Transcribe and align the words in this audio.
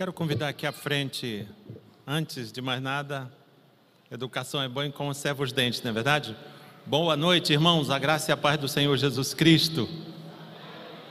Quero 0.00 0.14
convidar 0.14 0.48
aqui 0.48 0.66
à 0.66 0.72
frente, 0.72 1.46
antes 2.06 2.50
de 2.50 2.62
mais 2.62 2.80
nada, 2.80 3.30
educação 4.10 4.62
é 4.62 4.66
boa 4.66 4.90
como 4.90 5.12
serva 5.12 5.42
os 5.42 5.52
dentes, 5.52 5.82
não 5.82 5.90
é 5.90 5.92
verdade? 5.92 6.34
Boa 6.86 7.18
noite, 7.18 7.52
irmãos, 7.52 7.90
a 7.90 7.98
graça 7.98 8.30
e 8.30 8.32
a 8.32 8.36
paz 8.38 8.58
do 8.58 8.66
Senhor 8.66 8.96
Jesus 8.96 9.34
Cristo. 9.34 9.86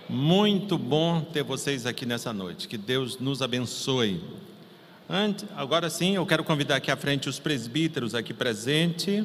Muito 0.09 0.75
bom 0.75 1.21
ter 1.21 1.43
vocês 1.43 1.85
aqui 1.85 2.03
nessa 2.03 2.33
noite, 2.33 2.67
que 2.67 2.79
Deus 2.79 3.19
nos 3.19 3.43
abençoe. 3.43 4.23
Antes, 5.07 5.45
agora 5.55 5.87
sim, 5.87 6.15
eu 6.15 6.25
quero 6.25 6.43
convidar 6.43 6.77
aqui 6.77 6.89
à 6.89 6.97
frente 6.97 7.29
os 7.29 7.37
presbíteros 7.37 8.15
aqui 8.15 8.33
presentes, 8.33 9.23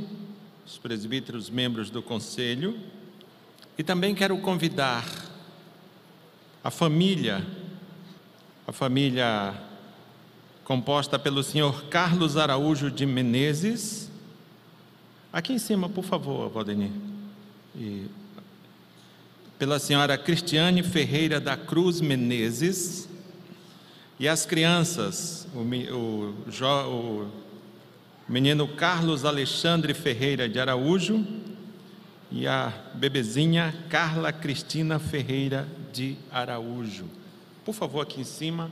os 0.67 0.77
presbíteros 0.77 1.49
membros 1.49 1.89
do 1.89 2.03
conselho, 2.03 2.79
e 3.79 3.83
também 3.83 4.15
quero 4.15 4.37
convidar 4.37 5.07
a 6.62 6.71
família 6.71 7.64
a 8.67 8.73
família 8.73 9.55
composta 10.64 11.18
pelo 11.18 11.43
senhor 11.43 11.85
Carlos 11.85 12.36
Araújo 12.36 12.91
de 12.91 13.05
Menezes. 13.05 14.11
Aqui 15.32 15.53
em 15.53 15.59
cima, 15.59 15.89
por 15.89 16.05
favor, 16.05 16.49
Valdemir. 16.49 16.91
E 17.77 18.07
pela 19.58 19.79
senhora 19.79 20.17
Cristiane 20.17 20.82
Ferreira 20.82 21.39
da 21.39 21.57
Cruz 21.57 22.00
Menezes. 22.00 23.08
E 24.19 24.27
as 24.27 24.46
crianças, 24.46 25.46
o, 25.55 25.58
o, 25.58 26.35
o 26.89 27.31
menino 28.27 28.67
Carlos 28.67 29.25
Alexandre 29.25 29.93
Ferreira 29.93 30.49
de 30.49 30.58
Araújo 30.58 31.22
e 32.33 32.47
a 32.47 32.72
bebezinha 32.94 33.75
Carla 33.91 34.33
Cristina 34.33 34.98
Ferreira 34.98 35.69
de 35.92 36.17
Araújo. 36.31 37.05
Por 37.64 37.73
favor, 37.73 38.03
aqui 38.03 38.20
em 38.20 38.25
cima. 38.25 38.70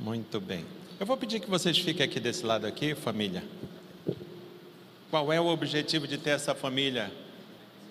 Muito 0.00 0.40
bem. 0.40 0.64
Eu 0.98 1.04
vou 1.04 1.18
pedir 1.18 1.40
que 1.40 1.50
vocês 1.50 1.78
fiquem 1.78 2.02
aqui 2.02 2.18
desse 2.18 2.46
lado 2.46 2.66
aqui, 2.66 2.94
família. 2.94 3.44
Qual 5.10 5.30
é 5.30 5.38
o 5.38 5.46
objetivo 5.46 6.08
de 6.08 6.16
ter 6.16 6.30
essa 6.30 6.54
família 6.54 7.12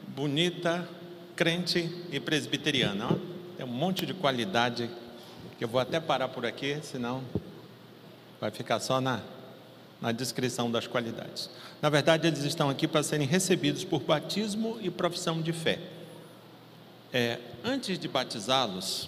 bonita, 0.07 0.89
crente 1.35 1.91
e 2.11 2.19
presbiteriana? 2.19 3.07
Tem 3.55 3.65
um 3.65 3.69
monte 3.69 4.03
de 4.03 4.15
qualidade 4.15 4.89
que 5.59 5.63
eu 5.63 5.67
vou 5.67 5.79
até 5.79 5.99
parar 5.99 6.27
por 6.27 6.43
aqui, 6.43 6.79
senão 6.81 7.23
vai 8.41 8.49
ficar 8.49 8.79
só 8.79 8.99
na 8.99 9.21
na 10.03 10.11
descrição 10.11 10.69
das 10.69 10.85
qualidades. 10.85 11.49
Na 11.81 11.89
verdade, 11.89 12.27
eles 12.27 12.43
estão 12.43 12.69
aqui 12.69 12.89
para 12.89 13.01
serem 13.01 13.25
recebidos 13.25 13.85
por 13.85 14.01
batismo 14.01 14.77
e 14.81 14.89
profissão 14.89 15.41
de 15.41 15.53
fé. 15.53 15.79
É, 17.13 17.39
antes 17.63 17.97
de 17.97 18.09
batizá-los, 18.09 19.07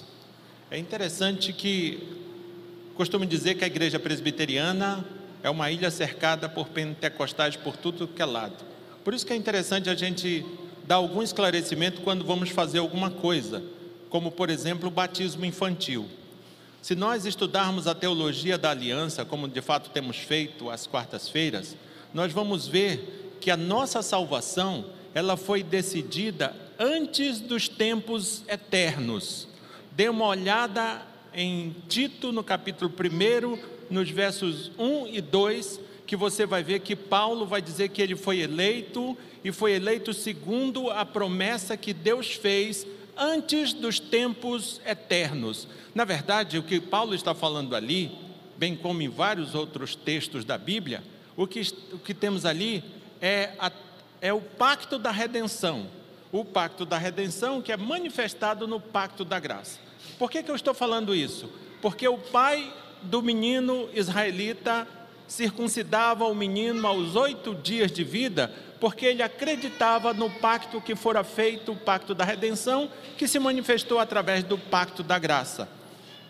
é 0.71 0.77
interessante 0.77 1.51
que 1.51 2.15
costumo 2.95 3.25
dizer 3.25 3.55
que 3.55 3.65
a 3.65 3.67
igreja 3.67 3.99
presbiteriana 3.99 5.05
é 5.43 5.49
uma 5.49 5.69
ilha 5.69 5.91
cercada 5.91 6.47
por 6.47 6.69
pentecostais 6.69 7.57
por 7.57 7.75
tudo 7.75 8.07
que 8.07 8.21
é 8.21 8.25
lado. 8.25 8.63
Por 9.03 9.13
isso 9.13 9.25
que 9.25 9.33
é 9.33 9.35
interessante 9.35 9.89
a 9.89 9.95
gente 9.95 10.45
dar 10.87 10.95
algum 10.95 11.21
esclarecimento 11.21 12.03
quando 12.03 12.23
vamos 12.23 12.51
fazer 12.51 12.79
alguma 12.79 13.11
coisa, 13.11 13.61
como 14.09 14.31
por 14.31 14.49
exemplo 14.49 14.87
o 14.87 14.91
batismo 14.91 15.43
infantil. 15.43 16.07
Se 16.85 16.93
nós 16.93 17.25
estudarmos 17.25 17.87
a 17.87 17.95
teologia 17.95 18.59
da 18.59 18.69
aliança, 18.69 19.25
como 19.25 19.47
de 19.47 19.59
fato 19.59 19.89
temos 19.89 20.17
feito 20.17 20.69
às 20.69 20.85
quartas-feiras, 20.85 21.75
nós 22.13 22.31
vamos 22.31 22.67
ver 22.67 23.35
que 23.41 23.49
a 23.49 23.57
nossa 23.57 24.03
salvação, 24.03 24.85
ela 25.11 25.35
foi 25.35 25.63
decidida 25.63 26.55
antes 26.77 27.39
dos 27.39 27.67
tempos 27.67 28.43
eternos. 28.47 29.47
Dê 29.93 30.09
uma 30.09 30.27
olhada 30.27 31.01
em 31.33 31.75
Tito, 31.89 32.31
no 32.31 32.43
capítulo 32.43 32.93
1, 32.93 33.57
nos 33.89 34.11
versos 34.11 34.71
1 34.77 35.07
e 35.07 35.21
2, 35.21 35.79
que 36.05 36.15
você 36.15 36.45
vai 36.45 36.61
ver 36.61 36.81
que 36.81 36.95
Paulo 36.95 37.47
vai 37.47 37.63
dizer 37.63 37.89
que 37.89 37.99
ele 37.99 38.15
foi 38.15 38.41
eleito 38.41 39.17
e 39.43 39.51
foi 39.51 39.71
eleito 39.71 40.13
segundo 40.13 40.91
a 40.91 41.03
promessa 41.03 41.75
que 41.75 41.93
Deus 41.93 42.33
fez 42.33 42.85
antes 43.17 43.73
dos 43.73 43.99
tempos 43.99 44.81
eternos. 44.85 45.67
Na 45.93 46.03
verdade, 46.05 46.57
o 46.57 46.63
que 46.63 46.79
Paulo 46.79 47.13
está 47.13 47.33
falando 47.33 47.75
ali, 47.75 48.11
bem 48.57 48.75
como 48.75 49.01
em 49.01 49.09
vários 49.09 49.55
outros 49.55 49.95
textos 49.95 50.43
da 50.43 50.57
Bíblia, 50.57 51.03
o 51.35 51.47
que, 51.47 51.61
o 51.91 51.97
que 51.97 52.13
temos 52.13 52.45
ali 52.45 52.83
é, 53.21 53.53
a, 53.59 53.71
é 54.21 54.33
o 54.33 54.41
pacto 54.41 54.97
da 54.97 55.11
redenção. 55.11 55.87
O 56.31 56.43
pacto 56.43 56.85
da 56.85 56.97
redenção 56.97 57.61
que 57.61 57.71
é 57.71 57.77
manifestado 57.77 58.67
no 58.67 58.79
pacto 58.79 59.23
da 59.23 59.39
graça. 59.39 59.79
Por 60.19 60.29
que, 60.29 60.43
que 60.43 60.51
eu 60.51 60.55
estou 60.55 60.73
falando 60.73 61.15
isso? 61.15 61.49
Porque 61.81 62.07
o 62.07 62.17
pai 62.17 62.73
do 63.01 63.21
menino 63.21 63.89
israelita 63.93 64.87
circuncidava 65.27 66.25
o 66.25 66.35
menino 66.35 66.85
aos 66.87 67.15
oito 67.15 67.55
dias 67.55 67.91
de 67.91 68.03
vida 68.03 68.53
porque 68.85 69.07
ele 69.07 69.23
acreditava 69.23 70.13
no 70.13 70.29
pacto 70.29 70.79
que 70.79 70.95
fora 70.95 71.23
feito, 71.23 71.71
o 71.71 71.75
pacto 71.75 72.13
da 72.13 72.23
redenção, 72.23 72.87
que 73.17 73.27
se 73.27 73.39
manifestou 73.39 73.97
através 73.97 74.43
do 74.43 74.59
pacto 74.59 75.01
da 75.01 75.17
graça. 75.17 75.67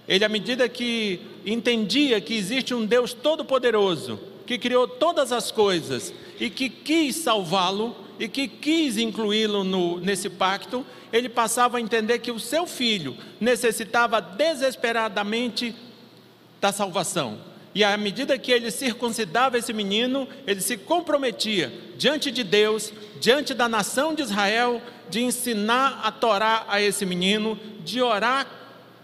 Ele, 0.07 0.23
à 0.23 0.29
medida 0.29 0.69
que 0.69 1.19
entendia 1.45 2.21
que 2.21 2.33
existe 2.33 2.73
um 2.73 2.85
Deus 2.85 3.11
todo-poderoso, 3.11 4.17
que 4.47 4.57
criou 4.57 4.88
todas 4.88 5.33
as 5.33 5.51
coisas 5.51 6.13
e 6.39 6.49
que 6.49 6.69
quis 6.69 7.17
salvá-lo 7.17 7.93
e 8.17 8.29
que 8.29 8.47
quis 8.47 8.97
incluí-lo 8.97 9.99
nesse 9.99 10.29
pacto, 10.29 10.85
ele 11.11 11.27
passava 11.27 11.77
a 11.77 11.81
entender 11.81 12.19
que 12.19 12.31
o 12.31 12.39
seu 12.39 12.66
filho 12.66 13.17
necessitava 13.37 14.22
desesperadamente 14.22 15.75
da 16.61 16.72
salvação 16.72 17.37
e 17.75 17.83
à 17.83 17.97
medida 17.97 18.39
que 18.39 18.53
ele 18.53 18.71
circuncidava 18.71 19.57
esse 19.57 19.73
menino, 19.73 20.25
ele 20.47 20.61
se 20.61 20.77
comprometia 20.77 21.73
diante 21.97 22.31
de 22.31 22.41
Deus, 22.41 22.93
diante 23.19 23.53
da 23.53 23.67
nação 23.67 24.15
de 24.15 24.21
Israel, 24.21 24.81
de 25.09 25.21
ensinar 25.21 25.99
a 26.01 26.09
Torá 26.09 26.65
a 26.69 26.81
esse 26.81 27.05
menino, 27.05 27.59
de 27.83 28.01
orar 28.01 28.47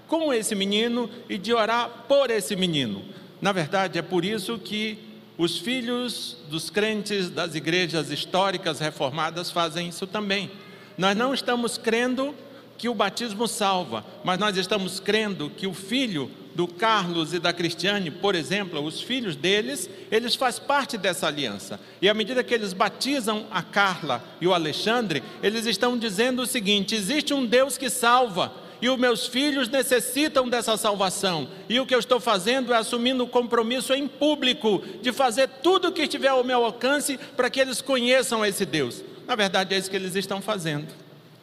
com 0.07 0.33
esse 0.33 0.55
menino 0.55 1.09
e 1.29 1.37
de 1.37 1.53
orar 1.53 2.05
por 2.07 2.31
esse 2.31 2.55
menino. 2.55 3.03
Na 3.41 3.51
verdade, 3.51 3.99
é 3.99 4.01
por 4.01 4.23
isso 4.23 4.57
que 4.57 4.97
os 5.37 5.57
filhos 5.57 6.37
dos 6.49 6.69
crentes 6.69 7.29
das 7.29 7.55
igrejas 7.55 8.09
históricas 8.09 8.79
reformadas 8.79 9.51
fazem 9.51 9.89
isso 9.89 10.07
também. 10.07 10.49
Nós 10.97 11.17
não 11.17 11.33
estamos 11.33 11.77
crendo 11.77 12.33
que 12.81 12.89
o 12.89 12.95
batismo 12.95 13.47
salva, 13.47 14.03
mas 14.23 14.39
nós 14.39 14.57
estamos 14.57 14.99
crendo 14.99 15.51
que 15.51 15.67
o 15.67 15.73
filho 15.73 16.31
do 16.55 16.67
Carlos 16.67 17.31
e 17.31 17.37
da 17.37 17.53
Cristiane, 17.53 18.09
por 18.09 18.33
exemplo, 18.33 18.81
os 18.81 18.99
filhos 18.99 19.35
deles, 19.35 19.87
eles 20.09 20.33
fazem 20.33 20.63
parte 20.63 20.97
dessa 20.97 21.27
aliança. 21.27 21.79
E 22.01 22.09
à 22.09 22.13
medida 22.15 22.43
que 22.43 22.51
eles 22.51 22.73
batizam 22.73 23.45
a 23.51 23.61
Carla 23.61 24.23
e 24.41 24.47
o 24.47 24.53
Alexandre, 24.55 25.21
eles 25.43 25.67
estão 25.67 25.95
dizendo 25.95 26.41
o 26.41 26.47
seguinte: 26.47 26.95
existe 26.95 27.35
um 27.35 27.45
Deus 27.45 27.77
que 27.77 27.87
salva. 27.87 28.51
E 28.81 28.89
os 28.89 28.97
meus 28.97 29.27
filhos 29.27 29.69
necessitam 29.69 30.49
dessa 30.49 30.75
salvação. 30.75 31.47
E 31.69 31.79
o 31.79 31.85
que 31.85 31.93
eu 31.93 31.99
estou 31.99 32.19
fazendo 32.19 32.73
é 32.73 32.77
assumindo 32.77 33.23
o 33.23 33.27
compromisso 33.27 33.93
em 33.93 34.07
público 34.07 34.81
de 35.03 35.13
fazer 35.13 35.47
tudo 35.61 35.89
o 35.89 35.91
que 35.91 36.01
estiver 36.01 36.29
ao 36.29 36.43
meu 36.43 36.65
alcance 36.65 37.19
para 37.37 37.47
que 37.47 37.59
eles 37.59 37.79
conheçam 37.79 38.43
esse 38.43 38.65
Deus. 38.65 39.03
Na 39.27 39.35
verdade, 39.35 39.75
é 39.75 39.77
isso 39.77 39.87
que 39.87 39.95
eles 39.95 40.15
estão 40.15 40.41
fazendo. 40.41 40.87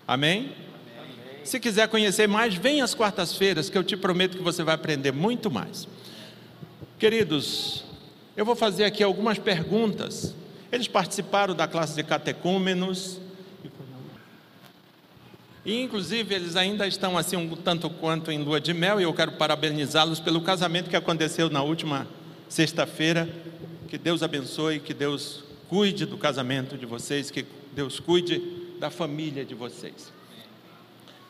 Amém? 0.05 0.67
Se 1.44 1.59
quiser 1.59 1.88
conhecer 1.88 2.26
mais, 2.26 2.54
vem 2.54 2.82
às 2.82 2.94
quartas-feiras, 2.94 3.71
que 3.71 3.78
eu 3.78 3.84
te 3.84 3.97
prometo 3.97 4.37
que 4.37 4.43
você 4.43 4.62
vai 4.62 4.75
aprender 4.75 5.12
muito 5.12 5.50
mais. 5.50 5.88
Queridos, 6.99 7.84
eu 8.37 8.44
vou 8.44 8.54
fazer 8.54 8.84
aqui 8.84 9.03
algumas 9.03 9.38
perguntas. 9.38 10.34
Eles 10.71 10.87
participaram 10.87 11.54
da 11.54 11.66
classe 11.66 11.94
de 11.94 12.03
catecúmenos. 12.03 13.19
E, 15.64 15.82
inclusive, 15.82 16.35
eles 16.35 16.56
ainda 16.56 16.87
estão 16.87 17.17
assim 17.17 17.37
um 17.37 17.56
tanto 17.56 17.88
quanto 17.88 18.31
em 18.31 18.38
lua 18.43 18.61
de 18.61 18.75
mel, 18.75 19.00
e 19.00 19.05
eu 19.05 19.14
quero 19.14 19.32
parabenizá-los 19.32 20.20
pelo 20.20 20.41
casamento 20.41 20.91
que 20.91 20.96
aconteceu 20.96 21.49
na 21.49 21.62
última 21.62 22.06
sexta-feira. 22.49 23.29
Que 23.88 23.96
Deus 23.96 24.23
abençoe, 24.23 24.81
que 24.81 24.93
Deus 24.93 25.44
cuide 25.69 26.05
do 26.05 26.19
casamento 26.19 26.76
de 26.76 26.84
vocês, 26.84 27.31
que 27.31 27.46
Deus 27.73 28.00
cuide 28.00 28.43
da 28.79 28.91
família 28.91 29.44
de 29.44 29.55
vocês. 29.55 30.12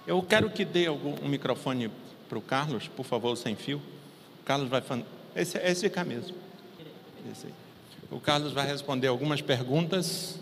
Eu 0.09 0.23
quero 0.23 0.49
que 0.49 0.65
dê 0.65 0.87
algum, 0.87 1.15
um 1.23 1.29
microfone 1.29 1.91
para 2.31 2.39
o 2.39 2.41
Carlos, 2.41 2.89
por 2.89 3.05
favor, 3.05 3.37
sem 3.37 3.55
fio. 3.55 3.77
O 4.41 4.45
Carlos 4.45 4.71
vai. 4.71 4.83
Esse, 5.37 5.59
esse 5.59 5.91
cá 5.91 6.03
mesmo. 6.03 6.35
Esse 7.31 7.49
o 8.11 8.19
Carlos 8.19 8.55
vai 8.55 8.67
responder 8.67 9.09
algumas 9.09 9.43
perguntas. 9.43 10.39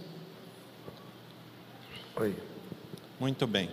Oi. 2.14 2.32
Muito 3.18 3.44
bem. 3.44 3.68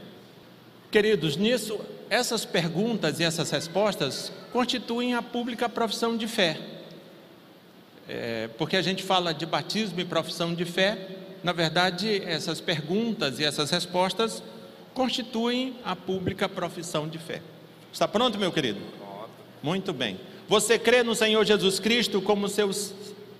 Queridos, 0.90 1.38
nisso, 1.38 1.80
essas 2.10 2.44
perguntas 2.44 3.19
e 3.19 3.24
essas 3.24 3.51
respostas 3.51 4.34
constituem 4.51 5.13
a 5.13 5.22
pública 5.22 5.69
profissão 5.69 6.18
de 6.18 6.28
fé. 6.28 6.60
É, 8.10 8.50
porque 8.57 8.78
a 8.78 8.81
gente 8.81 9.04
fala 9.04 9.31
de 9.31 9.46
batismo 9.46 10.00
e 10.00 10.06
profissão 10.06 10.56
de 10.56 10.66
fé, 10.66 11.10
na 11.44 11.51
verdade, 11.51 12.19
essas 12.24 12.60
perguntas 12.60 13.38
e 13.38 13.44
essas 13.44 13.69
respostas 13.69 14.42
constituem 14.94 15.75
a 15.84 15.95
pública 15.95 16.48
profissão 16.48 17.07
de 17.07 17.18
fé. 17.18 17.42
Está 17.92 18.07
pronto, 18.07 18.38
meu 18.38 18.51
querido? 18.51 18.80
Muito 19.62 19.94
bem. 19.94 20.19
Você 20.48 20.78
crê 20.78 21.04
no 21.04 21.16
Senhor 21.16 21.44
Jesus 21.45 21.80
Cristo 21.80 22.22
como 22.22 22.48
seu 22.50 22.69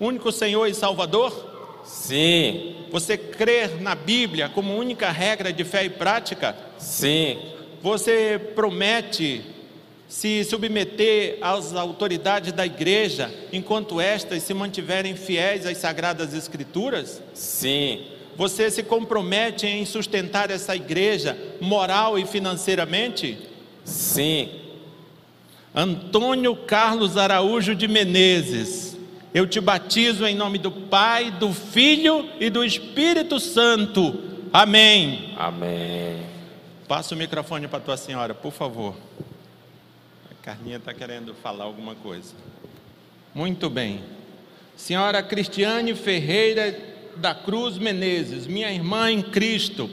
único 0.00 0.32
Senhor 0.32 0.66
e 0.66 0.74
Salvador? 0.74 1.82
Sim. 1.84 2.76
Você 2.90 3.16
crê 3.16 3.66
na 3.80 3.94
Bíblia 3.94 4.48
como 4.48 4.76
única 4.76 5.10
regra 5.10 5.52
de 5.52 5.64
fé 5.64 5.84
e 5.84 5.90
prática? 5.90 6.56
Sim. 6.78 7.38
Você 7.82 8.40
promete 8.54 9.44
se 10.08 10.44
submeter 10.44 11.38
às 11.40 11.74
autoridades 11.74 12.52
da 12.52 12.64
igreja 12.64 13.32
enquanto 13.52 14.00
estas 14.00 14.42
se 14.42 14.54
mantiverem 14.54 15.16
fiéis 15.16 15.66
às 15.66 15.76
sagradas 15.78 16.32
escrituras? 16.32 17.20
Sim. 17.34 18.06
Você 18.36 18.70
se 18.70 18.82
compromete 18.82 19.66
em 19.66 19.84
sustentar 19.84 20.50
essa 20.50 20.74
igreja 20.74 21.38
moral 21.60 22.18
e 22.18 22.26
financeiramente? 22.26 23.38
Sim. 23.84 24.48
Antônio 25.74 26.54
Carlos 26.54 27.16
Araújo 27.16 27.74
de 27.74 27.88
Menezes, 27.88 28.96
eu 29.32 29.46
te 29.46 29.60
batizo 29.60 30.24
em 30.26 30.34
nome 30.34 30.58
do 30.58 30.70
Pai, 30.70 31.30
do 31.32 31.52
Filho 31.52 32.28
e 32.38 32.48
do 32.48 32.64
Espírito 32.64 33.40
Santo. 33.40 34.22
Amém. 34.52 35.34
Amém. 35.36 36.22
Passa 36.86 37.14
o 37.14 37.18
microfone 37.18 37.66
para 37.66 37.80
tua 37.80 37.96
senhora, 37.96 38.34
por 38.34 38.52
favor. 38.52 38.94
A 40.30 40.34
Carlinha 40.44 40.76
está 40.76 40.94
querendo 40.94 41.34
falar 41.34 41.64
alguma 41.64 41.94
coisa. 41.96 42.34
Muito 43.34 43.68
bem. 43.68 44.00
Senhora 44.76 45.22
Cristiane 45.22 45.94
Ferreira 45.94 46.93
da 47.16 47.34
Cruz 47.34 47.78
Menezes, 47.78 48.46
minha 48.46 48.70
irmã 48.72 49.10
em 49.10 49.22
Cristo, 49.22 49.88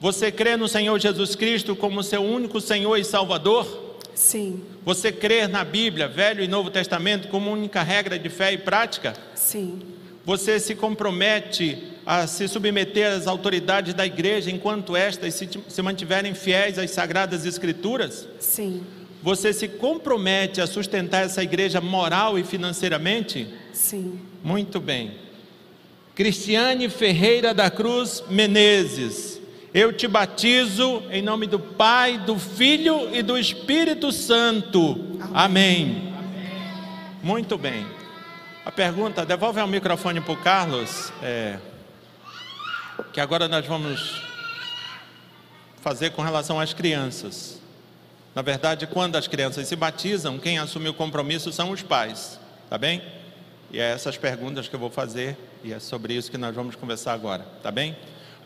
você 0.00 0.30
crê 0.30 0.56
no 0.56 0.68
Senhor 0.68 0.98
Jesus 0.98 1.34
Cristo 1.34 1.74
como 1.74 2.02
seu 2.02 2.22
único 2.22 2.60
Senhor 2.60 2.96
e 2.96 3.04
Salvador? 3.04 3.82
Sim, 4.14 4.62
Você 4.84 5.10
crê 5.10 5.48
na 5.48 5.64
Bíblia, 5.64 6.06
Velho 6.06 6.44
e 6.44 6.46
Novo 6.46 6.70
Testamento, 6.70 7.26
como 7.28 7.50
única 7.50 7.82
regra 7.82 8.18
de 8.18 8.28
fé 8.28 8.52
e 8.52 8.58
prática? 8.58 9.14
sim, 9.34 9.80
Você 10.24 10.60
se 10.60 10.74
compromete 10.74 11.82
a 12.06 12.26
se 12.26 12.46
submeter 12.46 13.12
às 13.12 13.26
autoridades 13.26 13.92
da 13.94 14.06
igreja 14.06 14.50
enquanto 14.50 14.94
estas 14.94 15.34
se, 15.34 15.48
se 15.68 15.82
mantiverem 15.82 16.34
fiéis 16.34 16.78
às 16.78 16.90
sagradas 16.92 17.44
escrituras? 17.46 18.28
sim, 18.38 18.82
Você 19.22 19.52
se 19.54 19.66
compromete 19.68 20.60
a 20.60 20.66
sustentar 20.66 21.24
essa 21.24 21.42
igreja 21.42 21.80
moral 21.80 22.38
e 22.38 22.44
financeiramente? 22.44 23.48
sim, 23.72 24.20
Muito 24.44 24.78
bem. 24.80 25.23
Cristiane 26.14 26.88
Ferreira 26.88 27.52
da 27.52 27.68
Cruz 27.68 28.22
Menezes, 28.28 29.40
eu 29.72 29.92
te 29.92 30.06
batizo 30.06 31.02
em 31.10 31.20
nome 31.20 31.48
do 31.48 31.58
Pai, 31.58 32.18
do 32.18 32.38
Filho 32.38 33.12
e 33.12 33.20
do 33.20 33.36
Espírito 33.36 34.12
Santo. 34.12 35.18
Amém. 35.34 36.14
Muito 37.20 37.58
bem. 37.58 37.84
A 38.64 38.70
pergunta, 38.70 39.26
devolve 39.26 39.60
o 39.60 39.66
microfone 39.66 40.20
para 40.20 40.32
o 40.32 40.36
Carlos, 40.36 41.12
é, 41.20 41.58
que 43.12 43.20
agora 43.20 43.48
nós 43.48 43.66
vamos 43.66 44.22
fazer 45.82 46.10
com 46.10 46.22
relação 46.22 46.60
às 46.60 46.72
crianças. 46.72 47.60
Na 48.36 48.40
verdade, 48.40 48.86
quando 48.86 49.16
as 49.16 49.26
crianças 49.26 49.66
se 49.66 49.74
batizam, 49.74 50.38
quem 50.38 50.58
assume 50.58 50.88
o 50.88 50.94
compromisso 50.94 51.52
são 51.52 51.72
os 51.72 51.82
pais, 51.82 52.38
tá 52.70 52.78
bem? 52.78 53.02
E 53.74 53.80
é 53.80 53.90
essas 53.90 54.16
perguntas 54.16 54.68
que 54.68 54.76
eu 54.76 54.78
vou 54.78 54.88
fazer 54.88 55.36
e 55.64 55.72
é 55.72 55.80
sobre 55.80 56.14
isso 56.14 56.30
que 56.30 56.38
nós 56.38 56.54
vamos 56.54 56.76
conversar 56.76 57.12
agora, 57.12 57.44
tá 57.60 57.72
bem? 57.72 57.96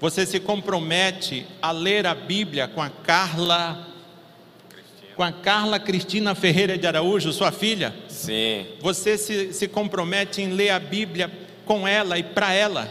Você 0.00 0.24
se 0.24 0.40
compromete 0.40 1.46
a 1.60 1.70
ler 1.70 2.06
a 2.06 2.14
Bíblia 2.14 2.66
com 2.66 2.80
a 2.80 2.88
Carla 2.88 3.86
com 5.14 5.22
a 5.22 5.30
Carla 5.30 5.78
Cristina 5.78 6.34
Ferreira 6.34 6.78
de 6.78 6.86
Araújo, 6.86 7.30
sua 7.30 7.52
filha? 7.52 7.94
Sim. 8.08 8.68
Você 8.80 9.18
se, 9.18 9.52
se 9.52 9.68
compromete 9.68 10.40
em 10.40 10.48
ler 10.48 10.70
a 10.70 10.78
Bíblia 10.78 11.30
com 11.66 11.86
ela 11.86 12.18
e 12.18 12.22
para 12.22 12.54
ela? 12.54 12.90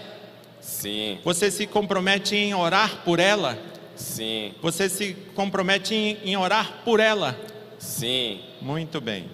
Sim. 0.61 1.17
Você 1.23 1.49
se 1.49 1.65
compromete 1.65 2.35
em 2.35 2.53
orar 2.53 3.01
por 3.03 3.19
ela? 3.19 3.57
Sim. 3.95 4.53
Você 4.61 4.87
se 4.87 5.15
compromete 5.33 5.95
em, 5.95 6.19
em 6.23 6.37
orar 6.37 6.83
por 6.85 6.99
ela? 6.99 7.35
Sim. 7.79 8.41
Muito 8.61 9.01
bem. 9.01 9.27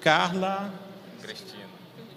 Carla 0.00 0.56
Cristina. 0.56 0.79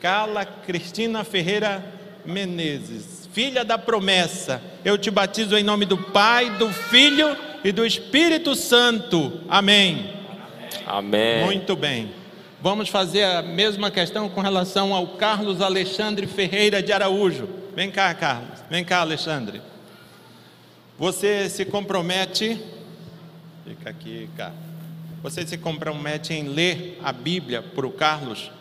Carla 0.04 0.44
Cristina 0.46 1.24
Ferreira 1.24 1.82
Menezes, 2.26 3.30
filha 3.32 3.64
da 3.64 3.78
promessa, 3.78 4.62
eu 4.84 4.98
te 4.98 5.10
batizo 5.10 5.58
em 5.58 5.64
nome 5.64 5.86
do 5.86 5.98
Pai, 5.98 6.58
do 6.58 6.68
Filho 6.74 7.38
e 7.64 7.72
do 7.72 7.86
Espírito 7.86 8.54
Santo. 8.54 9.40
Amém. 9.48 10.14
Amém. 10.86 11.46
Muito 11.46 11.74
bem. 11.78 12.12
Vamos 12.62 12.90
fazer 12.90 13.24
a 13.24 13.42
mesma 13.42 13.90
questão 13.90 14.28
com 14.28 14.42
relação 14.42 14.94
ao 14.94 15.08
Carlos 15.16 15.62
Alexandre 15.62 16.28
Ferreira 16.28 16.84
de 16.84 16.92
Araújo. 16.92 17.48
Vem 17.74 17.90
cá, 17.90 18.14
Carlos. 18.14 18.60
Vem 18.70 18.84
cá, 18.84 19.00
Alexandre. 19.00 19.62
Você 21.00 21.48
se 21.48 21.64
compromete. 21.64 22.62
Fica 23.66 23.90
aqui, 23.90 24.30
cara. 24.36 24.54
Você 25.22 25.48
se 25.48 25.58
compromete 25.58 26.34
em 26.34 26.50
ler 26.50 27.00
a 27.02 27.14
Bíblia 27.14 27.62
para 27.62 27.88
o 27.88 27.92
Carlos? 27.92 28.52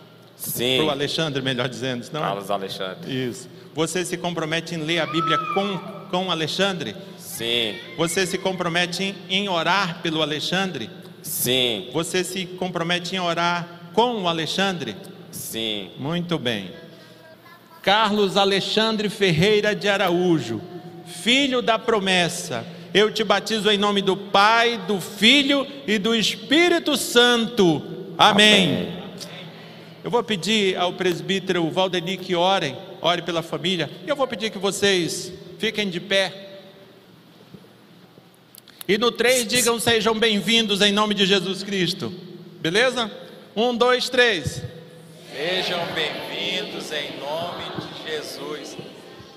Sim. 0.43 0.79
Para 0.79 0.87
o 0.87 0.91
Alexandre, 0.91 1.41
melhor 1.41 1.69
dizendo. 1.69 2.05
Senão... 2.05 2.21
Carlos 2.21 2.51
Alexandre. 2.51 3.29
Isso. 3.29 3.49
Você 3.75 4.05
se 4.05 4.17
compromete 4.17 4.75
em 4.75 4.79
ler 4.79 4.99
a 4.99 5.07
Bíblia 5.07 5.39
com, 5.55 5.79
com 6.11 6.31
Alexandre? 6.31 6.97
Sim. 7.17 7.77
Você 7.97 8.27
se 8.27 8.37
compromete 8.39 9.03
em, 9.03 9.15
em 9.31 9.49
orar 9.49 10.01
pelo 10.03 10.21
Alexandre? 10.21 10.91
Sim. 11.23 11.89
Você 11.93 12.25
se 12.25 12.45
compromete 12.45 13.15
em 13.15 13.21
orar 13.21 13.91
com 13.93 14.23
o 14.23 14.29
Alexandre? 14.29 14.97
Sim. 15.31 15.91
Muito 15.99 16.39
bem. 16.39 16.71
Carlos 17.81 18.37
Alexandre 18.37 19.09
Ferreira 19.09 19.75
de 19.75 19.89
Araújo, 19.89 20.61
filho 21.07 21.63
da 21.63 21.79
promessa, 21.79 22.65
eu 22.93 23.11
te 23.11 23.25
batizo 23.25 23.71
em 23.71 23.79
nome 23.79 24.03
do 24.03 24.17
Pai, 24.17 24.79
do 24.87 25.01
Filho 25.01 25.67
e 25.87 25.99
do 25.99 26.15
Espírito 26.15 26.97
Santo. 26.97 27.83
Amém. 28.19 29.02
Eu 30.05 30.11
vou 30.11 30.23
pedir 30.25 30.77
ao 30.77 30.95
presbítero 30.95 31.71
Valdeni 31.71 32.17
que 32.17 32.35
orem, 32.35 32.77
ore 33.01 33.23
pela 33.23 33.41
família. 33.41 33.89
E 34.05 34.09
eu 34.09 34.17
vou 34.17 34.27
pedir 34.27 34.51
que 34.51 34.59
vocês 34.59 35.33
fiquem 35.61 35.89
de 35.89 36.01
pé. 36.01 36.59
E 38.89 38.99
no 38.99 39.13
três 39.13 39.47
digam 39.47 39.79
sejam 39.79 40.19
bem-vindos 40.19 40.81
em 40.81 40.91
nome 40.91 41.15
de 41.15 41.25
Jesus 41.25 41.63
Cristo. 41.63 42.13
Beleza? 42.61 43.09
Um, 43.55 43.77
dois, 43.77 44.09
três. 44.09 44.63
Sejam 45.33 45.79
bem-vindos 45.95 46.91
em 46.91 47.21
nome 47.21 47.63
de 47.79 48.11
Jesus. 48.11 48.77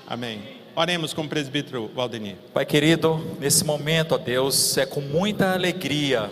Amém. 0.04 0.42
Oremos 0.74 1.14
com 1.14 1.22
o 1.22 1.28
presbítero 1.28 1.88
Valdeni. 1.94 2.36
Pai 2.52 2.66
querido, 2.66 3.24
nesse 3.38 3.64
momento, 3.64 4.16
ó 4.16 4.18
Deus, 4.18 4.76
é 4.76 4.84
com 4.84 5.00
muita 5.00 5.52
alegria 5.52 6.28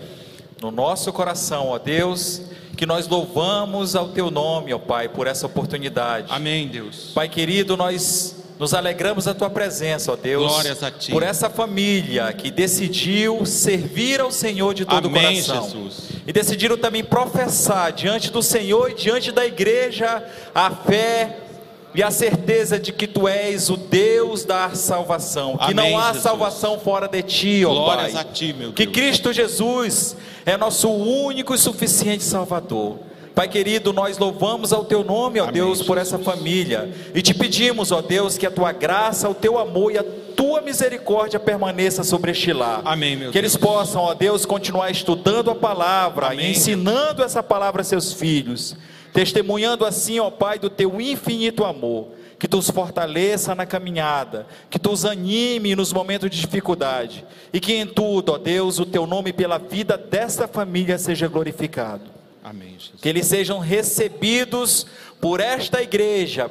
no 0.60 0.72
nosso 0.72 1.12
coração, 1.12 1.68
ó 1.68 1.78
Deus, 1.78 2.42
que 2.74 2.86
nós 2.86 3.06
louvamos 3.08 3.94
ao 3.96 4.08
Teu 4.08 4.30
nome, 4.30 4.72
ó 4.72 4.78
Pai, 4.78 5.08
por 5.08 5.26
essa 5.26 5.46
oportunidade. 5.46 6.26
Amém, 6.30 6.68
Deus. 6.68 7.10
Pai 7.14 7.28
querido, 7.28 7.76
nós 7.76 8.36
nos 8.58 8.72
alegramos 8.72 9.24
da 9.24 9.34
Tua 9.34 9.50
presença, 9.50 10.12
ó 10.12 10.16
Deus, 10.16 10.42
Glórias 10.50 10.82
a 10.82 10.90
Ti. 10.90 11.10
por 11.10 11.22
essa 11.22 11.50
família 11.50 12.32
que 12.32 12.50
decidiu 12.50 13.44
servir 13.44 14.20
ao 14.20 14.30
Senhor 14.30 14.72
de 14.74 14.84
todo 14.84 15.06
o 15.06 15.08
Amém, 15.08 15.42
coração. 15.42 15.64
Jesus. 15.64 15.94
E 16.26 16.32
decidiram 16.32 16.76
também 16.76 17.02
professar 17.04 17.92
diante 17.92 18.30
do 18.30 18.42
Senhor 18.42 18.90
e 18.90 18.94
diante 18.94 19.32
da 19.32 19.44
igreja 19.44 20.22
a 20.54 20.70
fé 20.70 21.38
e 21.96 22.02
a 22.02 22.10
certeza 22.10 22.76
de 22.78 22.92
que 22.92 23.06
tu 23.06 23.28
és 23.28 23.70
o 23.70 23.76
Deus 23.76 24.44
da 24.44 24.70
salvação, 24.74 25.56
que 25.56 25.70
Amém, 25.70 25.92
não 25.92 25.98
há 26.00 26.06
Jesus. 26.08 26.22
salvação 26.24 26.78
fora 26.80 27.06
de 27.06 27.22
ti, 27.22 27.64
ó 27.64 27.72
Glórias 27.72 28.12
Pai. 28.12 28.20
a 28.20 28.24
Ti, 28.24 28.52
meu 28.52 28.72
Que 28.72 28.84
Deus. 28.84 28.96
Cristo 28.96 29.32
Jesus 29.32 30.16
é 30.46 30.56
nosso 30.56 30.88
único 30.90 31.54
e 31.54 31.58
suficiente 31.58 32.22
Salvador. 32.24 32.98
Pai 33.34 33.48
querido, 33.48 33.92
nós 33.92 34.16
louvamos 34.16 34.72
ao 34.72 34.84
teu 34.84 35.02
nome, 35.02 35.40
ó 35.40 35.44
Amém, 35.44 35.54
Deus, 35.54 35.82
por 35.82 35.98
essa 35.98 36.20
família 36.20 36.88
e 37.12 37.20
te 37.20 37.34
pedimos, 37.34 37.90
ó 37.90 38.00
Deus, 38.00 38.38
que 38.38 38.46
a 38.46 38.50
tua 38.50 38.70
graça, 38.70 39.28
o 39.28 39.34
teu 39.34 39.58
amor 39.58 39.90
e 39.90 39.98
a 39.98 40.04
tua 40.36 40.60
misericórdia 40.60 41.40
permaneça 41.40 42.04
sobre 42.04 42.30
este 42.30 42.52
lar. 42.52 42.80
Amém, 42.84 43.16
meu 43.16 43.32
Que 43.32 43.38
eles 43.38 43.56
Deus. 43.56 43.64
possam, 43.64 44.02
ó 44.02 44.14
Deus, 44.14 44.46
continuar 44.46 44.88
estudando 44.90 45.50
a 45.50 45.54
palavra 45.54 46.28
Amém. 46.28 46.46
e 46.46 46.50
ensinando 46.52 47.24
essa 47.24 47.42
palavra 47.42 47.80
a 47.80 47.84
seus 47.84 48.12
filhos, 48.12 48.76
testemunhando 49.12 49.84
assim, 49.84 50.20
ó 50.20 50.30
Pai, 50.30 50.60
do 50.60 50.70
teu 50.70 51.00
infinito 51.00 51.64
amor. 51.64 52.10
Que 52.44 52.48
tu 52.48 52.58
os 52.58 52.68
fortaleça 52.68 53.54
na 53.54 53.64
caminhada, 53.64 54.46
que 54.68 54.78
tu 54.78 54.90
os 54.92 55.06
anime 55.06 55.74
nos 55.74 55.94
momentos 55.94 56.28
de 56.28 56.38
dificuldade, 56.38 57.24
e 57.50 57.58
que 57.58 57.72
em 57.72 57.86
tudo, 57.86 58.32
ó 58.32 58.36
Deus, 58.36 58.78
o 58.78 58.84
teu 58.84 59.06
nome 59.06 59.32
pela 59.32 59.56
vida 59.56 59.96
desta 59.96 60.46
família 60.46 60.98
seja 60.98 61.26
glorificado. 61.26 62.02
Amém, 62.44 62.74
Jesus. 62.78 63.00
Que 63.00 63.08
eles 63.08 63.24
sejam 63.24 63.60
recebidos 63.60 64.86
por 65.22 65.40
esta 65.40 65.80
igreja 65.80 66.50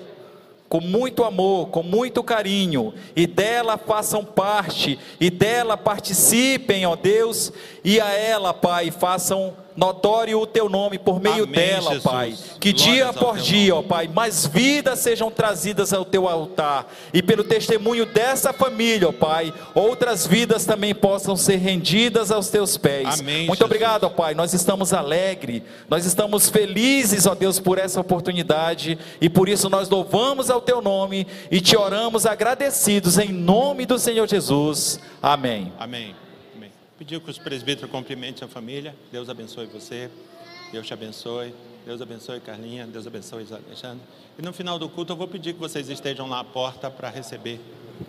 com 0.68 0.82
muito 0.82 1.24
amor, 1.24 1.68
com 1.68 1.84
muito 1.84 2.24
carinho, 2.24 2.92
e 3.16 3.28
dela 3.28 3.78
façam 3.78 4.26
parte, 4.26 4.98
e 5.20 5.30
dela 5.30 5.78
participem, 5.78 6.88
ó 6.88 6.96
Deus, 6.96 7.54
e 7.84 8.02
a 8.02 8.12
ela, 8.12 8.52
Pai, 8.52 8.90
façam 8.90 9.54
notório 9.75 10.39
o 10.39 10.48
teu 10.48 10.70
nome 10.70 10.98
por 10.98 11.22
meio 11.22 11.44
Amém, 11.44 11.56
dela, 11.56 11.94
Jesus. 11.94 12.03
Pai. 12.03 12.36
Que 12.60 12.72
Glórias 12.72 12.96
dia 12.96 13.13
por 13.13 13.38
dia, 13.38 13.75
ó. 13.75 13.82
Pai, 13.82 14.08
mais 14.08 14.46
vidas 14.46 15.00
sejam 15.00 15.32
trazidas 15.32 15.94
ao 15.94 16.06
teu 16.06 16.27
altar, 16.27 16.88
e 17.13 17.22
pelo 17.22 17.44
testemunho 17.44 18.06
dessa 18.06 18.53
família, 18.53 19.10
ó 19.10 19.12
Pai, 19.12 19.53
outras 19.74 20.25
vidas 20.25 20.65
também 20.65 20.94
possam 20.94 21.36
ser 21.36 21.58
rendidas 21.58 22.32
aos 22.32 22.50
teus 22.50 22.77
pés. 22.77 23.20
Amém, 23.20 23.48
Muito 23.48 23.60
Jesus. 23.60 23.62
obrigado, 23.62 24.03
ó 24.06 24.10
Pai. 24.10 24.34
Nós 24.34 24.53
estamos 24.53 24.94
alegres, 24.94 25.62
nós 25.89 26.06
estamos 26.06 26.50
felizes, 26.50 27.25
ó 27.25 27.36
Deus, 27.36 27.60
por 27.60 27.77
essa 27.77 28.00
oportunidade, 28.00 28.98
e 29.20 29.30
por 29.30 29.50
isso 29.50 29.70
nós 29.70 29.89
louvamos 29.89 30.50
ao 30.50 30.62
teu 30.62 30.82
nome 30.82 31.27
e 31.50 31.60
te 31.60 31.75
oramos 31.75 32.25
agradecidos 32.25 33.18
em 33.18 33.32
nome 33.32 33.86
do 33.86 33.98
Senhor 34.00 34.27
Jesus. 34.27 35.00
Amém. 35.22 35.72
Amém. 35.80 36.15
Pedir 37.04 37.20
que 37.20 37.30
os 37.30 37.38
presbíteros 37.38 37.92
cumprimentem 37.92 38.46
a 38.46 38.48
família. 38.48 38.96
Deus 39.12 39.28
abençoe 39.28 39.66
você. 39.66 40.10
Deus 40.72 40.88
te 40.88 40.94
abençoe. 40.94 41.54
Deus 41.86 42.02
abençoe 42.02 42.40
Carlinha. 42.40 42.88
Deus 42.88 43.06
abençoe 43.06 43.46
Alexandre. 43.52 44.02
E 44.40 44.42
no 44.42 44.54
final 44.54 44.80
do 44.80 44.88
culto 44.88 45.12
eu 45.12 45.18
vou 45.18 45.28
pedir 45.28 45.52
que 45.54 45.60
vocês 45.60 45.90
estejam 45.90 46.30
lá 46.30 46.40
à 46.40 46.46
porta 46.46 46.90
para 46.90 47.10
receber 47.10 47.60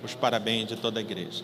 os 0.05 0.15
parabéns 0.15 0.69
de 0.69 0.77
toda 0.77 1.01
a 1.01 1.03
igreja. 1.03 1.43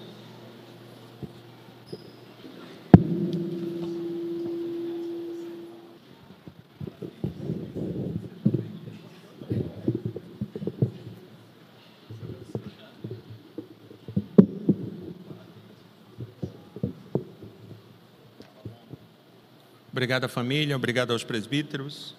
Obrigado 20.01 20.25
à 20.25 20.29
família, 20.29 20.75
obrigado 20.75 21.13
aos 21.13 21.23
presbíteros. 21.23 22.15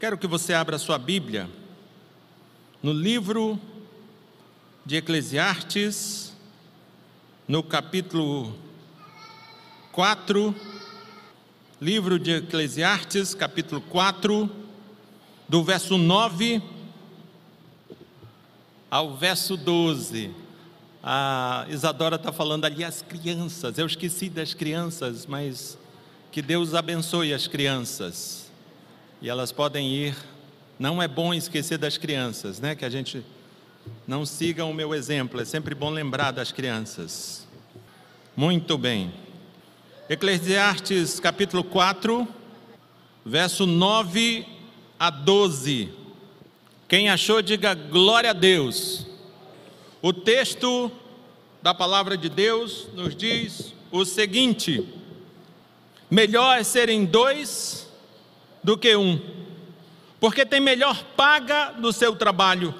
Quero 0.00 0.18
que 0.18 0.26
você 0.26 0.52
abra 0.52 0.76
sua 0.76 0.98
Bíblia 0.98 1.48
no 2.82 2.92
livro 2.92 3.60
de 4.84 4.96
Eclesiastes, 4.96 6.36
no 7.46 7.62
capítulo 7.62 8.58
4, 9.92 10.52
livro 11.80 12.18
de 12.18 12.38
Eclesiastes, 12.38 13.32
capítulo 13.32 13.80
4, 13.82 14.50
do 15.48 15.62
verso 15.62 15.96
9 15.96 16.60
ao 18.90 19.16
verso 19.16 19.56
12. 19.56 20.34
A 21.00 21.66
Isadora 21.68 22.16
está 22.16 22.32
falando 22.32 22.64
ali 22.64 22.82
as 22.82 23.00
crianças. 23.00 23.78
Eu 23.78 23.86
esqueci 23.86 24.28
das 24.28 24.54
crianças, 24.54 25.24
mas 25.24 25.78
que 26.34 26.42
Deus 26.42 26.74
abençoe 26.74 27.32
as 27.32 27.46
crianças. 27.46 28.50
E 29.22 29.28
elas 29.28 29.52
podem 29.52 29.88
ir. 29.94 30.16
Não 30.76 31.00
é 31.00 31.06
bom 31.06 31.32
esquecer 31.32 31.78
das 31.78 31.96
crianças, 31.96 32.58
né? 32.58 32.74
Que 32.74 32.84
a 32.84 32.90
gente 32.90 33.24
não 34.04 34.26
siga 34.26 34.64
o 34.64 34.74
meu 34.74 34.92
exemplo. 34.92 35.40
É 35.40 35.44
sempre 35.44 35.76
bom 35.76 35.90
lembrar 35.90 36.32
das 36.32 36.50
crianças. 36.50 37.46
Muito 38.34 38.76
bem. 38.76 39.14
Eclesiastes 40.10 41.20
capítulo 41.20 41.62
4, 41.62 42.26
verso 43.24 43.64
9 43.64 44.44
a 44.98 45.10
12. 45.10 45.88
Quem 46.88 47.10
achou, 47.10 47.40
diga 47.42 47.74
glória 47.74 48.30
a 48.30 48.32
Deus. 48.32 49.06
O 50.02 50.12
texto 50.12 50.90
da 51.62 51.72
palavra 51.72 52.16
de 52.16 52.28
Deus 52.28 52.88
nos 52.92 53.14
diz 53.14 53.72
o 53.92 54.04
seguinte: 54.04 54.84
melhor 56.10 56.58
é 56.58 56.64
serem 56.64 57.04
dois 57.04 57.90
do 58.62 58.78
que 58.78 58.96
um, 58.96 59.20
porque 60.20 60.46
tem 60.46 60.60
melhor 60.60 61.04
paga 61.16 61.72
do 61.78 61.92
seu 61.92 62.16
trabalho. 62.16 62.74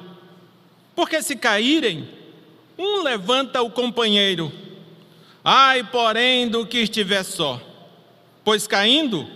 Porque 0.94 1.22
se 1.22 1.36
caírem, 1.36 2.08
um 2.78 3.02
levanta 3.02 3.60
o 3.62 3.70
companheiro. 3.70 4.52
Ai, 5.44 5.84
porém, 5.84 6.48
do 6.48 6.66
que 6.66 6.78
estiver 6.78 7.22
só, 7.22 7.60
pois 8.42 8.66
caindo, 8.66 9.28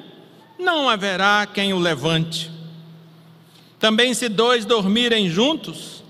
não 0.58 0.88
haverá 0.88 1.46
quem 1.46 1.72
o 1.74 1.78
levante. 1.78 2.50
Também, 3.78 4.14
se 4.14 4.28
dois 4.28 4.64
dormirem 4.64 5.28
juntos, 5.28 6.02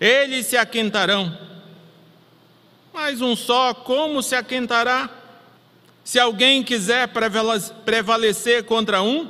eles 0.00 0.46
se 0.46 0.56
aquentarão. 0.56 1.36
Mas 2.92 3.20
um 3.20 3.36
só, 3.36 3.74
como 3.74 4.22
se 4.22 4.34
aquentará? 4.34 5.19
Se 6.10 6.18
alguém 6.18 6.64
quiser 6.64 7.06
prevale- 7.06 7.62
prevalecer 7.84 8.64
contra 8.64 9.00
um, 9.00 9.28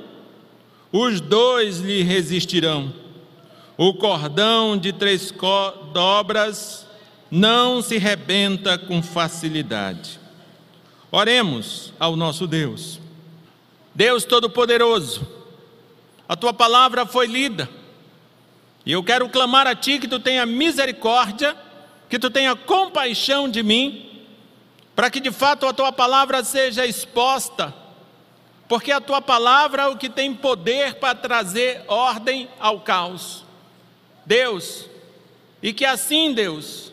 os 0.91 1.21
dois 1.21 1.79
lhe 1.81 2.03
resistirão. 2.03 2.91
O 3.77 3.93
cordão 3.93 4.79
de 4.79 4.91
três 4.91 5.31
dobras 5.93 6.87
não 7.31 7.83
se 7.83 7.99
rebenta 7.99 8.79
com 8.79 9.03
facilidade. 9.03 10.19
Oremos 11.13 11.93
ao 12.01 12.17
nosso 12.17 12.47
Deus. 12.47 12.99
Deus 13.95 14.25
Todo-Poderoso, 14.25 15.29
a 16.27 16.35
tua 16.35 16.55
palavra 16.55 17.05
foi 17.05 17.27
lida. 17.27 17.69
E 18.87 18.93
eu 18.93 19.05
quero 19.05 19.29
clamar 19.29 19.67
a 19.67 19.75
ti 19.75 19.99
que 19.99 20.09
tu 20.09 20.19
tenha 20.19 20.47
misericórdia, 20.47 21.55
que 22.09 22.19
tu 22.19 22.31
tenha 22.31 22.57
compaixão 22.57 23.51
de 23.51 23.63
mim, 23.63 24.10
para 25.01 25.09
que 25.09 25.19
de 25.19 25.33
fato 25.33 25.65
a 25.65 25.73
tua 25.73 25.91
palavra 25.91 26.45
seja 26.45 26.85
exposta, 26.85 27.75
porque 28.69 28.93
a 28.93 29.01
tua 29.01 29.23
palavra 29.23 29.85
é 29.85 29.87
o 29.87 29.97
que 29.97 30.11
tem 30.11 30.35
poder 30.35 30.97
para 30.97 31.15
trazer 31.15 31.83
ordem 31.89 32.51
ao 32.61 32.81
caos. 32.81 33.43
Deus, 34.27 34.85
e 35.63 35.73
que 35.73 35.87
assim, 35.87 36.35
Deus, 36.35 36.93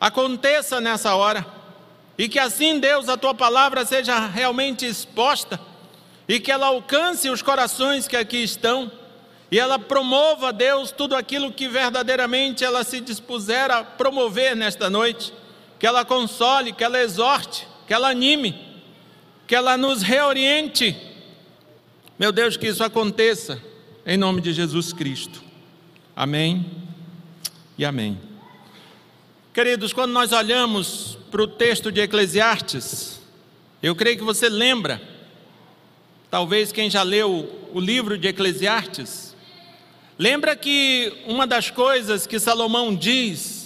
aconteça 0.00 0.80
nessa 0.80 1.14
hora, 1.14 1.44
e 2.16 2.26
que 2.26 2.38
assim, 2.38 2.80
Deus, 2.80 3.06
a 3.06 3.18
tua 3.18 3.34
palavra 3.34 3.84
seja 3.84 4.18
realmente 4.26 4.86
exposta, 4.86 5.60
e 6.26 6.40
que 6.40 6.50
ela 6.50 6.68
alcance 6.68 7.28
os 7.28 7.42
corações 7.42 8.08
que 8.08 8.16
aqui 8.16 8.42
estão, 8.42 8.90
e 9.50 9.58
ela 9.58 9.78
promova, 9.78 10.54
Deus, 10.54 10.90
tudo 10.90 11.14
aquilo 11.14 11.52
que 11.52 11.68
verdadeiramente 11.68 12.64
ela 12.64 12.82
se 12.82 12.98
dispuser 12.98 13.70
a 13.70 13.84
promover 13.84 14.56
nesta 14.56 14.88
noite, 14.88 15.34
que 15.80 15.86
ela 15.86 16.04
console, 16.04 16.74
que 16.74 16.84
ela 16.84 17.00
exorte, 17.00 17.66
que 17.86 17.94
ela 17.94 18.10
anime, 18.10 18.54
que 19.46 19.54
ela 19.56 19.78
nos 19.78 20.02
reoriente. 20.02 20.94
Meu 22.18 22.30
Deus, 22.30 22.54
que 22.58 22.68
isso 22.68 22.84
aconteça, 22.84 23.60
em 24.04 24.18
nome 24.18 24.42
de 24.42 24.52
Jesus 24.52 24.92
Cristo. 24.92 25.42
Amém 26.14 26.66
e 27.78 27.84
amém. 27.84 28.20
Queridos, 29.54 29.94
quando 29.94 30.12
nós 30.12 30.32
olhamos 30.32 31.18
para 31.30 31.42
o 31.42 31.48
texto 31.48 31.90
de 31.90 32.02
Eclesiastes, 32.02 33.18
eu 33.82 33.96
creio 33.96 34.18
que 34.18 34.22
você 34.22 34.50
lembra, 34.50 35.00
talvez 36.30 36.70
quem 36.72 36.90
já 36.90 37.02
leu 37.02 37.68
o 37.72 37.80
livro 37.80 38.18
de 38.18 38.28
Eclesiastes, 38.28 39.34
lembra 40.18 40.54
que 40.54 41.10
uma 41.26 41.46
das 41.46 41.70
coisas 41.70 42.26
que 42.26 42.38
Salomão 42.38 42.94
diz, 42.94 43.59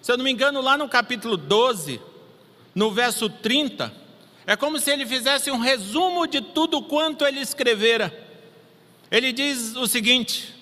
se 0.00 0.12
eu 0.12 0.16
não 0.16 0.24
me 0.24 0.30
engano, 0.30 0.60
lá 0.60 0.76
no 0.76 0.88
capítulo 0.88 1.36
12, 1.36 2.00
no 2.74 2.90
verso 2.90 3.28
30, 3.28 3.92
é 4.46 4.56
como 4.56 4.78
se 4.78 4.90
ele 4.90 5.04
fizesse 5.04 5.50
um 5.50 5.58
resumo 5.58 6.26
de 6.26 6.40
tudo 6.40 6.80
quanto 6.80 7.26
ele 7.26 7.40
escrevera. 7.40 8.26
Ele 9.10 9.32
diz 9.32 9.76
o 9.76 9.86
seguinte: 9.86 10.54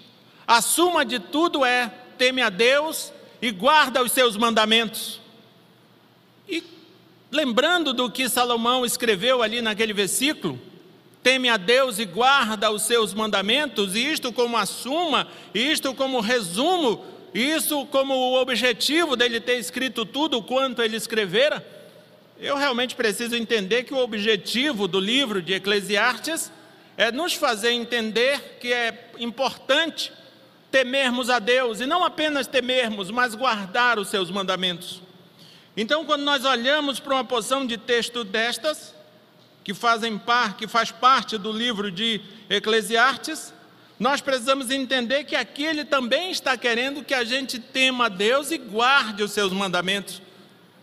a 0.46 0.60
suma 0.60 1.04
de 1.04 1.18
tudo 1.18 1.64
é 1.64 1.92
teme 2.18 2.42
a 2.42 2.48
Deus 2.48 3.12
e 3.40 3.50
guarda 3.50 4.02
os 4.02 4.12
seus 4.12 4.36
mandamentos. 4.36 5.20
E 6.48 6.64
lembrando 7.30 7.92
do 7.92 8.10
que 8.10 8.28
Salomão 8.28 8.84
escreveu 8.84 9.42
ali 9.42 9.60
naquele 9.60 9.92
versículo, 9.92 10.58
teme 11.22 11.48
a 11.48 11.56
Deus 11.56 11.98
e 11.98 12.04
guarda 12.04 12.70
os 12.70 12.82
seus 12.82 13.12
mandamentos, 13.12 13.94
e 13.94 14.12
isto 14.12 14.32
como 14.32 14.56
a 14.56 14.64
suma, 14.64 15.28
isto 15.52 15.92
como 15.92 16.20
resumo, 16.20 17.04
isso 17.38 17.86
como 17.86 18.14
o 18.14 18.40
objetivo 18.40 19.16
dele 19.16 19.40
ter 19.40 19.58
escrito 19.58 20.04
tudo 20.04 20.42
quanto 20.42 20.82
ele 20.82 20.96
escrevera, 20.96 21.64
eu 22.38 22.56
realmente 22.56 22.94
preciso 22.94 23.34
entender 23.34 23.84
que 23.84 23.94
o 23.94 23.98
objetivo 23.98 24.86
do 24.86 25.00
livro 25.00 25.40
de 25.40 25.54
Eclesiastes 25.54 26.52
é 26.96 27.12
nos 27.12 27.34
fazer 27.34 27.70
entender 27.72 28.58
que 28.60 28.72
é 28.72 29.10
importante 29.18 30.12
temermos 30.70 31.30
a 31.30 31.38
Deus, 31.38 31.80
e 31.80 31.86
não 31.86 32.04
apenas 32.04 32.46
temermos, 32.46 33.10
mas 33.10 33.34
guardar 33.34 33.98
os 33.98 34.08
seus 34.08 34.30
mandamentos. 34.30 35.00
Então, 35.76 36.04
quando 36.04 36.22
nós 36.22 36.44
olhamos 36.44 37.00
para 37.00 37.14
uma 37.14 37.24
porção 37.24 37.66
de 37.66 37.76
texto 37.76 38.24
destas, 38.24 38.94
que 39.62 39.74
fazem 39.74 40.16
parte, 40.16 40.58
que 40.58 40.68
faz 40.68 40.90
parte 40.90 41.36
do 41.36 41.52
livro 41.52 41.90
de 41.90 42.20
Eclesiastes, 42.48 43.52
nós 43.98 44.20
precisamos 44.20 44.70
entender 44.70 45.24
que 45.24 45.34
aqui 45.34 45.64
ele 45.64 45.84
também 45.84 46.30
está 46.30 46.56
querendo 46.56 47.02
que 47.02 47.14
a 47.14 47.24
gente 47.24 47.58
tema 47.58 48.06
a 48.06 48.08
Deus 48.08 48.50
e 48.50 48.58
guarde 48.58 49.22
os 49.22 49.32
seus 49.32 49.52
mandamentos. 49.52 50.20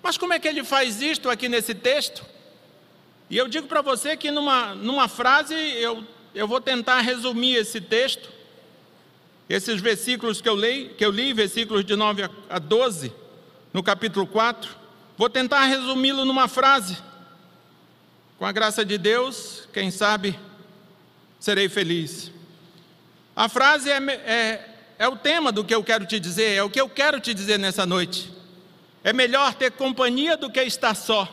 Mas 0.02 0.18
como 0.18 0.34
é 0.34 0.40
que 0.40 0.48
ele 0.48 0.64
faz 0.64 1.02
isto 1.02 1.30
aqui 1.30 1.48
nesse 1.48 1.76
texto? 1.76 2.26
E 3.30 3.38
eu 3.38 3.48
digo 3.48 3.68
para 3.68 3.82
você 3.82 4.18
que 4.18 4.32
numa, 4.32 4.74
numa 4.74 5.08
frase 5.08 5.54
eu, 5.54 6.04
eu 6.34 6.48
vou 6.48 6.60
tentar 6.60 7.02
resumir 7.02 7.56
esse 7.56 7.80
texto, 7.80 8.30
esses 9.48 9.80
versículos 9.80 10.42
que 10.42 10.50
eu, 10.50 10.56
leio, 10.56 10.96
que 10.96 11.06
eu 11.06 11.12
li, 11.12 11.34
versículos 11.34 11.86
de 11.86 11.96
9 11.96 12.30
a 12.50 12.60
12, 12.60 13.14
no 13.72 13.84
capítulo 13.84 14.26
4, 14.26 14.76
vou 15.16 15.30
tentar 15.30 15.66
resumi-lo 15.66 16.26
numa 16.26 16.48
frase. 16.48 16.98
Com 18.40 18.46
a 18.46 18.52
graça 18.52 18.84
de 18.84 18.98
Deus, 18.98 19.70
quem 19.72 19.92
sabe 19.92 20.38
serei 21.40 21.70
feliz. 21.70 22.33
A 23.36 23.50
frase 23.50 23.90
é, 23.90 23.98
é, 23.98 24.70
é 25.00 25.08
o 25.08 25.16
tema 25.16 25.52
do 25.52 25.64
que 25.64 25.74
eu 25.74 25.84
quero 25.84 26.06
te 26.06 26.20
dizer, 26.20 26.56
é 26.56 26.64
o 26.64 26.70
que 26.70 26.80
eu 26.80 26.88
quero 26.88 27.20
te 27.20 27.34
dizer 27.34 27.58
nessa 27.58 27.86
noite. 27.86 28.32
É 29.04 29.12
melhor 29.12 29.54
ter 29.56 29.72
companhia 29.72 30.38
do 30.38 30.50
que 30.50 30.62
estar 30.62 30.96
só. 30.96 31.28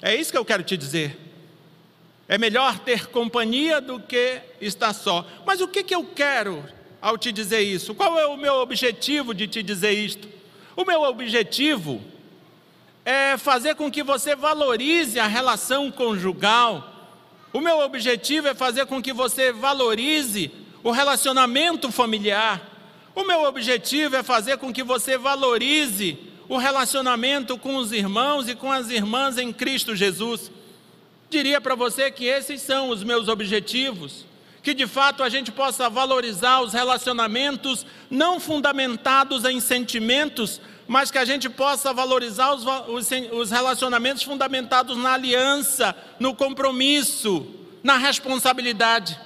É 0.00 0.14
isso 0.14 0.30
que 0.30 0.38
eu 0.38 0.44
quero 0.44 0.62
te 0.62 0.76
dizer. 0.76 1.18
É 2.28 2.38
melhor 2.38 2.78
ter 2.78 3.06
companhia 3.06 3.80
do 3.80 3.98
que 3.98 4.40
estar 4.60 4.92
só. 4.92 5.26
Mas 5.44 5.60
o 5.60 5.66
que, 5.66 5.82
que 5.82 5.94
eu 5.94 6.04
quero 6.04 6.64
ao 7.00 7.18
te 7.18 7.32
dizer 7.32 7.60
isso? 7.60 7.94
Qual 7.94 8.18
é 8.18 8.26
o 8.26 8.36
meu 8.36 8.54
objetivo 8.54 9.34
de 9.34 9.48
te 9.48 9.62
dizer 9.62 9.92
isto? 9.92 10.28
O 10.76 10.84
meu 10.84 11.02
objetivo 11.02 12.00
é 13.04 13.36
fazer 13.36 13.74
com 13.74 13.90
que 13.90 14.02
você 14.02 14.36
valorize 14.36 15.18
a 15.18 15.26
relação 15.26 15.90
conjugal. 15.90 17.16
O 17.52 17.60
meu 17.60 17.80
objetivo 17.80 18.46
é 18.46 18.54
fazer 18.54 18.86
com 18.86 19.02
que 19.02 19.12
você 19.12 19.50
valorize 19.52 20.67
o 20.82 20.90
relacionamento 20.90 21.90
familiar. 21.90 22.60
O 23.14 23.24
meu 23.24 23.44
objetivo 23.44 24.16
é 24.16 24.22
fazer 24.22 24.58
com 24.58 24.72
que 24.72 24.82
você 24.82 25.18
valorize 25.18 26.18
o 26.48 26.56
relacionamento 26.56 27.58
com 27.58 27.76
os 27.76 27.92
irmãos 27.92 28.48
e 28.48 28.54
com 28.54 28.72
as 28.72 28.90
irmãs 28.90 29.36
em 29.38 29.52
Cristo 29.52 29.94
Jesus. 29.94 30.50
Diria 31.28 31.60
para 31.60 31.74
você 31.74 32.10
que 32.10 32.24
esses 32.24 32.62
são 32.62 32.88
os 32.88 33.04
meus 33.04 33.28
objetivos, 33.28 34.24
que 34.62 34.72
de 34.72 34.86
fato 34.86 35.22
a 35.22 35.28
gente 35.28 35.52
possa 35.52 35.90
valorizar 35.90 36.60
os 36.60 36.72
relacionamentos 36.72 37.84
não 38.10 38.40
fundamentados 38.40 39.44
em 39.44 39.60
sentimentos, 39.60 40.60
mas 40.86 41.10
que 41.10 41.18
a 41.18 41.24
gente 41.24 41.50
possa 41.50 41.92
valorizar 41.92 42.54
os, 42.54 42.64
os, 42.88 43.10
os 43.32 43.50
relacionamentos 43.50 44.22
fundamentados 44.22 44.96
na 44.96 45.12
aliança, 45.12 45.94
no 46.18 46.34
compromisso, 46.34 47.46
na 47.82 47.98
responsabilidade. 47.98 49.20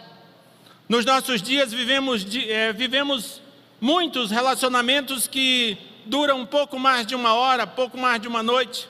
Nos 0.93 1.07
nossos 1.07 1.41
dias 1.41 1.73
vivemos, 1.73 2.23
é, 2.37 2.71
vivemos 2.71 3.41
muitos 3.81 4.31
relacionamentos 4.31 5.27
que 5.27 5.79
duram 6.05 6.41
um 6.41 6.45
pouco 6.45 6.79
mais 6.79 7.07
de 7.07 7.15
uma 7.15 7.33
hora, 7.33 7.67
pouco 7.67 7.97
mais 7.97 8.21
de 8.21 8.29
uma 8.29 8.43
noite. 8.43 8.87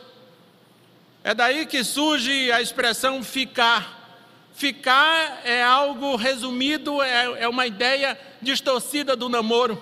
É 1.22 1.32
daí 1.32 1.64
que 1.64 1.84
surge 1.84 2.50
a 2.50 2.60
expressão 2.60 3.22
ficar. 3.22 4.18
Ficar 4.52 5.42
é 5.44 5.62
algo 5.62 6.16
resumido, 6.16 7.00
é, 7.00 7.42
é 7.44 7.48
uma 7.48 7.68
ideia 7.68 8.18
distorcida 8.42 9.14
do 9.14 9.28
namoro. 9.28 9.80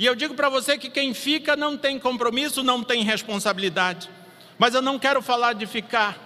E 0.00 0.06
eu 0.06 0.16
digo 0.16 0.34
para 0.34 0.48
você 0.48 0.76
que 0.76 0.90
quem 0.90 1.14
fica 1.14 1.54
não 1.54 1.78
tem 1.78 1.96
compromisso, 1.96 2.60
não 2.64 2.82
tem 2.82 3.04
responsabilidade. 3.04 4.10
Mas 4.58 4.74
eu 4.74 4.82
não 4.82 4.98
quero 4.98 5.22
falar 5.22 5.52
de 5.52 5.64
ficar. 5.64 6.18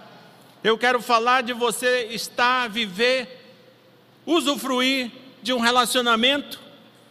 Eu 0.65 0.79
quero 0.79 1.03
falar 1.03 1.43
de 1.43 1.53
você 1.53 2.09
estar, 2.11 2.71
viver 2.71 3.44
usufruir 4.27 5.11
de 5.43 5.53
um 5.53 5.61
relacionamento 5.61 6.61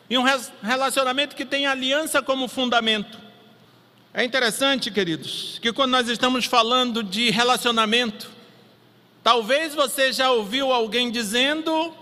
e 0.10 0.17
um 0.17 0.24
relacionamento 0.62 1.36
que 1.36 1.46
tem 1.46 1.65
aliança 1.65 2.22
como 2.22 2.48
fundamento. 2.48 3.17
É 4.13 4.24
interessante, 4.24 4.91
queridos, 4.91 5.58
que 5.60 5.74
quando 5.74 5.91
nós 5.91 6.08
estamos 6.08 6.46
falando 6.46 7.01
de 7.03 7.32
relacionamento, 7.32 8.30
talvez 9.23 9.73
você 9.73 10.13
já 10.13 10.32
ouviu 10.32 10.71
alguém 10.71 11.10
dizendo 11.10 11.95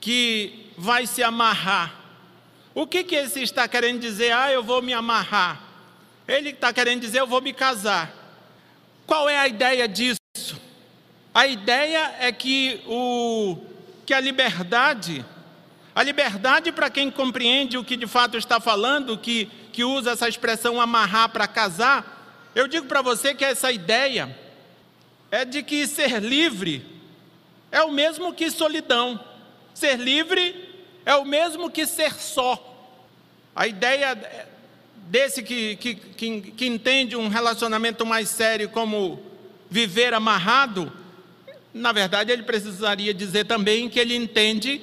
que 0.00 0.70
vai 0.76 1.06
se 1.06 1.22
amarrar. 1.22 2.00
O 2.74 2.86
que, 2.86 3.02
que 3.02 3.16
esse 3.16 3.42
está 3.42 3.66
querendo 3.66 4.00
dizer? 4.00 4.32
Ah, 4.32 4.52
eu 4.52 4.62
vou 4.62 4.82
me 4.82 4.92
amarrar. 4.92 5.62
Ele 6.28 6.50
está 6.50 6.72
querendo 6.72 7.00
dizer, 7.00 7.20
eu 7.20 7.26
vou 7.26 7.40
me 7.40 7.52
casar. 7.52 8.14
Qual 9.06 9.28
é 9.28 9.38
a 9.38 9.48
ideia 9.48 9.88
disso? 9.88 10.20
A 11.32 11.46
ideia 11.46 12.14
é 12.20 12.30
que 12.30 12.80
o 12.86 13.56
que 14.06 14.14
a 14.14 14.20
liberdade, 14.20 15.24
a 15.92 16.02
liberdade 16.02 16.70
para 16.70 16.88
quem 16.88 17.10
compreende 17.10 17.76
o 17.76 17.84
que 17.84 17.96
de 17.96 18.06
fato 18.06 18.38
está 18.38 18.60
falando, 18.60 19.18
que, 19.18 19.46
que 19.72 19.82
usa 19.82 20.12
essa 20.12 20.28
expressão 20.28 20.80
amarrar 20.80 21.28
para 21.30 21.48
casar, 21.48 22.50
eu 22.54 22.68
digo 22.68 22.86
para 22.86 23.02
você 23.02 23.34
que 23.34 23.44
essa 23.44 23.72
ideia 23.72 24.34
é 25.30 25.44
de 25.44 25.62
que 25.62 25.86
ser 25.86 26.22
livre 26.22 26.86
é 27.70 27.82
o 27.82 27.90
mesmo 27.90 28.32
que 28.32 28.50
solidão. 28.50 29.22
Ser 29.74 29.98
livre 29.98 30.54
é 31.04 31.14
o 31.16 31.24
mesmo 31.24 31.70
que 31.70 31.84
ser 31.86 32.14
só. 32.14 32.62
A 33.54 33.66
ideia 33.66 34.16
desse 35.08 35.42
que, 35.42 35.76
que, 35.76 35.94
que, 35.94 36.40
que 36.52 36.66
entende 36.66 37.16
um 37.16 37.28
relacionamento 37.28 38.06
mais 38.06 38.28
sério 38.28 38.68
como 38.68 39.22
viver 39.68 40.14
amarrado 40.14 40.92
na 41.76 41.92
verdade, 41.92 42.32
ele 42.32 42.42
precisaria 42.42 43.12
dizer 43.12 43.44
também 43.44 43.88
que 43.88 44.00
ele 44.00 44.16
entende 44.16 44.80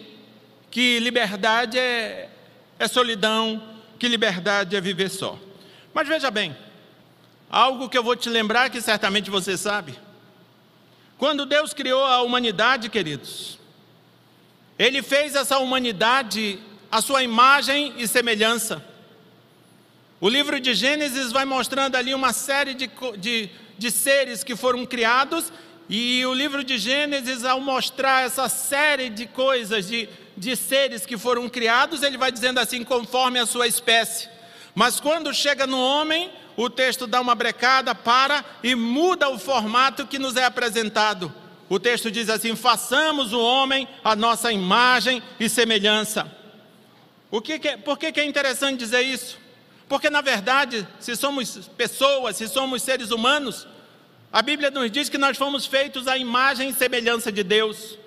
que 0.69 0.99
liberdade 0.99 1.77
é, 1.77 2.29
é 2.77 2.87
solidão, 2.87 3.61
que 3.97 4.07
liberdade 4.07 4.75
é 4.75 4.81
viver 4.81 5.09
só. 5.09 5.39
Mas 5.93 6.07
veja 6.07 6.29
bem, 6.29 6.55
algo 7.49 7.89
que 7.89 7.97
eu 7.97 8.03
vou 8.03 8.15
te 8.15 8.29
lembrar 8.29 8.69
que 8.69 8.79
certamente 8.79 9.31
você 9.31 9.57
sabe. 9.57 9.97
Quando 11.17 11.45
Deus 11.45 11.73
criou 11.73 12.03
a 12.03 12.21
humanidade, 12.21 12.89
queridos, 12.89 13.57
Ele 14.77 15.01
fez 15.01 15.35
essa 15.35 15.57
humanidade 15.57 16.59
a 16.91 17.01
sua 17.01 17.23
imagem 17.23 17.93
e 17.97 18.07
semelhança. 18.07 18.83
O 20.21 20.29
livro 20.29 20.59
de 20.59 20.75
Gênesis 20.75 21.31
vai 21.31 21.43
mostrando 21.43 21.95
ali 21.95 22.13
uma 22.13 22.31
série 22.33 22.75
de, 22.75 22.89
de, 23.17 23.49
de 23.79 23.91
seres 23.91 24.43
que 24.43 24.55
foram 24.55 24.85
criados 24.85 25.51
e 25.95 26.25
o 26.25 26.33
livro 26.33 26.63
de 26.63 26.79
Gênesis, 26.79 27.45
ao 27.45 27.59
mostrar 27.59 28.25
essa 28.25 28.49
série 28.49 29.11
de 29.11 29.27
coisas, 29.27 29.87
de, 29.87 30.09
de 30.35 30.55
seres 30.55 31.05
que 31.05 31.19
foram 31.19 31.47
criados, 31.47 32.01
ele 32.01 32.17
vai 32.17 32.31
dizendo 32.31 32.59
assim, 32.59 32.83
conforme 32.83 33.37
a 33.37 33.45
sua 33.45 33.67
espécie. 33.67 34.27
Mas 34.73 34.99
quando 34.99 35.31
chega 35.31 35.67
no 35.67 35.79
homem, 35.79 36.31
o 36.57 36.67
texto 36.67 37.05
dá 37.05 37.21
uma 37.21 37.35
brecada, 37.35 37.93
para 37.93 38.43
e 38.63 38.73
muda 38.73 39.29
o 39.29 39.37
formato 39.37 40.07
que 40.07 40.17
nos 40.17 40.35
é 40.35 40.43
apresentado. 40.43 41.31
O 41.69 41.79
texto 41.79 42.09
diz 42.09 42.27
assim: 42.27 42.55
façamos 42.55 43.31
o 43.31 43.39
homem 43.39 43.87
a 44.03 44.15
nossa 44.15 44.51
imagem 44.51 45.21
e 45.39 45.47
semelhança. 45.47 46.25
O 47.29 47.39
que, 47.39 47.59
que 47.59 47.67
é, 47.67 47.77
por 47.77 47.99
que, 47.99 48.11
que 48.11 48.19
é 48.19 48.25
interessante 48.25 48.79
dizer 48.79 49.03
isso? 49.03 49.37
Porque, 49.87 50.09
na 50.09 50.21
verdade, 50.21 50.87
se 50.99 51.15
somos 51.15 51.69
pessoas, 51.77 52.37
se 52.37 52.47
somos 52.47 52.81
seres 52.81 53.11
humanos, 53.11 53.67
a 54.33 54.41
Bíblia 54.41 54.71
nos 54.71 54.89
diz 54.89 55.09
que 55.09 55.17
nós 55.19 55.37
fomos 55.37 55.67
feitos 55.67 56.07
à 56.07 56.17
imagem 56.17 56.69
e 56.69 56.73
semelhança 56.73 57.31
de 57.31 57.43
Deus. 57.43 57.99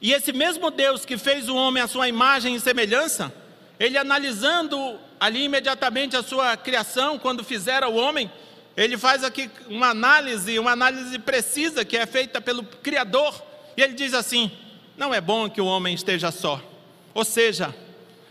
E 0.00 0.14
esse 0.14 0.32
mesmo 0.32 0.70
Deus 0.70 1.04
que 1.04 1.18
fez 1.18 1.50
o 1.50 1.54
homem 1.54 1.82
à 1.82 1.86
sua 1.86 2.08
imagem 2.08 2.54
e 2.54 2.60
semelhança, 2.60 3.30
ele 3.78 3.98
analisando 3.98 4.98
ali 5.20 5.44
imediatamente 5.44 6.16
a 6.16 6.22
sua 6.22 6.56
criação, 6.56 7.18
quando 7.18 7.44
fizera 7.44 7.90
o 7.90 7.96
homem, 7.96 8.32
ele 8.74 8.96
faz 8.96 9.22
aqui 9.22 9.50
uma 9.68 9.90
análise, 9.90 10.58
uma 10.58 10.70
análise 10.70 11.18
precisa 11.18 11.84
que 11.84 11.98
é 11.98 12.06
feita 12.06 12.40
pelo 12.40 12.64
Criador, 12.64 13.44
e 13.76 13.82
ele 13.82 13.92
diz 13.92 14.14
assim: 14.14 14.50
não 14.96 15.12
é 15.12 15.20
bom 15.20 15.50
que 15.50 15.60
o 15.60 15.66
homem 15.66 15.94
esteja 15.94 16.30
só. 16.30 16.58
Ou 17.12 17.24
seja, 17.24 17.74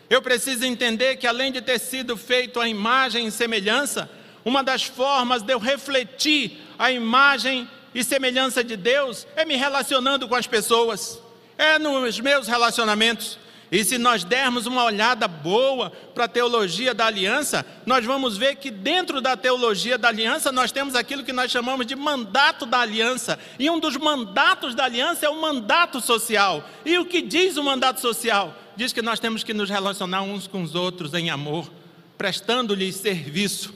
eu 0.09 0.19
preciso 0.19 0.65
entender 0.65 1.17
que 1.17 1.27
além 1.27 1.51
de 1.51 1.61
ter 1.61 1.77
sido 1.77 2.17
feito 2.17 2.59
à 2.59 2.67
imagem 2.67 3.27
e 3.27 3.31
semelhança, 3.31 4.09
uma 4.43 4.63
das 4.63 4.83
formas 4.83 5.43
de 5.43 5.53
eu 5.53 5.59
refletir 5.59 6.65
a 6.77 6.91
imagem 6.91 7.69
e 7.93 8.03
semelhança 8.03 8.63
de 8.63 8.77
Deus 8.77 9.25
é 9.35 9.45
me 9.45 9.55
relacionando 9.55 10.27
com 10.27 10.35
as 10.35 10.47
pessoas, 10.47 11.19
é 11.57 11.79
nos 11.79 12.19
meus 12.19 12.47
relacionamentos. 12.47 13.39
E 13.69 13.83
se 13.83 13.97
nós 13.97 14.23
dermos 14.23 14.65
uma 14.65 14.83
olhada 14.83 15.27
boa 15.27 15.89
para 16.13 16.23
a 16.23 16.27
teologia 16.27 16.93
da 16.93 17.07
aliança, 17.07 17.65
nós 17.85 18.05
vamos 18.05 18.37
ver 18.37 18.55
que 18.55 18.71
dentro 18.71 19.19
da 19.19 19.35
teologia 19.35 19.97
da 19.97 20.07
aliança 20.07 20.53
nós 20.53 20.71
temos 20.71 20.95
aquilo 20.95 21.23
que 21.23 21.33
nós 21.33 21.51
chamamos 21.51 21.85
de 21.85 21.95
mandato 21.95 22.65
da 22.65 22.79
aliança. 22.79 23.37
E 23.59 23.69
um 23.69 23.77
dos 23.77 23.97
mandatos 23.97 24.73
da 24.73 24.85
aliança 24.85 25.25
é 25.25 25.29
o 25.29 25.41
mandato 25.41 25.99
social. 25.99 26.63
E 26.85 26.97
o 26.97 27.05
que 27.05 27.21
diz 27.21 27.57
o 27.57 27.63
mandato 27.63 27.99
social? 27.99 28.55
Diz 28.77 28.93
que 28.93 29.01
nós 29.01 29.19
temos 29.19 29.43
que 29.43 29.53
nos 29.53 29.69
relacionar 29.69 30.21
uns 30.21 30.47
com 30.47 30.61
os 30.61 30.73
outros 30.73 31.13
em 31.13 31.29
amor, 31.29 31.69
prestando-lhes 32.17 32.95
serviço. 32.95 33.73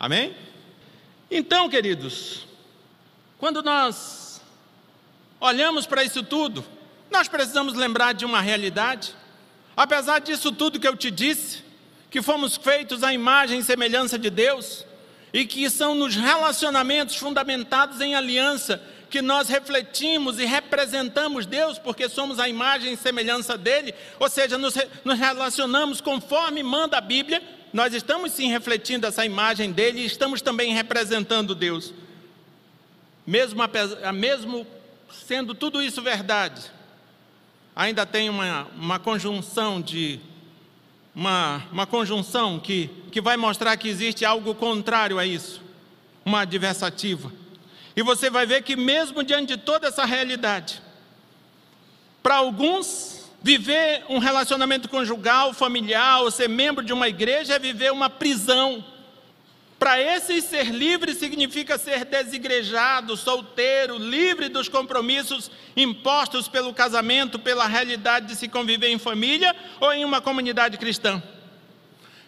Amém? 0.00 0.34
Então, 1.30 1.68
queridos, 1.68 2.46
quando 3.38 3.62
nós 3.62 4.40
olhamos 5.40 5.86
para 5.86 6.02
isso 6.02 6.22
tudo, 6.22 6.64
Nós 7.10 7.26
precisamos 7.26 7.74
lembrar 7.74 8.14
de 8.14 8.24
uma 8.24 8.40
realidade. 8.40 9.14
Apesar 9.76 10.20
disso 10.20 10.52
tudo 10.52 10.78
que 10.78 10.86
eu 10.86 10.96
te 10.96 11.10
disse, 11.10 11.64
que 12.10 12.22
fomos 12.22 12.56
feitos 12.56 13.02
à 13.02 13.12
imagem 13.12 13.58
e 13.58 13.64
semelhança 13.64 14.18
de 14.18 14.30
Deus, 14.30 14.86
e 15.32 15.44
que 15.44 15.68
são 15.68 15.94
nos 15.94 16.14
relacionamentos 16.14 17.16
fundamentados 17.16 18.00
em 18.00 18.14
aliança 18.14 18.82
que 19.08 19.20
nós 19.20 19.48
refletimos 19.48 20.38
e 20.38 20.44
representamos 20.44 21.46
Deus, 21.46 21.78
porque 21.78 22.08
somos 22.08 22.38
a 22.38 22.48
imagem 22.48 22.92
e 22.92 22.96
semelhança 22.96 23.58
dele, 23.58 23.92
ou 24.20 24.28
seja, 24.28 24.56
nos, 24.56 24.74
nos 25.04 25.18
relacionamos 25.18 26.00
conforme 26.00 26.62
manda 26.62 26.98
a 26.98 27.00
Bíblia, 27.00 27.42
nós 27.72 27.94
estamos 27.94 28.32
sim 28.32 28.48
refletindo 28.48 29.06
essa 29.06 29.24
imagem 29.24 29.72
dele 29.72 30.00
e 30.00 30.06
estamos 30.06 30.42
também 30.42 30.74
representando 30.74 31.54
Deus. 31.54 31.92
Mesmo, 33.26 33.62
mesmo 34.14 34.66
sendo 35.10 35.54
tudo 35.54 35.82
isso 35.82 36.02
verdade, 36.02 36.62
ainda 37.74 38.04
tem 38.04 38.28
uma, 38.28 38.66
uma 38.76 38.98
conjunção 38.98 39.80
de 39.80 40.20
uma, 41.14 41.62
uma 41.70 41.86
conjunção 41.86 42.58
que, 42.58 42.88
que 43.10 43.20
vai 43.20 43.36
mostrar 43.36 43.76
que 43.76 43.88
existe 43.88 44.24
algo 44.24 44.54
contrário 44.54 45.18
a 45.18 45.26
isso, 45.26 45.62
uma 46.24 46.40
adversativa. 46.40 47.32
E 47.96 48.02
você 48.02 48.30
vai 48.30 48.46
ver 48.46 48.62
que, 48.62 48.76
mesmo 48.76 49.22
diante 49.22 49.56
de 49.56 49.62
toda 49.62 49.88
essa 49.88 50.04
realidade, 50.04 50.80
para 52.22 52.36
alguns, 52.36 53.19
viver 53.42 54.04
um 54.08 54.18
relacionamento 54.18 54.88
conjugal, 54.88 55.52
familiar, 55.52 56.22
ou 56.22 56.30
ser 56.30 56.48
membro 56.48 56.84
de 56.84 56.92
uma 56.92 57.08
igreja 57.08 57.54
é 57.54 57.58
viver 57.58 57.92
uma 57.92 58.10
prisão. 58.10 58.84
Para 59.78 59.98
esses, 59.98 60.44
ser 60.44 60.66
livre 60.66 61.14
significa 61.14 61.78
ser 61.78 62.04
desigrejado, 62.04 63.16
solteiro, 63.16 63.96
livre 63.96 64.50
dos 64.50 64.68
compromissos 64.68 65.50
impostos 65.74 66.48
pelo 66.48 66.74
casamento, 66.74 67.38
pela 67.38 67.66
realidade 67.66 68.26
de 68.26 68.36
se 68.36 68.46
conviver 68.46 68.88
em 68.88 68.98
família 68.98 69.56
ou 69.80 69.90
em 69.92 70.04
uma 70.04 70.20
comunidade 70.20 70.76
cristã. 70.76 71.22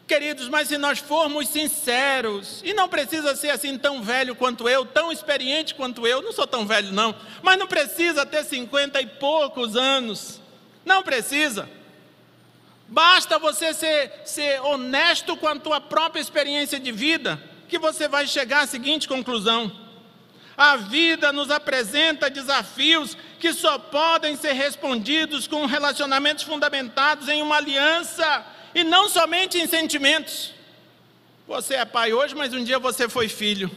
Queridos, 0.09 0.49
mas 0.49 0.69
se 0.69 0.77
nós 0.79 0.99
formos 0.99 1.49
sinceros, 1.49 2.61
e 2.65 2.75
não 2.75 2.89
precisa 2.89 3.37
ser 3.37 3.51
assim 3.51 3.79
tão 3.79 4.03
velho 4.03 4.35
quanto 4.35 4.69
eu, 4.69 4.85
tão 4.85 5.13
experiente 5.13 5.75
quanto 5.75 6.07
eu, 6.07 6.21
não 6.21 6.33
sou 6.33 6.47
tão 6.47 6.67
velho 6.67 6.93
não, 6.93 7.15
mas 7.43 7.59
não 7.59 7.67
precisa 7.67 8.27
ter 8.27 8.45
cinquenta 8.45 9.01
e 9.01 9.07
poucos 9.07 9.77
anos, 9.77 10.42
não 10.85 11.03
precisa. 11.03 11.69
Basta 12.89 13.39
você 13.39 13.73
ser, 13.73 14.13
ser 14.25 14.61
honesto 14.61 15.37
com 15.37 15.49
a 15.49 15.59
tua 15.59 15.81
própria 15.81 16.21
experiência 16.21 16.79
de 16.79 16.93
vida, 16.93 17.43
que 17.69 17.79
você 17.79 18.07
vai 18.07 18.27
chegar 18.27 18.65
à 18.65 18.67
seguinte 18.67 19.09
conclusão: 19.09 19.73
a 20.57 20.77
vida 20.77 21.33
nos 21.33 21.51
apresenta 21.51 22.29
desafios 22.29 23.17
que 23.41 23.53
só 23.53 23.79
podem 23.79 24.37
ser 24.37 24.53
respondidos 24.53 25.47
com 25.47 25.65
relacionamentos 25.67 26.45
fundamentados 26.45 27.29
em 27.29 27.41
uma 27.41 27.57
aliança 27.57 28.47
e 28.75 28.85
não 28.85 29.09
somente 29.09 29.59
em 29.59 29.67
sentimentos. 29.67 30.53
Você 31.49 31.75
é 31.75 31.85
pai 31.85 32.13
hoje, 32.13 32.35
mas 32.35 32.53
um 32.53 32.63
dia 32.63 32.79
você 32.79 33.09
foi 33.09 33.29
filho. 33.29 33.71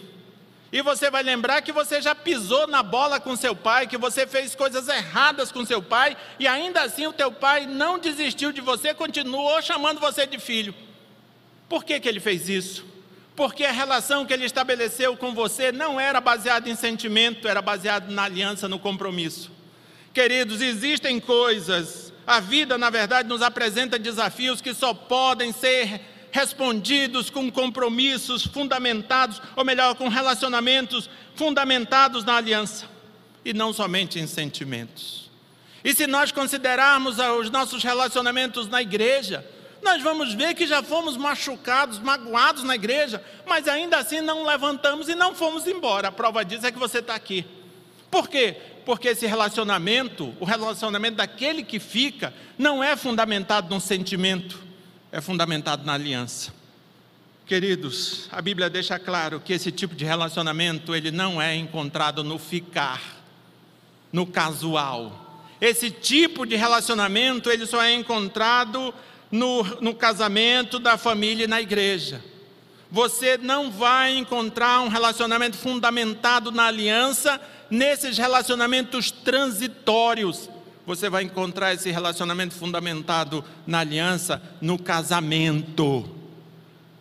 E 0.75 0.81
você 0.81 1.09
vai 1.09 1.23
lembrar 1.23 1.61
que 1.61 1.71
você 1.71 2.01
já 2.01 2.13
pisou 2.13 2.67
na 2.67 2.83
bola 2.83 3.17
com 3.17 3.33
seu 3.37 3.55
pai, 3.55 3.87
que 3.87 3.97
você 3.97 4.27
fez 4.27 4.53
coisas 4.53 4.89
erradas 4.89 5.49
com 5.49 5.65
seu 5.65 5.81
pai, 5.81 6.17
e 6.37 6.45
ainda 6.45 6.81
assim 6.81 7.07
o 7.07 7.13
teu 7.13 7.31
pai 7.31 7.65
não 7.65 7.97
desistiu 7.97 8.51
de 8.51 8.59
você, 8.59 8.93
continuou 8.93 9.61
chamando 9.61 10.01
você 10.01 10.27
de 10.27 10.37
filho. 10.37 10.75
Por 11.69 11.85
que, 11.85 11.97
que 11.97 12.09
ele 12.09 12.19
fez 12.19 12.49
isso? 12.49 12.85
Porque 13.37 13.63
a 13.63 13.71
relação 13.71 14.25
que 14.25 14.33
ele 14.33 14.43
estabeleceu 14.43 15.15
com 15.15 15.33
você 15.33 15.71
não 15.71 15.97
era 15.97 16.19
baseada 16.19 16.69
em 16.69 16.75
sentimento, 16.75 17.47
era 17.47 17.61
baseada 17.61 18.11
na 18.11 18.23
aliança, 18.23 18.67
no 18.67 18.77
compromisso. 18.77 19.49
Queridos, 20.13 20.59
existem 20.59 21.21
coisas, 21.21 22.11
a 22.27 22.41
vida, 22.41 22.77
na 22.77 22.89
verdade, 22.89 23.29
nos 23.29 23.41
apresenta 23.41 23.97
desafios 23.97 24.59
que 24.59 24.73
só 24.73 24.93
podem 24.93 25.53
ser 25.53 26.01
respondidos 26.35 27.29
com 27.29 27.49
compromissos 27.49 28.45
fundamentados, 28.45 29.41
ou 29.55 29.63
melhor, 29.63 29.95
com 29.95 30.09
relacionamentos 30.09 31.09
fundamentados 31.33 32.25
na 32.25 32.35
aliança, 32.35 32.89
e 33.45 33.53
não 33.53 33.71
somente 33.71 34.19
em 34.19 34.27
sentimentos. 34.27 35.31
E 35.81 35.93
se 35.93 36.05
nós 36.05 36.33
considerarmos 36.33 37.19
os 37.19 37.49
nossos 37.49 37.81
relacionamentos 37.81 38.67
na 38.67 38.81
igreja, 38.81 39.49
nós 39.81 40.03
vamos 40.03 40.33
ver 40.33 40.53
que 40.55 40.67
já 40.67 40.83
fomos 40.83 41.15
machucados, 41.15 41.99
magoados 41.99 42.63
na 42.63 42.75
igreja, 42.75 43.23
mas 43.47 43.65
ainda 43.65 43.97
assim 43.97 44.19
não 44.19 44.43
levantamos 44.43 45.07
e 45.07 45.15
não 45.15 45.33
fomos 45.33 45.65
embora. 45.65 46.09
A 46.09 46.11
prova 46.11 46.43
disso 46.43 46.67
é 46.67 46.71
que 46.71 46.77
você 46.77 46.99
está 46.99 47.15
aqui. 47.15 47.45
Por 48.11 48.27
quê? 48.27 48.57
Porque 48.85 49.07
esse 49.07 49.25
relacionamento, 49.25 50.35
o 50.37 50.43
relacionamento 50.43 51.15
daquele 51.15 51.63
que 51.63 51.79
fica, 51.79 52.33
não 52.57 52.83
é 52.83 52.97
fundamentado 52.97 53.69
num 53.69 53.79
sentimento, 53.79 54.65
é 55.15 55.21
fundamentado 55.21 55.85
na 55.85 55.93
aliança. 55.93 56.53
Queridos, 57.45 58.27
a 58.33 58.41
Bíblia 58.41 58.69
deixa 58.69 58.99
claro 58.99 59.39
que 59.39 59.53
esse 59.53 59.71
tipo 59.71 59.95
de 59.95 60.03
relacionamento 60.03 60.93
ele 60.93 61.09
não 61.09 61.41
é 61.41 61.55
encontrado 61.55 62.21
no 62.21 62.37
ficar, 62.37 63.01
no 64.11 64.27
casual. 64.27 65.47
Esse 65.61 65.89
tipo 65.89 66.45
de 66.45 66.57
relacionamento 66.57 67.49
ele 67.49 67.65
só 67.65 67.81
é 67.81 67.93
encontrado 67.93 68.93
no, 69.31 69.63
no 69.79 69.95
casamento, 69.95 70.79
da 70.79 70.97
família 70.97 71.45
e 71.45 71.47
na 71.47 71.61
igreja. 71.61 72.21
Você 72.91 73.37
não 73.37 73.71
vai 73.71 74.17
encontrar 74.17 74.81
um 74.81 74.89
relacionamento 74.89 75.55
fundamentado 75.55 76.51
na 76.51 76.65
aliança 76.65 77.39
nesses 77.69 78.17
relacionamentos 78.17 79.11
transitórios 79.11 80.49
você 80.85 81.09
vai 81.09 81.23
encontrar 81.23 81.73
esse 81.73 81.89
relacionamento 81.89 82.53
fundamentado 82.53 83.43
na 83.65 83.79
aliança, 83.79 84.41
no 84.61 84.77
casamento, 84.77 86.09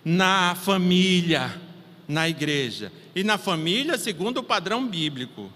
na 0.05 0.55
família, 0.55 1.61
na 2.09 2.29
igreja. 2.29 2.91
E 3.15 3.23
na 3.23 3.37
família, 3.39 3.99
segundo 3.99 4.39
o 4.39 4.43
padrão 4.43 4.87
bíblico. 4.87 5.53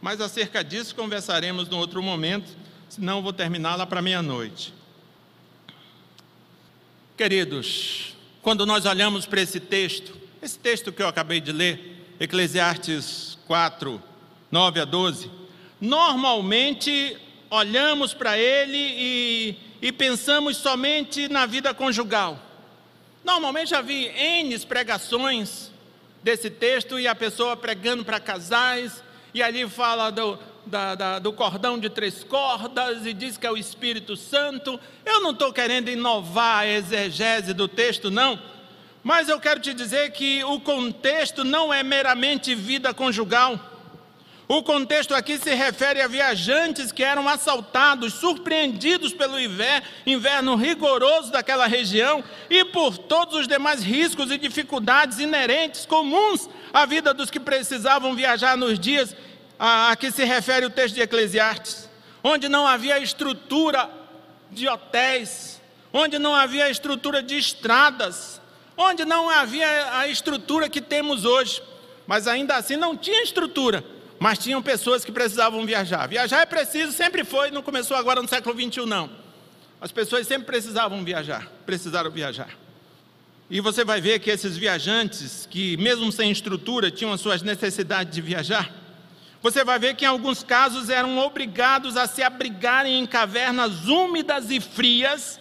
Mas 0.00 0.20
acerca 0.20 0.62
disso 0.62 0.94
conversaremos 0.94 1.68
no 1.68 1.78
outro 1.78 2.02
momento, 2.02 2.56
senão 2.88 3.22
vou 3.22 3.32
terminar 3.32 3.76
lá 3.76 3.86
para 3.86 4.02
meia-noite. 4.02 4.72
Queridos, 7.16 8.16
quando 8.40 8.64
nós 8.64 8.86
olhamos 8.86 9.26
para 9.26 9.40
esse 9.40 9.60
texto, 9.60 10.16
esse 10.40 10.58
texto 10.58 10.92
que 10.92 11.02
eu 11.02 11.08
acabei 11.08 11.40
de 11.40 11.52
ler, 11.52 12.14
Eclesiastes 12.18 13.38
4, 13.46 14.02
9 14.50 14.80
a 14.80 14.84
12, 14.84 15.30
normalmente 15.80 17.16
olhamos 17.52 18.14
para 18.14 18.38
ele 18.38 18.78
e, 18.78 19.56
e 19.82 19.92
pensamos 19.92 20.56
somente 20.56 21.28
na 21.28 21.44
vida 21.44 21.74
conjugal. 21.74 22.38
Normalmente 23.22 23.68
já 23.68 23.82
vi 23.82 24.06
N 24.06 24.58
pregações 24.60 25.70
desse 26.22 26.48
texto 26.48 26.98
e 26.98 27.06
a 27.06 27.14
pessoa 27.14 27.54
pregando 27.54 28.06
para 28.06 28.18
casais, 28.18 29.04
e 29.34 29.42
ali 29.42 29.68
fala 29.68 30.08
do, 30.08 30.38
da, 30.64 30.94
da, 30.94 31.18
do 31.18 31.30
cordão 31.30 31.78
de 31.78 31.90
três 31.90 32.24
cordas 32.24 33.04
e 33.04 33.12
diz 33.12 33.36
que 33.36 33.46
é 33.46 33.50
o 33.50 33.56
Espírito 33.56 34.16
Santo. 34.16 34.80
Eu 35.04 35.20
não 35.20 35.32
estou 35.32 35.52
querendo 35.52 35.90
inovar 35.90 36.60
a 36.60 36.66
exegese 36.66 37.52
do 37.52 37.68
texto, 37.68 38.10
não, 38.10 38.40
mas 39.04 39.28
eu 39.28 39.38
quero 39.38 39.60
te 39.60 39.74
dizer 39.74 40.12
que 40.12 40.42
o 40.44 40.58
contexto 40.58 41.44
não 41.44 41.72
é 41.72 41.82
meramente 41.82 42.54
vida 42.54 42.94
conjugal. 42.94 43.71
O 44.54 44.62
contexto 44.62 45.14
aqui 45.14 45.38
se 45.38 45.54
refere 45.54 46.02
a 46.02 46.06
viajantes 46.06 46.92
que 46.92 47.02
eram 47.02 47.26
assaltados, 47.26 48.12
surpreendidos 48.12 49.14
pelo 49.14 49.40
inverno 49.40 50.56
rigoroso 50.56 51.32
daquela 51.32 51.66
região 51.66 52.22
e 52.50 52.62
por 52.62 52.98
todos 52.98 53.34
os 53.34 53.48
demais 53.48 53.82
riscos 53.82 54.30
e 54.30 54.36
dificuldades 54.36 55.18
inerentes, 55.18 55.86
comuns 55.86 56.50
à 56.70 56.84
vida 56.84 57.14
dos 57.14 57.30
que 57.30 57.40
precisavam 57.40 58.14
viajar 58.14 58.54
nos 58.54 58.78
dias 58.78 59.16
a, 59.58 59.96
que 59.96 60.10
se 60.10 60.22
refere 60.22 60.66
o 60.66 60.70
texto 60.70 60.96
de 60.96 61.00
Eclesiastes, 61.00 61.88
onde 62.22 62.46
não 62.46 62.66
havia 62.66 62.98
estrutura 62.98 63.88
de 64.50 64.68
hotéis, 64.68 65.62
onde 65.90 66.18
não 66.18 66.34
havia 66.34 66.68
estrutura 66.68 67.22
de 67.22 67.38
estradas, 67.38 68.38
onde 68.76 69.06
não 69.06 69.30
havia 69.30 69.96
a 69.96 70.08
estrutura 70.08 70.68
que 70.68 70.82
temos 70.82 71.24
hoje, 71.24 71.62
mas 72.06 72.28
ainda 72.28 72.56
assim 72.56 72.76
não 72.76 72.94
tinha 72.94 73.22
estrutura 73.22 73.82
mas 74.22 74.38
tinham 74.38 74.62
pessoas 74.62 75.04
que 75.04 75.10
precisavam 75.10 75.66
viajar. 75.66 76.06
Viajar 76.06 76.42
é 76.42 76.46
preciso, 76.46 76.92
sempre 76.92 77.24
foi, 77.24 77.50
não 77.50 77.60
começou 77.60 77.96
agora 77.96 78.22
no 78.22 78.28
século 78.28 78.54
21 78.54 78.86
não. 78.86 79.10
As 79.80 79.90
pessoas 79.90 80.28
sempre 80.28 80.46
precisavam 80.46 81.02
viajar, 81.02 81.50
precisaram 81.66 82.08
viajar. 82.08 82.50
E 83.50 83.60
você 83.60 83.84
vai 83.84 84.00
ver 84.00 84.20
que 84.20 84.30
esses 84.30 84.56
viajantes, 84.56 85.48
que 85.50 85.76
mesmo 85.76 86.12
sem 86.12 86.30
estrutura 86.30 86.88
tinham 86.88 87.12
as 87.12 87.20
suas 87.20 87.42
necessidades 87.42 88.14
de 88.14 88.22
viajar, 88.22 88.72
você 89.42 89.64
vai 89.64 89.80
ver 89.80 89.96
que 89.96 90.04
em 90.04 90.08
alguns 90.08 90.44
casos 90.44 90.88
eram 90.88 91.18
obrigados 91.18 91.96
a 91.96 92.06
se 92.06 92.22
abrigarem 92.22 93.00
em 93.00 93.06
cavernas 93.06 93.88
úmidas 93.88 94.52
e 94.52 94.60
frias, 94.60 95.40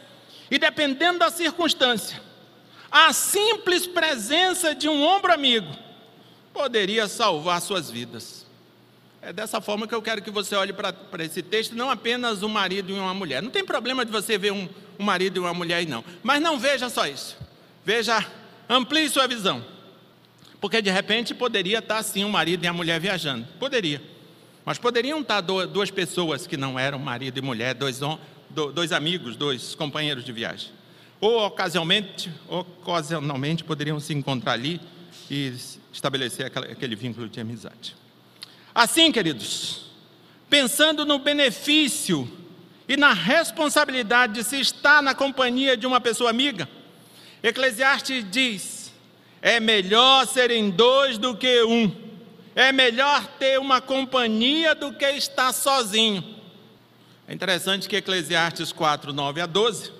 e 0.50 0.58
dependendo 0.58 1.20
da 1.20 1.30
circunstância, 1.30 2.20
a 2.90 3.14
simples 3.14 3.86
presença 3.86 4.74
de 4.74 4.90
um 4.90 5.04
ombro 5.04 5.32
amigo 5.32 5.72
poderia 6.52 7.08
salvar 7.08 7.62
suas 7.62 7.92
vidas. 7.92 8.41
É 9.22 9.32
dessa 9.32 9.62
forma 9.62 9.88
que 9.88 9.94
eu 9.94 10.02
quero 10.02 10.22
que 10.22 10.32
você 10.32 10.56
olhe 10.56 10.74
para 10.74 11.24
esse 11.24 11.44
texto, 11.44 11.76
não 11.76 11.92
apenas 11.92 12.42
um 12.42 12.48
marido 12.48 12.92
e 12.92 12.94
uma 12.94 13.14
mulher. 13.14 13.42
Não 13.42 13.52
tem 13.52 13.64
problema 13.64 14.04
de 14.04 14.12
você 14.12 14.36
ver 14.36 14.52
um, 14.52 14.68
um 14.98 15.04
marido 15.04 15.38
e 15.38 15.40
uma 15.40 15.54
mulher 15.54 15.76
aí, 15.76 15.86
não. 15.86 16.04
Mas 16.24 16.42
não 16.42 16.58
veja 16.58 16.90
só 16.90 17.06
isso. 17.06 17.38
Veja, 17.86 18.26
amplie 18.68 19.08
sua 19.10 19.28
visão. 19.28 19.64
Porque 20.60 20.82
de 20.82 20.90
repente 20.90 21.36
poderia 21.36 21.80
estar 21.80 22.02
sim 22.02 22.26
um 22.26 22.30
marido 22.30 22.64
e 22.64 22.68
a 22.68 22.74
mulher 22.74 23.00
viajando. 23.00 23.48
Poderia. 23.60 24.02
Mas 24.66 24.80
poderiam 24.80 25.22
estar 25.22 25.42
duas 25.42 25.92
pessoas 25.92 26.48
que 26.48 26.58
não 26.58 26.78
eram 26.80 26.98
marido 26.98 27.38
e 27.38 27.42
mulher, 27.42 27.76
dois, 27.76 28.00
dois 28.74 28.92
amigos, 28.92 29.36
dois 29.36 29.76
companheiros 29.76 30.24
de 30.24 30.32
viagem. 30.32 30.72
Ou 31.20 31.46
ocasionalmente, 31.46 32.32
ocasionalmente 32.48 33.64
poderiam 33.64 34.00
se 34.00 34.14
encontrar 34.14 34.54
ali 34.54 34.82
e 35.30 35.54
estabelecer 35.94 36.46
aquele 36.46 36.96
vínculo 36.96 37.30
de 37.30 37.40
amizade. 37.40 38.01
Assim, 38.74 39.12
queridos, 39.12 39.86
pensando 40.50 41.06
no 41.06 41.20
benefício 41.20 42.30
e 42.88 42.96
na 42.96 43.14
responsabilidade 43.14 44.34
de 44.34 44.44
se 44.44 44.60
estar 44.60 45.02
na 45.02 45.14
companhia 45.14 45.76
de 45.76 45.86
uma 45.86 46.00
pessoa 46.00 46.30
amiga, 46.30 46.68
Eclesiastes 47.44 48.26
diz: 48.30 48.94
é 49.42 49.60
melhor 49.60 50.26
serem 50.26 50.70
dois 50.70 51.18
do 51.18 51.36
que 51.36 51.64
um, 51.64 51.92
é 52.56 52.72
melhor 52.72 53.26
ter 53.40 53.60
uma 53.60 53.82
companhia 53.82 54.74
do 54.74 54.94
que 54.94 55.10
estar 55.12 55.52
sozinho. 55.52 56.24
É 57.28 57.34
interessante 57.34 57.90
que 57.90 57.96
Eclesiastes 57.96 58.72
4, 58.72 59.12
9 59.12 59.42
a 59.42 59.46
12 59.46 59.92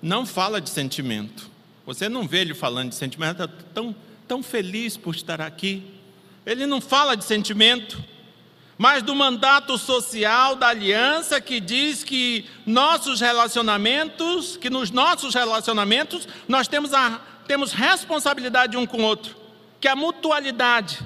não 0.00 0.26
fala 0.26 0.60
de 0.60 0.70
sentimento. 0.70 1.50
Você 1.84 2.08
não 2.08 2.26
vê 2.26 2.40
ele 2.40 2.54
falando 2.54 2.90
de 2.90 2.94
sentimento, 2.94 3.42
está 3.42 3.48
tão, 3.74 3.94
tão 4.28 4.42
feliz 4.42 4.96
por 4.96 5.14
estar 5.14 5.40
aqui. 5.40 5.82
Ele 6.46 6.66
não 6.66 6.80
fala 6.80 7.16
de 7.16 7.24
sentimento 7.24 8.02
mas 8.78 9.02
do 9.02 9.14
mandato 9.14 9.76
social 9.76 10.56
da 10.56 10.68
aliança 10.68 11.40
que 11.40 11.60
diz 11.60 12.02
que 12.02 12.46
nossos 12.66 13.20
relacionamentos, 13.20 14.56
que 14.56 14.70
nos 14.70 14.90
nossos 14.90 15.34
relacionamentos 15.34 16.26
nós 16.48 16.68
temos 16.68 16.92
a 16.92 17.20
temos 17.46 17.72
responsabilidade 17.72 18.76
um 18.76 18.86
com 18.86 18.98
o 18.98 19.04
outro, 19.04 19.36
que 19.80 19.88
a 19.88 19.96
mutualidade 19.96 21.00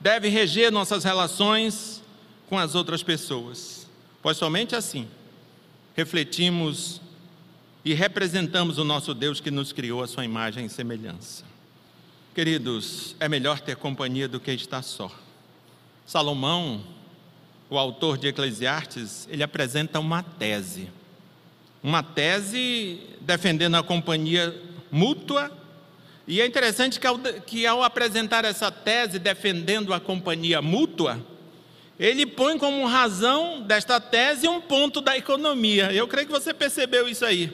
deve 0.00 0.28
reger 0.28 0.70
nossas 0.70 1.04
relações 1.04 2.02
com 2.48 2.58
as 2.58 2.74
outras 2.74 3.02
pessoas. 3.02 3.86
Pois 4.22 4.36
somente 4.36 4.74
assim 4.74 5.08
refletimos 5.94 7.00
e 7.84 7.94
representamos 7.94 8.78
o 8.78 8.84
nosso 8.84 9.14
Deus 9.14 9.40
que 9.40 9.50
nos 9.50 9.72
criou 9.72 10.02
a 10.02 10.06
sua 10.06 10.24
imagem 10.24 10.66
e 10.66 10.68
semelhança. 10.68 11.44
Queridos, 12.34 13.16
é 13.18 13.28
melhor 13.28 13.60
ter 13.60 13.76
companhia 13.76 14.28
do 14.28 14.38
que 14.38 14.50
estar 14.50 14.82
só. 14.82 15.10
Salomão 16.04 16.84
o 17.68 17.78
autor 17.78 18.16
de 18.16 18.28
Eclesiastes, 18.28 19.26
ele 19.30 19.42
apresenta 19.42 19.98
uma 19.98 20.22
tese. 20.22 20.88
Uma 21.82 22.02
tese 22.02 23.00
defendendo 23.20 23.76
a 23.76 23.82
companhia 23.82 24.54
mútua. 24.90 25.50
E 26.26 26.40
é 26.40 26.46
interessante 26.46 26.98
que 26.98 27.06
ao, 27.06 27.18
que 27.18 27.66
ao 27.66 27.82
apresentar 27.82 28.44
essa 28.44 28.70
tese 28.70 29.18
defendendo 29.18 29.92
a 29.92 30.00
companhia 30.00 30.62
mútua, 30.62 31.24
ele 31.98 32.26
põe 32.26 32.58
como 32.58 32.86
razão 32.86 33.60
desta 33.62 34.00
tese 34.00 34.46
um 34.46 34.60
ponto 34.60 35.00
da 35.00 35.16
economia. 35.16 35.92
Eu 35.92 36.06
creio 36.06 36.26
que 36.26 36.32
você 36.32 36.52
percebeu 36.52 37.08
isso 37.08 37.24
aí. 37.24 37.52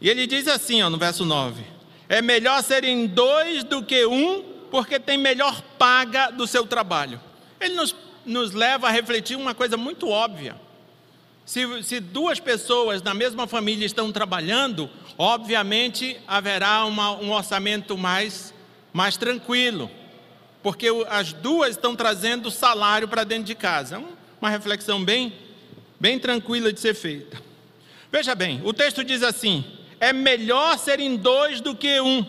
E 0.00 0.10
ele 0.10 0.26
diz 0.26 0.46
assim, 0.48 0.82
ó, 0.82 0.90
no 0.90 0.98
verso 0.98 1.24
9: 1.24 1.62
É 2.08 2.20
melhor 2.20 2.62
serem 2.62 3.06
dois 3.06 3.64
do 3.64 3.82
que 3.82 4.04
um, 4.04 4.42
porque 4.70 4.98
tem 4.98 5.16
melhor 5.16 5.62
paga 5.78 6.30
do 6.30 6.46
seu 6.46 6.66
trabalho. 6.66 7.20
Ele 7.60 7.74
nos 7.74 7.94
nos 8.26 8.52
leva 8.52 8.88
a 8.88 8.90
refletir 8.90 9.36
uma 9.36 9.54
coisa 9.54 9.76
muito 9.76 10.08
óbvia. 10.08 10.56
Se, 11.44 11.82
se, 11.84 12.00
duas 12.00 12.40
pessoas 12.40 13.00
na 13.02 13.14
mesma 13.14 13.46
família 13.46 13.86
estão 13.86 14.10
trabalhando, 14.10 14.90
obviamente 15.16 16.20
haverá 16.26 16.84
uma, 16.84 17.12
um 17.12 17.30
orçamento 17.30 17.96
mais, 17.96 18.52
mais 18.92 19.16
tranquilo, 19.16 19.88
porque 20.60 20.88
as 21.08 21.32
duas 21.32 21.70
estão 21.70 21.94
trazendo 21.94 22.50
salário 22.50 23.06
para 23.06 23.22
dentro 23.22 23.44
de 23.44 23.54
casa. 23.54 23.96
É 23.96 24.02
uma 24.40 24.50
reflexão 24.50 25.04
bem, 25.04 25.32
bem 26.00 26.18
tranquila 26.18 26.72
de 26.72 26.80
ser 26.80 26.94
feita. 26.94 27.40
Veja 28.10 28.34
bem, 28.34 28.60
o 28.64 28.72
texto 28.72 29.04
diz 29.04 29.22
assim: 29.22 29.64
é 30.00 30.12
melhor 30.12 30.78
serem 30.78 31.16
dois 31.16 31.60
do 31.60 31.74
que 31.74 32.00
um. 32.00 32.24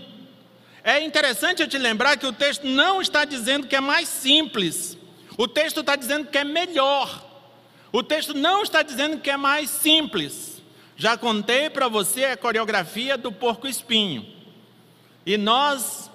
É 0.83 1.01
interessante 1.01 1.61
eu 1.61 1.67
te 1.67 1.77
lembrar 1.77 2.17
que 2.17 2.25
o 2.25 2.31
texto 2.31 2.65
não 2.65 3.01
está 3.01 3.25
dizendo 3.25 3.67
que 3.67 3.75
é 3.75 3.81
mais 3.81 4.07
simples. 4.07 4.96
O 5.37 5.47
texto 5.47 5.81
está 5.81 5.95
dizendo 5.95 6.27
que 6.27 6.37
é 6.37 6.43
melhor. 6.43 7.23
O 7.91 8.01
texto 8.01 8.33
não 8.33 8.63
está 8.63 8.81
dizendo 8.81 9.19
que 9.19 9.29
é 9.29 9.37
mais 9.37 9.69
simples. 9.69 10.63
Já 10.95 11.15
contei 11.15 11.69
para 11.69 11.87
você 11.87 12.25
a 12.25 12.37
coreografia 12.37 13.15
do 13.15 13.31
porco 13.31 13.67
espinho. 13.67 14.25
E 15.23 15.37
nós, 15.37 16.09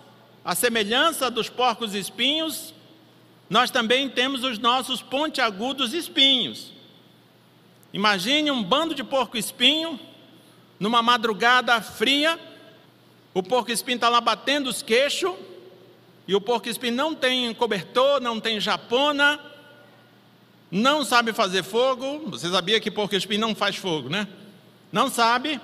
a 0.45 0.57
semelhança 0.57 1.31
dos 1.31 1.49
porcos 1.49 1.95
espinhos, 1.95 2.75
nós 3.49 3.71
também 3.71 4.09
temos 4.09 4.43
os 4.43 4.59
nossos 4.59 5.01
pontiagudos 5.01 5.95
espinhos. 5.95 6.73
Imagine 7.93 8.51
um 8.51 8.63
bando 8.63 8.95
de 8.95 9.05
porco 9.05 9.37
espinho 9.37 10.01
numa 10.81 11.01
madrugada 11.01 11.81
fria. 11.81 12.41
O 13.33 13.43
porco 13.43 13.71
espinho 13.71 13.97
está 13.97 14.09
lá 14.09 14.21
batendo 14.21 14.69
os 14.69 14.83
queixos 14.83 15.33
e 16.27 16.35
o 16.35 16.41
porco-espinho 16.41 16.95
não 16.95 17.15
tem 17.15 17.53
cobertor, 17.55 18.21
não 18.21 18.41
tem 18.41 18.61
japona, 18.61 19.41
não 20.71 21.05
sabe 21.05 21.33
fazer 21.33 21.63
fogo. 21.63 22.31
Você 22.31 22.49
sabia 22.49 22.81
que 22.81 22.91
porco-espinho 22.91 23.41
não 23.41 23.55
faz 23.55 23.77
fogo, 23.77 24.09
né? 24.09 24.29
Não 24.91 25.11
sabe, 25.11 25.61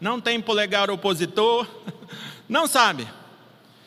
não 0.00 0.20
tem 0.20 0.40
polegar 0.40 0.90
opositor, 0.90 1.66
não 2.48 2.66
sabe. 2.66 3.06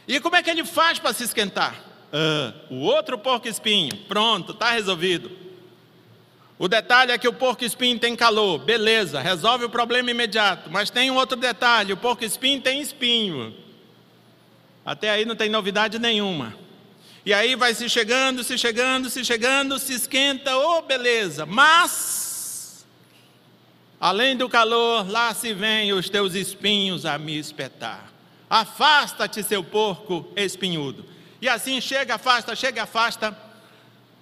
E 0.07 0.19
como 0.19 0.35
é 0.35 0.43
que 0.43 0.49
ele 0.49 0.63
faz 0.63 0.99
para 0.99 1.13
se 1.13 1.23
esquentar? 1.23 1.83
Ah, 2.11 2.53
o 2.69 2.77
outro 2.77 3.17
porco-espinho, 3.17 3.95
pronto, 4.07 4.51
está 4.53 4.71
resolvido. 4.71 5.31
O 6.59 6.67
detalhe 6.67 7.11
é 7.11 7.17
que 7.17 7.27
o 7.27 7.33
porco-espinho 7.33 7.99
tem 7.99 8.15
calor, 8.15 8.57
beleza, 8.57 9.19
resolve 9.19 9.65
o 9.65 9.69
problema 9.69 10.09
imediato. 10.09 10.71
Mas 10.71 10.89
tem 10.89 11.11
um 11.11 11.15
outro 11.15 11.37
detalhe: 11.37 11.93
o 11.93 11.97
porco-espinho 11.97 12.61
tem 12.61 12.81
espinho. 12.81 13.53
Até 14.87 15.09
aí 15.09 15.25
não 15.25 15.35
tem 15.35 15.49
novidade 15.49 15.99
nenhuma. 15.99 16.55
E 17.25 17.33
aí 17.33 17.57
vai 17.57 17.73
se 17.73 17.89
chegando, 17.89 18.41
se 18.41 18.57
chegando, 18.57 19.09
se 19.09 19.25
chegando, 19.25 19.77
se 19.77 19.91
esquenta, 19.91 20.55
oh 20.55 20.81
beleza. 20.81 21.45
Mas, 21.45 22.87
além 23.99 24.37
do 24.37 24.47
calor, 24.47 25.05
lá 25.11 25.33
se 25.33 25.53
vem 25.53 25.91
os 25.91 26.09
teus 26.09 26.35
espinhos 26.35 27.05
a 27.05 27.17
me 27.17 27.37
espetar. 27.37 28.13
Afasta-te, 28.49 29.43
seu 29.43 29.61
porco 29.61 30.25
espinhudo. 30.37 31.03
E 31.41 31.49
assim 31.49 31.81
chega, 31.81 32.15
afasta, 32.15 32.55
chega, 32.55 32.83
afasta. 32.83 33.37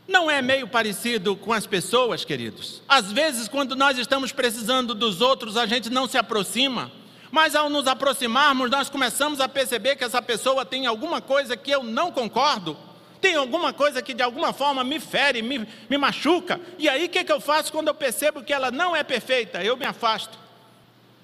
Não 0.07 0.31
é 0.31 0.41
meio 0.41 0.67
parecido 0.67 1.35
com 1.35 1.53
as 1.53 1.67
pessoas, 1.67 2.25
queridos? 2.25 2.81
Às 2.89 3.11
vezes, 3.11 3.47
quando 3.47 3.75
nós 3.75 3.99
estamos 3.99 4.31
precisando 4.31 4.95
dos 4.95 5.21
outros, 5.21 5.57
a 5.57 5.67
gente 5.67 5.91
não 5.91 6.07
se 6.07 6.17
aproxima 6.17 6.91
mas 7.35 7.53
ao 7.53 7.69
nos 7.69 7.85
aproximarmos, 7.85 8.71
nós 8.71 8.89
começamos 8.89 9.41
a 9.41 9.49
perceber 9.49 9.97
que 9.97 10.05
essa 10.05 10.21
pessoa 10.21 10.65
tem 10.65 10.85
alguma 10.85 11.19
coisa 11.19 11.57
que 11.57 11.69
eu 11.69 11.83
não 11.83 12.09
concordo, 12.09 12.77
tem 13.19 13.35
alguma 13.35 13.73
coisa 13.73 14.01
que 14.01 14.13
de 14.13 14.23
alguma 14.23 14.53
forma 14.53 14.85
me 14.85 15.01
fere, 15.01 15.41
me, 15.41 15.67
me 15.89 15.97
machuca. 15.97 16.61
E 16.79 16.87
aí 16.87 17.07
o 17.07 17.09
que, 17.09 17.25
que 17.25 17.31
eu 17.33 17.41
faço 17.41 17.73
quando 17.73 17.89
eu 17.89 17.93
percebo 17.93 18.41
que 18.41 18.53
ela 18.53 18.71
não 18.71 18.95
é 18.95 19.03
perfeita? 19.03 19.61
Eu 19.61 19.75
me 19.75 19.85
afasto. 19.85 20.39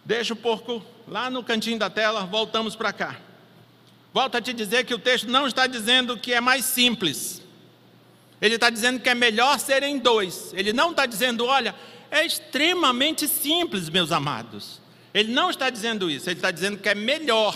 Deixo 0.04 0.34
o 0.34 0.36
porco 0.36 0.84
lá 1.08 1.30
no 1.30 1.46
cantinho 1.46 1.80
da 1.80 1.90
tela, 1.90 2.26
voltamos 2.26 2.76
para 2.76 2.92
cá. 2.92 3.16
Volto 4.14 4.36
a 4.36 4.42
te 4.42 4.52
dizer 4.52 4.84
que 4.84 4.94
o 4.94 5.00
texto 5.00 5.30
não 5.30 5.48
está 5.48 5.66
dizendo 5.66 6.18
que 6.18 6.34
é 6.34 6.42
mais 6.42 6.66
simples. 6.66 7.42
Ele 8.42 8.56
está 8.56 8.70
dizendo 8.70 9.00
que 9.00 9.08
é 9.08 9.16
melhor 9.16 9.58
serem 9.60 9.98
dois. 9.98 10.52
Ele 10.54 10.74
não 10.74 10.92
está 10.92 11.06
dizendo, 11.06 11.46
olha, 11.46 11.74
é 12.10 12.26
extremamente 12.26 13.30
simples, 13.30 13.88
meus 13.88 14.12
amados. 14.12 14.82
Ele 15.14 15.32
não 15.32 15.50
está 15.50 15.70
dizendo 15.70 16.10
isso, 16.10 16.30
ele 16.30 16.38
está 16.38 16.52
dizendo 16.52 16.78
que 16.78 16.88
é 16.88 16.96
melhor. 16.96 17.56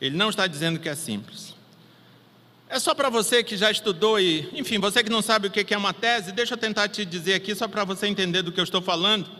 Ele 0.00 0.16
não 0.16 0.30
está 0.30 0.46
dizendo 0.46 0.78
que 0.78 0.88
é 0.88 0.94
simples. 0.94 1.54
É 2.68 2.78
só 2.78 2.94
para 2.94 3.08
você 3.08 3.44
que 3.44 3.56
já 3.56 3.70
estudou 3.70 4.18
e, 4.18 4.48
enfim, 4.52 4.78
você 4.78 5.04
que 5.04 5.10
não 5.10 5.22
sabe 5.22 5.48
o 5.48 5.50
que 5.50 5.72
é 5.72 5.76
uma 5.76 5.92
tese, 5.92 6.32
deixa 6.32 6.54
eu 6.54 6.58
tentar 6.58 6.88
te 6.88 7.04
dizer 7.04 7.34
aqui, 7.34 7.54
só 7.54 7.68
para 7.68 7.84
você 7.84 8.06
entender 8.06 8.42
do 8.42 8.50
que 8.50 8.58
eu 8.58 8.64
estou 8.64 8.82
falando. 8.82 9.30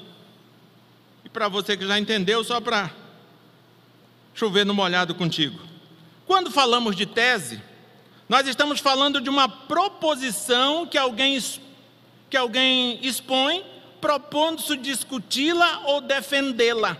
E 1.25 1.29
para 1.29 1.49
você 1.49 1.77
que 1.77 1.87
já 1.87 1.99
entendeu, 1.99 2.45
só 2.45 2.61
para 2.61 2.91
chover 4.35 4.65
no 4.65 4.75
molhado 4.75 5.15
contigo. 5.15 5.59
Quando 6.27 6.51
falamos 6.51 6.95
de 6.95 7.07
tese, 7.07 7.61
nós 8.29 8.47
estamos 8.47 8.81
falando 8.81 9.21
de 9.21 9.29
uma 9.29 9.49
proposição 9.49 10.87
que 10.87 10.97
alguém, 10.97 11.43
que 12.31 12.37
alguém 12.37 12.99
expõe 13.05 13.65
propondo-se 14.03 14.77
discuti-la 14.77 15.85
ou 15.87 16.01
defendê-la. 16.01 16.99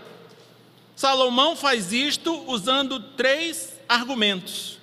Salomão 0.95 1.53
faz 1.55 1.91
isto 1.91 2.49
usando 2.49 2.99
três 2.99 3.73
argumentos. 3.89 4.79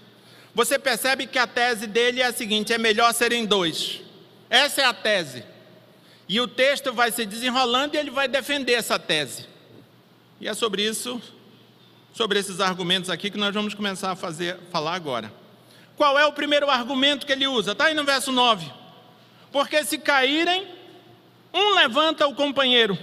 Você 0.55 0.79
percebe 0.79 1.27
que 1.27 1.39
a 1.39 1.47
tese 1.47 1.87
dele 1.87 2.21
é 2.21 2.27
a 2.27 2.33
seguinte: 2.33 2.73
é 2.75 2.79
melhor 2.79 3.13
serem 3.15 3.47
dois. 3.47 4.03
Essa 4.51 4.83
é 4.83 4.85
a 4.85 4.93
tese. 4.93 5.43
E 6.29 6.41
o 6.41 6.47
texto 6.47 6.93
vai 6.93 7.11
se 7.11 7.25
desenrolando 7.25 7.97
e 7.97 7.99
ele 7.99 8.11
vai 8.11 8.29
defender 8.29 8.75
essa 8.75 8.99
tese. 8.99 9.49
E 10.41 10.47
é 10.47 10.55
sobre 10.55 10.83
isso, 10.83 11.21
sobre 12.13 12.39
esses 12.39 12.61
argumentos 12.61 13.09
aqui 13.09 13.31
que 13.31 13.39
nós 13.39 13.55
vamos 13.55 13.75
começar 13.75 14.11
a 14.11 14.17
fazer, 14.17 14.59
falar 14.71 14.95
agora. 14.95 15.33
Qual 15.97 16.19
é 16.19 16.27
o 16.27 16.33
primeiro 16.33 16.69
argumento 16.69 17.27
que 17.27 17.33
ele 17.33 17.47
usa? 17.47 17.73
Está 17.73 17.87
aí 17.87 17.95
no 17.95 18.05
verso 18.05 18.31
9. 18.31 18.71
Porque 19.53 19.83
se 19.85 19.99
caírem, 19.99 20.67
um 21.53 21.75
levanta 21.75 22.27
o 22.27 22.35
companheiro. 22.35 22.99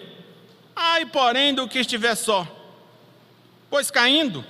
Ai, 0.75 1.05
porém, 1.05 1.53
do 1.53 1.67
que 1.67 1.79
estiver 1.79 2.15
só. 2.15 2.47
Pois 3.69 3.91
caindo, 3.91 4.45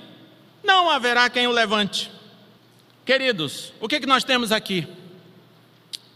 não 0.62 0.90
haverá 0.90 1.28
quem 1.28 1.46
o 1.46 1.52
levante. 1.52 2.10
Queridos, 3.04 3.72
o 3.80 3.88
que, 3.88 4.00
que 4.00 4.06
nós 4.06 4.22
temos 4.24 4.52
aqui? 4.52 4.86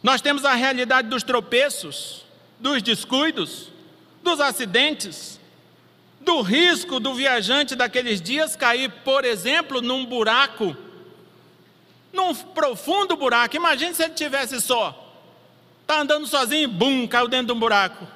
Nós 0.02 0.20
temos 0.20 0.44
a 0.44 0.54
realidade 0.54 1.08
dos 1.08 1.22
tropeços, 1.22 2.24
dos 2.58 2.82
descuidos, 2.82 3.70
dos 4.22 4.40
acidentes, 4.40 5.40
do 6.20 6.40
risco 6.40 7.00
do 7.00 7.14
viajante 7.14 7.74
daqueles 7.74 8.20
dias 8.20 8.54
cair, 8.54 8.90
por 9.04 9.24
exemplo, 9.24 9.80
num 9.80 10.04
buraco, 10.06 10.76
num 12.12 12.34
profundo 12.34 13.16
buraco. 13.16 13.56
Imagine 13.56 13.94
se 13.94 14.04
ele 14.04 14.14
tivesse 14.14 14.60
só, 14.60 15.01
está 15.92 16.00
andando 16.00 16.26
sozinho, 16.26 16.68
bum, 16.68 17.06
caiu 17.06 17.28
dentro 17.28 17.48
de 17.48 17.52
um 17.52 17.58
buraco. 17.58 18.08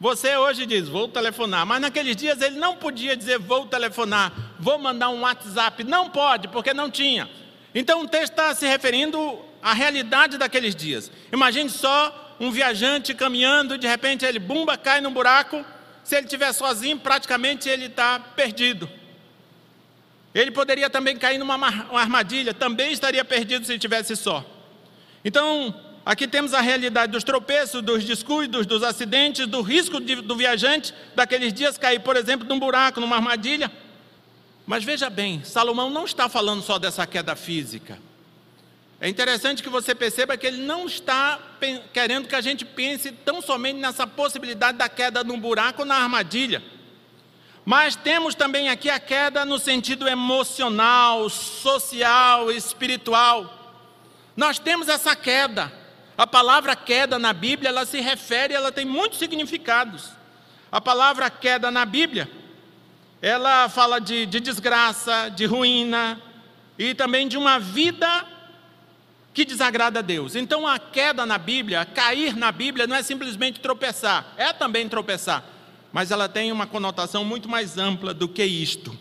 Você 0.00 0.34
hoje 0.34 0.64
diz, 0.64 0.88
vou 0.88 1.06
telefonar, 1.06 1.66
mas 1.66 1.80
naqueles 1.80 2.16
dias 2.16 2.40
ele 2.40 2.58
não 2.58 2.74
podia 2.74 3.14
dizer, 3.14 3.38
vou 3.38 3.66
telefonar, 3.66 4.32
vou 4.58 4.78
mandar 4.78 5.10
um 5.10 5.20
WhatsApp. 5.20 5.84
Não 5.84 6.08
pode, 6.08 6.48
porque 6.48 6.72
não 6.72 6.90
tinha. 6.90 7.28
Então 7.74 8.02
o 8.02 8.08
texto 8.08 8.32
está 8.32 8.54
se 8.54 8.66
referindo 8.66 9.38
à 9.62 9.74
realidade 9.74 10.38
daqueles 10.38 10.74
dias. 10.74 11.12
Imagine 11.30 11.68
só 11.68 12.34
um 12.40 12.50
viajante 12.50 13.12
caminhando, 13.12 13.76
de 13.76 13.86
repente 13.86 14.24
ele 14.24 14.38
bumba, 14.38 14.78
cai 14.78 15.02
num 15.02 15.12
buraco. 15.12 15.62
Se 16.02 16.16
ele 16.16 16.24
estiver 16.24 16.50
sozinho, 16.54 16.98
praticamente 16.98 17.68
ele 17.68 17.84
está 17.84 18.18
perdido. 18.18 18.88
Ele 20.34 20.50
poderia 20.50 20.88
também 20.88 21.14
cair 21.18 21.36
numa 21.36 21.56
armadilha, 21.92 22.54
também 22.54 22.90
estaria 22.90 23.24
perdido 23.24 23.66
se 23.66 23.74
estivesse 23.74 24.16
só. 24.16 24.42
Então, 25.22 25.74
Aqui 26.04 26.26
temos 26.26 26.54
a 26.54 26.60
realidade 26.60 27.12
dos 27.12 27.22
tropeços, 27.22 27.82
dos 27.82 28.04
descuidos, 28.04 28.66
dos 28.66 28.82
acidentes, 28.82 29.46
do 29.46 29.60
risco 29.60 30.00
de, 30.00 30.16
do 30.16 30.34
viajante 30.34 30.94
daqueles 31.14 31.52
dias 31.52 31.76
cair, 31.76 32.00
por 32.00 32.16
exemplo, 32.16 32.48
num 32.48 32.58
buraco, 32.58 33.00
numa 33.00 33.16
armadilha. 33.16 33.70
Mas 34.66 34.82
veja 34.82 35.10
bem, 35.10 35.44
Salomão 35.44 35.90
não 35.90 36.04
está 36.04 36.28
falando 36.28 36.62
só 36.62 36.78
dessa 36.78 37.06
queda 37.06 37.36
física. 37.36 37.98
É 39.00 39.08
interessante 39.08 39.62
que 39.62 39.68
você 39.68 39.94
perceba 39.94 40.36
que 40.36 40.46
ele 40.46 40.62
não 40.62 40.86
está 40.86 41.38
querendo 41.92 42.28
que 42.28 42.34
a 42.34 42.40
gente 42.40 42.64
pense 42.64 43.10
tão 43.10 43.40
somente 43.40 43.78
nessa 43.78 44.06
possibilidade 44.06 44.76
da 44.76 44.88
queda 44.88 45.24
num 45.24 45.40
buraco 45.40 45.82
ou 45.82 45.86
na 45.86 45.96
armadilha. 45.96 46.62
Mas 47.64 47.96
temos 47.96 48.34
também 48.34 48.68
aqui 48.68 48.90
a 48.90 49.00
queda 49.00 49.44
no 49.44 49.58
sentido 49.58 50.06
emocional, 50.06 51.28
social, 51.30 52.50
espiritual. 52.50 53.78
Nós 54.36 54.58
temos 54.58 54.88
essa 54.88 55.16
queda. 55.16 55.79
A 56.20 56.26
palavra 56.26 56.76
queda 56.76 57.18
na 57.18 57.32
Bíblia, 57.32 57.70
ela 57.70 57.86
se 57.86 57.98
refere, 57.98 58.52
ela 58.52 58.70
tem 58.70 58.84
muitos 58.84 59.18
significados. 59.18 60.10
A 60.70 60.78
palavra 60.78 61.30
queda 61.30 61.70
na 61.70 61.86
Bíblia, 61.86 62.30
ela 63.22 63.70
fala 63.70 63.98
de, 63.98 64.26
de 64.26 64.38
desgraça, 64.38 65.30
de 65.30 65.46
ruína 65.46 66.20
e 66.78 66.92
também 66.92 67.26
de 67.26 67.38
uma 67.38 67.58
vida 67.58 68.26
que 69.32 69.46
desagrada 69.46 70.00
a 70.00 70.02
Deus. 70.02 70.36
Então 70.36 70.66
a 70.66 70.78
queda 70.78 71.24
na 71.24 71.38
Bíblia, 71.38 71.86
cair 71.86 72.36
na 72.36 72.52
Bíblia, 72.52 72.86
não 72.86 72.96
é 72.96 73.02
simplesmente 73.02 73.58
tropeçar, 73.58 74.34
é 74.36 74.52
também 74.52 74.90
tropeçar, 74.90 75.42
mas 75.90 76.10
ela 76.10 76.28
tem 76.28 76.52
uma 76.52 76.66
conotação 76.66 77.24
muito 77.24 77.48
mais 77.48 77.78
ampla 77.78 78.12
do 78.12 78.28
que 78.28 78.44
isto. 78.44 78.94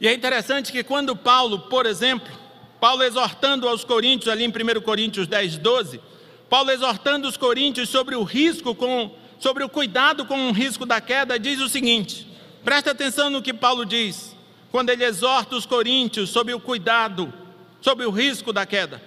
E 0.00 0.08
é 0.08 0.14
interessante 0.14 0.72
que 0.72 0.82
quando 0.82 1.14
Paulo, 1.14 1.58
por 1.68 1.84
exemplo, 1.84 2.45
Paulo 2.80 3.02
exortando 3.02 3.68
aos 3.68 3.84
coríntios, 3.84 4.28
ali 4.28 4.44
em 4.44 4.48
1 4.48 4.80
Coríntios 4.82 5.26
10, 5.26 5.58
12, 5.58 6.00
Paulo 6.48 6.70
exortando 6.70 7.26
os 7.26 7.36
coríntios 7.36 7.88
sobre 7.88 8.14
o 8.14 8.22
risco, 8.22 8.74
com, 8.74 9.14
sobre 9.38 9.64
o 9.64 9.68
cuidado 9.68 10.24
com 10.26 10.48
o 10.48 10.52
risco 10.52 10.86
da 10.86 11.00
queda, 11.00 11.38
diz 11.38 11.60
o 11.60 11.68
seguinte: 11.68 12.26
preste 12.64 12.88
atenção 12.88 13.30
no 13.30 13.42
que 13.42 13.54
Paulo 13.54 13.84
diz, 13.84 14.36
quando 14.70 14.90
ele 14.90 15.04
exorta 15.04 15.56
os 15.56 15.66
coríntios 15.66 16.30
sobre 16.30 16.52
o 16.52 16.60
cuidado, 16.60 17.32
sobre 17.80 18.04
o 18.04 18.10
risco 18.10 18.52
da 18.52 18.66
queda. 18.66 19.02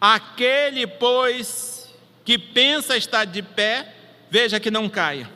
Aquele, 0.00 0.86
pois, 0.86 1.92
que 2.24 2.38
pensa 2.38 2.96
estar 2.96 3.24
de 3.24 3.42
pé, 3.42 3.94
veja 4.30 4.60
que 4.60 4.70
não 4.70 4.88
caia. 4.88 5.30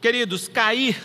Queridos, 0.00 0.46
cair, 0.46 1.02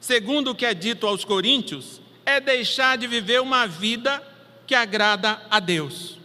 segundo 0.00 0.50
o 0.50 0.54
que 0.54 0.66
é 0.66 0.74
dito 0.74 1.06
aos 1.06 1.24
coríntios, 1.24 2.00
é 2.26 2.40
deixar 2.40 2.96
de 2.98 3.06
viver 3.06 3.40
uma 3.40 3.66
vida 3.66 4.22
que 4.66 4.74
agrada 4.74 5.40
a 5.50 5.60
Deus. 5.60 6.18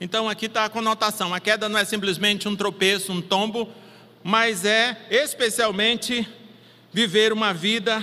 Então 0.00 0.28
aqui 0.28 0.46
está 0.46 0.64
a 0.64 0.68
conotação: 0.68 1.32
a 1.32 1.40
queda 1.40 1.68
não 1.68 1.78
é 1.78 1.84
simplesmente 1.84 2.48
um 2.48 2.56
tropeço, 2.56 3.12
um 3.12 3.20
tombo, 3.20 3.68
mas 4.22 4.64
é 4.64 5.06
especialmente 5.10 6.28
viver 6.92 7.32
uma 7.32 7.52
vida 7.52 8.02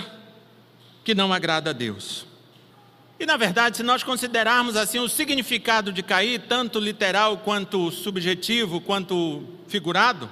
que 1.04 1.14
não 1.14 1.32
agrada 1.32 1.70
a 1.70 1.72
Deus. 1.72 2.26
E 3.18 3.26
na 3.26 3.36
verdade, 3.36 3.76
se 3.76 3.82
nós 3.82 4.02
considerarmos 4.02 4.76
assim 4.76 4.98
o 4.98 5.08
significado 5.08 5.92
de 5.92 6.02
cair, 6.02 6.40
tanto 6.48 6.80
literal 6.80 7.38
quanto 7.38 7.90
subjetivo, 7.90 8.80
quanto 8.80 9.44
figurado, 9.68 10.28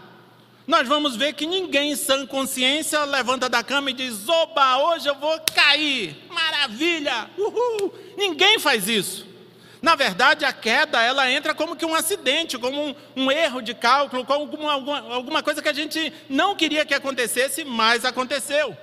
nós 0.70 0.86
vamos 0.86 1.16
ver 1.16 1.32
que 1.32 1.46
ninguém 1.46 1.90
em 1.90 1.96
sã 1.96 2.24
consciência 2.24 3.02
levanta 3.02 3.48
da 3.48 3.60
cama 3.60 3.90
e 3.90 3.92
diz: 3.92 4.28
Oba, 4.28 4.78
hoje 4.78 5.08
eu 5.08 5.16
vou 5.16 5.36
cair, 5.52 6.16
maravilha, 6.30 7.28
uhul. 7.36 7.92
Ninguém 8.16 8.56
faz 8.60 8.88
isso. 8.88 9.26
Na 9.82 9.96
verdade, 9.96 10.44
a 10.44 10.52
queda 10.52 11.02
ela 11.02 11.28
entra 11.28 11.54
como 11.54 11.74
que 11.74 11.84
um 11.84 11.94
acidente, 11.94 12.56
como 12.56 12.80
um, 12.80 12.94
um 13.16 13.32
erro 13.32 13.60
de 13.60 13.74
cálculo, 13.74 14.24
como 14.24 14.40
alguma, 14.42 14.72
alguma, 14.72 15.14
alguma 15.14 15.42
coisa 15.42 15.60
que 15.60 15.68
a 15.68 15.72
gente 15.72 16.12
não 16.28 16.54
queria 16.54 16.86
que 16.86 16.94
acontecesse, 16.94 17.64
mas 17.64 18.04
aconteceu. 18.04 18.76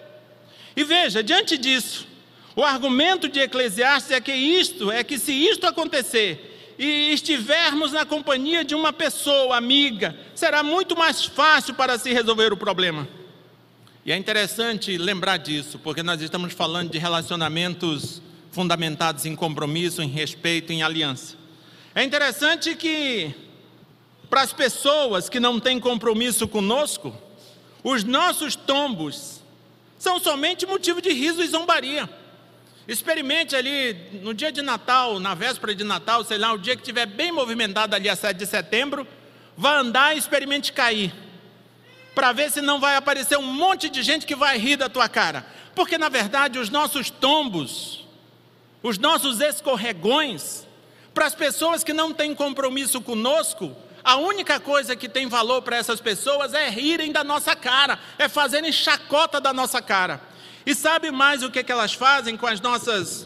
E 0.76 0.84
veja, 0.84 1.23
diante 1.23 1.58
disso, 1.58 2.06
o 2.54 2.65
argumento 2.65 3.30
de 3.30 3.39
Eclesiastes 3.39 4.12
é 4.12 4.19
que 4.19 4.34
isto, 4.34 4.91
é 4.91 5.06
que 5.06 5.17
se 5.17 5.32
isto 5.32 5.65
acontecer, 5.65 6.47
e 6.78 7.12
estivermos 7.12 7.92
na 7.92 8.06
companhia 8.06 8.63
de 8.63 8.76
uma 8.76 8.94
pessoa 8.94 9.58
amiga, 9.58 10.16
será 10.36 10.62
muito 10.62 10.96
mais 10.96 11.26
fácil 11.26 11.74
para 11.74 11.98
se 11.98 12.13
resolver 12.13 12.54
o 12.54 12.58
problema. 12.58 13.08
E 14.06 14.12
é 14.12 14.16
interessante 14.16 14.98
lembrar 14.98 15.38
disso, 15.38 15.80
porque 15.80 16.04
nós 16.04 16.22
estamos 16.22 16.54
falando 16.54 16.92
de 16.92 16.98
relacionamentos 16.98 18.22
fundamentados 18.52 19.26
em 19.26 19.36
compromisso, 19.36 20.02
em 20.02 20.08
respeito, 20.08 20.72
em 20.72 20.82
aliança. 20.82 21.36
É 21.94 22.04
interessante 22.04 22.76
que, 22.76 23.34
para 24.30 24.42
as 24.42 24.54
pessoas 24.54 25.28
que 25.28 25.40
não 25.40 25.60
têm 25.60 25.80
compromisso 25.80 26.48
conosco, 26.48 27.13
os 27.84 28.04
nossos 28.04 28.56
tombos 28.56 29.42
são 29.98 30.20
somente 30.20 30.66
motivo 30.66 31.02
de 31.02 31.12
riso 31.12 31.42
e 31.44 31.48
zombaria. 31.48 32.10
Experimente 32.88 33.54
ali 33.54 33.93
no 34.23 34.34
dia 34.34 34.50
de 34.50 34.62
Natal, 34.62 35.19
na 35.19 35.34
véspera 35.34 35.76
de 35.76 35.84
Natal, 35.84 36.23
sei 36.23 36.38
lá, 36.38 36.54
o 36.54 36.58
dia 36.58 36.73
que 36.73 36.82
estiver 36.82 37.06
bem 37.06 37.34
movimentado 37.34 37.93
ali 37.93 38.08
a 38.08 38.15
7 38.15 38.38
de 38.38 38.45
setembro, 38.45 39.06
vá 39.58 39.80
andar 39.80 40.15
e 40.15 40.19
experimente 40.19 40.71
cair. 40.71 41.13
Para 42.15 42.32
ver 42.32 42.50
se 42.50 42.62
não 42.62 42.80
vai 42.80 42.95
aparecer 42.95 43.38
um 43.38 43.41
monte 43.43 43.89
de 43.89 44.02
gente 44.02 44.26
que 44.26 44.36
vai 44.36 44.58
rir 44.58 44.78
da 44.78 44.88
tua 44.88 45.10
cara. 45.10 45.45
Porque 45.76 45.97
na 45.97 46.08
verdade 46.08 46.58
os 46.58 46.69
nossos 46.69 47.10
tombos, 47.10 48.06
os 48.82 48.97
nossos 48.97 49.41
escorregões, 49.41 50.65
para 51.13 51.26
as 51.26 51.36
pessoas 51.36 51.84
que 51.84 51.91
não 51.91 52.13
têm 52.13 52.34
compromisso 52.34 53.02
conosco, 53.02 53.76
a 54.02 54.15
única 54.15 54.62
coisa 54.62 54.95
que 54.95 55.10
tem 55.10 55.28
valor 55.28 55.62
para 55.62 55.76
essas 55.76 56.00
pessoas 56.00 56.54
é 56.54 56.69
rirem 56.69 57.12
da 57.12 57.24
nossa 57.24 57.53
cara, 57.53 57.99
é 58.18 58.30
fazerem 58.30 58.72
chacota 58.72 59.41
da 59.41 59.51
nossa 59.51 59.82
cara. 59.82 60.22
E 60.68 60.76
sabe 60.76 61.11
mais 61.11 61.43
o 61.43 61.49
que, 61.49 61.63
que 61.63 61.72
elas 61.72 61.93
fazem 61.93 62.36
com 62.36 62.45
as 62.45 62.59
nossas 62.59 63.26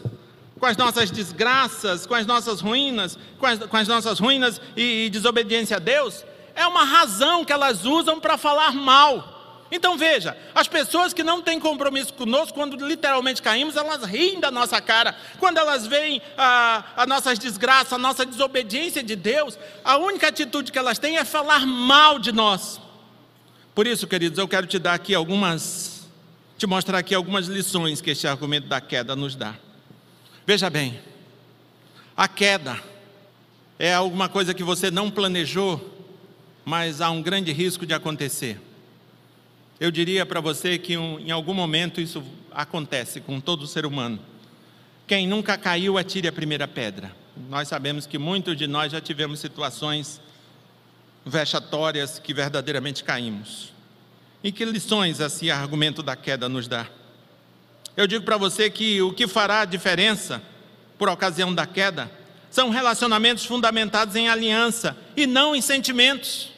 com 0.60 0.66
as 0.66 0.76
nossas 0.76 1.10
desgraças, 1.10 2.06
com 2.06 2.14
as 2.14 2.24
nossas 2.24 2.60
ruínas, 2.60 3.18
com 3.36 3.46
as, 3.46 3.58
com 3.58 3.76
as 3.76 3.88
nossas 3.88 4.20
ruínas 4.20 4.60
e, 4.76 5.06
e 5.06 5.10
desobediência 5.10 5.76
a 5.76 5.80
Deus? 5.80 6.24
É 6.54 6.64
uma 6.68 6.84
razão 6.84 7.44
que 7.44 7.52
elas 7.52 7.84
usam 7.84 8.20
para 8.20 8.38
falar 8.38 8.70
mal. 8.72 9.66
Então 9.72 9.98
veja, 9.98 10.36
as 10.54 10.68
pessoas 10.68 11.12
que 11.12 11.24
não 11.24 11.42
têm 11.42 11.58
compromisso 11.58 12.14
conosco, 12.14 12.54
quando 12.54 12.76
literalmente 12.86 13.42
caímos, 13.42 13.74
elas 13.74 14.04
riem 14.04 14.38
da 14.38 14.52
nossa 14.52 14.80
cara. 14.80 15.16
Quando 15.40 15.58
elas 15.58 15.84
veem 15.84 16.22
a, 16.38 16.84
a 16.96 17.06
nossas 17.06 17.40
desgraças, 17.40 17.92
a 17.92 17.98
nossa 17.98 18.24
desobediência 18.24 19.02
de 19.02 19.16
Deus, 19.16 19.58
a 19.84 19.96
única 19.96 20.28
atitude 20.28 20.70
que 20.70 20.78
elas 20.78 20.96
têm 20.96 21.16
é 21.16 21.24
falar 21.24 21.66
mal 21.66 22.20
de 22.20 22.30
nós. 22.30 22.80
Por 23.74 23.88
isso, 23.88 24.06
queridos, 24.06 24.38
eu 24.38 24.46
quero 24.46 24.68
te 24.68 24.78
dar 24.78 24.94
aqui 24.94 25.12
algumas 25.12 25.91
te 26.62 26.66
mostrar 26.68 26.98
aqui 26.98 27.12
algumas 27.12 27.46
lições 27.46 28.00
que 28.00 28.12
este 28.12 28.28
argumento 28.28 28.68
da 28.68 28.80
queda 28.80 29.16
nos 29.16 29.34
dá. 29.34 29.56
Veja 30.46 30.70
bem, 30.70 31.00
a 32.16 32.28
queda 32.28 32.80
é 33.80 33.92
alguma 33.92 34.28
coisa 34.28 34.54
que 34.54 34.62
você 34.62 34.88
não 34.88 35.10
planejou 35.10 35.90
mas 36.64 37.00
há 37.00 37.10
um 37.10 37.20
grande 37.20 37.52
risco 37.52 37.84
de 37.84 37.92
acontecer. 37.92 38.60
Eu 39.80 39.90
diria 39.90 40.24
para 40.24 40.40
você 40.40 40.78
que 40.78 40.96
um, 40.96 41.18
em 41.18 41.32
algum 41.32 41.52
momento 41.52 42.00
isso 42.00 42.22
acontece 42.52 43.20
com 43.20 43.40
todo 43.40 43.66
ser 43.66 43.84
humano. 43.84 44.20
Quem 45.06 45.26
nunca 45.26 45.58
caiu, 45.58 45.98
atire 45.98 46.28
a 46.28 46.32
primeira 46.32 46.68
pedra. 46.68 47.12
Nós 47.48 47.66
sabemos 47.66 48.06
que 48.06 48.18
muitos 48.18 48.56
de 48.56 48.68
nós 48.68 48.92
já 48.92 49.00
tivemos 49.00 49.40
situações 49.40 50.20
vexatórias 51.26 52.20
que 52.20 52.32
verdadeiramente 52.32 53.02
caímos. 53.02 53.72
E 54.42 54.50
que 54.50 54.64
lições 54.64 55.20
esse 55.20 55.50
argumento 55.50 56.02
da 56.02 56.16
queda 56.16 56.48
nos 56.48 56.66
dá? 56.66 56.86
Eu 57.96 58.06
digo 58.06 58.24
para 58.24 58.36
você 58.36 58.68
que 58.68 59.00
o 59.02 59.12
que 59.12 59.28
fará 59.28 59.64
diferença 59.64 60.42
por 60.98 61.08
ocasião 61.08 61.54
da 61.54 61.66
queda 61.66 62.10
são 62.50 62.70
relacionamentos 62.70 63.44
fundamentados 63.44 64.16
em 64.16 64.28
aliança 64.28 64.96
e 65.16 65.26
não 65.26 65.54
em 65.54 65.60
sentimentos. 65.60 66.50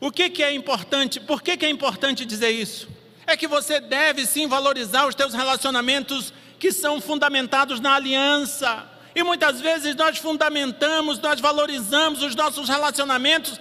O 0.00 0.10
que, 0.10 0.30
que 0.30 0.42
é 0.42 0.52
importante? 0.52 1.20
Por 1.20 1.42
que, 1.42 1.56
que 1.56 1.66
é 1.66 1.70
importante 1.70 2.24
dizer 2.24 2.50
isso? 2.50 2.88
É 3.26 3.36
que 3.36 3.46
você 3.46 3.80
deve 3.80 4.24
sim 4.24 4.46
valorizar 4.46 5.06
os 5.06 5.14
teus 5.14 5.34
relacionamentos 5.34 6.32
que 6.58 6.72
são 6.72 7.00
fundamentados 7.00 7.80
na 7.80 7.94
aliança. 7.94 8.88
E 9.14 9.22
muitas 9.22 9.60
vezes 9.60 9.94
nós 9.94 10.18
fundamentamos, 10.18 11.18
nós 11.18 11.40
valorizamos 11.40 12.22
os 12.22 12.34
nossos 12.34 12.68
relacionamentos 12.68 13.58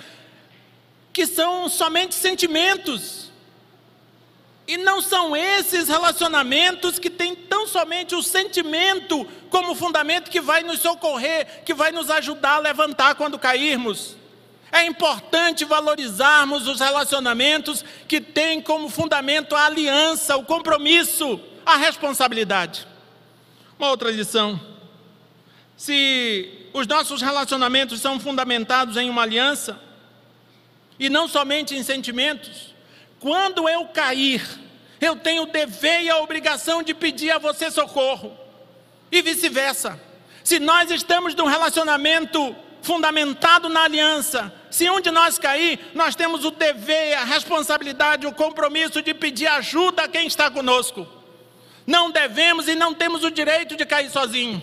que 1.13 1.25
são 1.25 1.69
somente 1.69 2.13
sentimentos. 2.13 3.24
E 4.67 4.77
não 4.77 4.99
são 4.99 5.35
esses 5.35 5.87
relacionamentos 5.87 6.97
que 6.97 7.09
têm 7.09 7.35
tão 7.35 7.67
somente 7.67 8.15
o 8.15 8.23
sentimento 8.23 9.25
como 9.49 9.75
fundamento 9.75 10.31
que 10.31 10.41
vai 10.41 10.63
nos 10.63 10.79
socorrer, 10.79 11.63
que 11.63 11.73
vai 11.73 11.91
nos 11.91 12.09
ajudar 12.09 12.55
a 12.55 12.59
levantar 12.59 13.15
quando 13.15 13.37
cairmos. 13.37 14.15
É 14.71 14.83
importante 14.83 15.63
valorizarmos 15.63 16.67
os 16.67 16.79
relacionamentos 16.79 17.85
que 18.07 18.19
têm 18.19 18.59
como 18.59 18.89
fundamento 18.89 19.55
a 19.55 19.65
aliança, 19.65 20.35
o 20.35 20.43
compromisso, 20.43 21.39
a 21.65 21.77
responsabilidade. 21.77 22.87
Uma 23.77 23.89
outra 23.89 24.11
lição: 24.11 24.59
se 25.77 26.69
os 26.73 26.87
nossos 26.87 27.21
relacionamentos 27.21 28.01
são 28.01 28.19
fundamentados 28.19 28.97
em 28.97 29.09
uma 29.09 29.21
aliança, 29.21 29.79
e 30.99 31.07
não 31.07 31.27
somente 31.27 31.75
em 31.75 31.83
sentimentos, 31.83 32.74
quando 33.19 33.67
eu 33.67 33.85
cair, 33.87 34.43
eu 34.99 35.15
tenho 35.15 35.43
o 35.43 35.47
dever 35.47 36.03
e 36.03 36.09
a 36.09 36.17
obrigação 36.17 36.83
de 36.83 36.93
pedir 36.93 37.31
a 37.31 37.37
você 37.37 37.71
socorro, 37.71 38.37
e 39.11 39.21
vice-versa. 39.21 39.99
Se 40.43 40.59
nós 40.59 40.91
estamos 40.91 41.33
num 41.33 41.45
relacionamento 41.45 42.55
fundamentado 42.81 43.67
na 43.67 43.83
aliança, 43.83 44.53
se 44.69 44.89
um 44.89 45.01
de 45.01 45.09
nós 45.09 45.39
cair, 45.39 45.79
nós 45.95 46.15
temos 46.15 46.45
o 46.45 46.51
dever, 46.51 47.15
a 47.15 47.23
responsabilidade, 47.23 48.27
o 48.27 48.33
compromisso 48.33 49.01
de 49.01 49.13
pedir 49.13 49.47
ajuda 49.47 50.03
a 50.03 50.07
quem 50.07 50.27
está 50.27 50.51
conosco. 50.51 51.07
Não 51.87 52.11
devemos 52.11 52.67
e 52.67 52.75
não 52.75 52.93
temos 52.93 53.23
o 53.23 53.31
direito 53.31 53.75
de 53.75 53.85
cair 53.85 54.09
sozinho. 54.11 54.61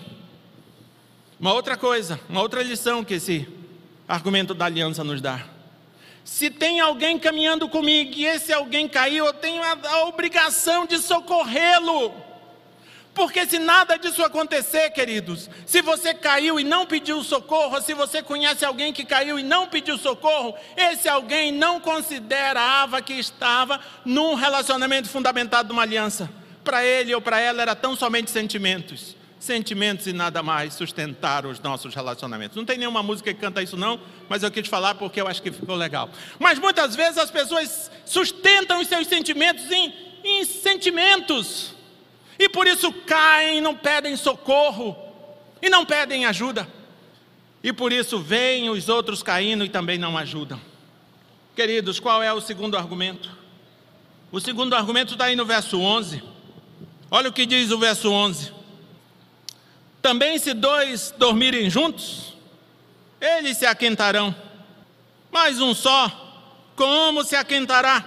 Uma 1.39 1.53
outra 1.53 1.75
coisa, 1.75 2.19
uma 2.29 2.41
outra 2.41 2.63
lição 2.63 3.03
que 3.03 3.15
esse 3.15 3.47
argumento 4.07 4.53
da 4.53 4.65
aliança 4.65 5.03
nos 5.03 5.19
dá. 5.19 5.52
Se 6.23 6.49
tem 6.49 6.79
alguém 6.79 7.19
caminhando 7.19 7.67
comigo 7.67 8.13
e 8.15 8.25
esse 8.25 8.53
alguém 8.53 8.87
caiu, 8.87 9.25
eu 9.25 9.33
tenho 9.33 9.61
a, 9.61 9.77
a 9.89 10.05
obrigação 10.05 10.85
de 10.85 10.97
socorrê-lo. 10.99 12.13
Porque 13.13 13.45
se 13.45 13.59
nada 13.59 13.97
disso 13.97 14.23
acontecer, 14.23 14.89
queridos, 14.89 15.49
se 15.67 15.81
você 15.81 16.13
caiu 16.13 16.59
e 16.59 16.63
não 16.63 16.85
pediu 16.85 17.23
socorro, 17.23 17.79
se 17.79 17.93
você 17.93 18.23
conhece 18.23 18.65
alguém 18.65 18.91
que 18.91 19.05
caiu 19.05 19.37
e 19.37 19.43
não 19.43 19.67
pediu 19.67 19.97
socorro, 19.97 20.55
esse 20.75 21.07
alguém 21.07 21.51
não 21.51 21.79
considerava 21.79 23.01
que 23.01 23.13
estava 23.13 23.79
num 24.03 24.33
relacionamento 24.33 25.09
fundamentado 25.09 25.69
numa 25.69 25.83
aliança. 25.83 26.27
Para 26.63 26.83
ele 26.83 27.13
ou 27.13 27.21
para 27.21 27.39
ela 27.39 27.61
era 27.61 27.75
tão 27.75 27.95
somente 27.95 28.31
sentimentos 28.31 29.15
sentimentos 29.43 30.07
e 30.07 30.13
nada 30.13 30.41
mais 30.41 30.73
sustentaram 30.73 31.49
os 31.49 31.59
nossos 31.59 31.93
relacionamentos. 31.93 32.55
Não 32.55 32.63
tem 32.63 32.77
nenhuma 32.77 33.03
música 33.03 33.33
que 33.33 33.39
canta 33.39 33.61
isso 33.61 33.75
não, 33.75 33.99
mas 34.29 34.41
eu 34.41 34.49
quis 34.49 34.67
falar 34.67 34.95
porque 34.95 35.19
eu 35.19 35.27
acho 35.27 35.41
que 35.41 35.51
ficou 35.51 35.75
legal. 35.75 36.09
Mas 36.39 36.57
muitas 36.57 36.95
vezes 36.95 37.17
as 37.17 37.29
pessoas 37.29 37.91
sustentam 38.05 38.79
os 38.79 38.87
seus 38.87 39.05
sentimentos 39.07 39.69
em, 39.69 39.93
em 40.23 40.45
sentimentos. 40.45 41.73
E 42.39 42.47
por 42.47 42.67
isso 42.67 42.91
caem, 42.91 43.59
não 43.59 43.75
pedem 43.75 44.15
socorro 44.15 44.95
e 45.61 45.69
não 45.69 45.85
pedem 45.85 46.25
ajuda. 46.25 46.67
E 47.61 47.73
por 47.73 47.91
isso 47.91 48.19
vêm 48.19 48.69
os 48.69 48.87
outros 48.87 49.21
caindo 49.21 49.65
e 49.65 49.69
também 49.69 49.97
não 49.97 50.17
ajudam. 50.17 50.59
Queridos, 51.55 51.99
qual 51.99 52.23
é 52.23 52.31
o 52.31 52.41
segundo 52.41 52.77
argumento? 52.77 53.29
O 54.31 54.39
segundo 54.39 54.73
argumento 54.73 55.13
está 55.13 55.25
aí 55.25 55.35
no 55.35 55.45
verso 55.45 55.79
11. 55.79 56.23
Olha 57.11 57.29
o 57.29 57.33
que 57.33 57.45
diz 57.45 57.71
o 57.71 57.77
verso 57.77 58.09
11. 58.09 58.62
Também, 60.03 60.37
se 60.37 60.53
dois 60.53 61.13
dormirem 61.17 61.69
juntos, 61.69 62.33
eles 63.21 63.55
se 63.55 63.65
aquentarão. 63.65 64.35
Mas 65.31 65.61
um 65.61 65.73
só, 65.73 66.11
como 66.75 67.23
se 67.23 67.37
aquentará? 67.37 68.03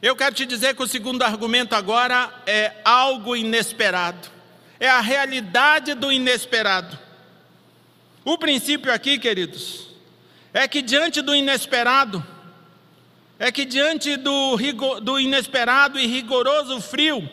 Eu 0.00 0.14
quero 0.14 0.32
te 0.32 0.46
dizer 0.46 0.76
que 0.76 0.82
o 0.84 0.86
segundo 0.86 1.24
argumento 1.24 1.74
agora 1.74 2.32
é 2.46 2.76
algo 2.84 3.34
inesperado. 3.34 4.28
É 4.78 4.88
a 4.88 5.00
realidade 5.00 5.92
do 5.94 6.12
inesperado. 6.12 6.96
O 8.24 8.38
princípio 8.38 8.92
aqui, 8.92 9.18
queridos, 9.18 9.88
é 10.54 10.68
que 10.68 10.80
diante 10.82 11.20
do 11.20 11.34
inesperado, 11.34 12.24
é 13.40 13.50
que 13.50 13.64
diante 13.64 14.16
do, 14.16 14.56
do 15.02 15.18
inesperado 15.18 15.98
e 15.98 16.06
rigoroso 16.06 16.80
frio, 16.80 17.28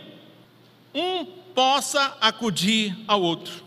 um 0.97 1.25
possa 1.53 2.17
acudir 2.19 2.95
ao 3.07 3.21
outro. 3.21 3.63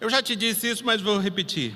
Eu 0.00 0.10
já 0.10 0.22
te 0.22 0.36
disse 0.36 0.68
isso, 0.68 0.84
mas 0.84 1.00
vou 1.00 1.18
repetir. 1.18 1.74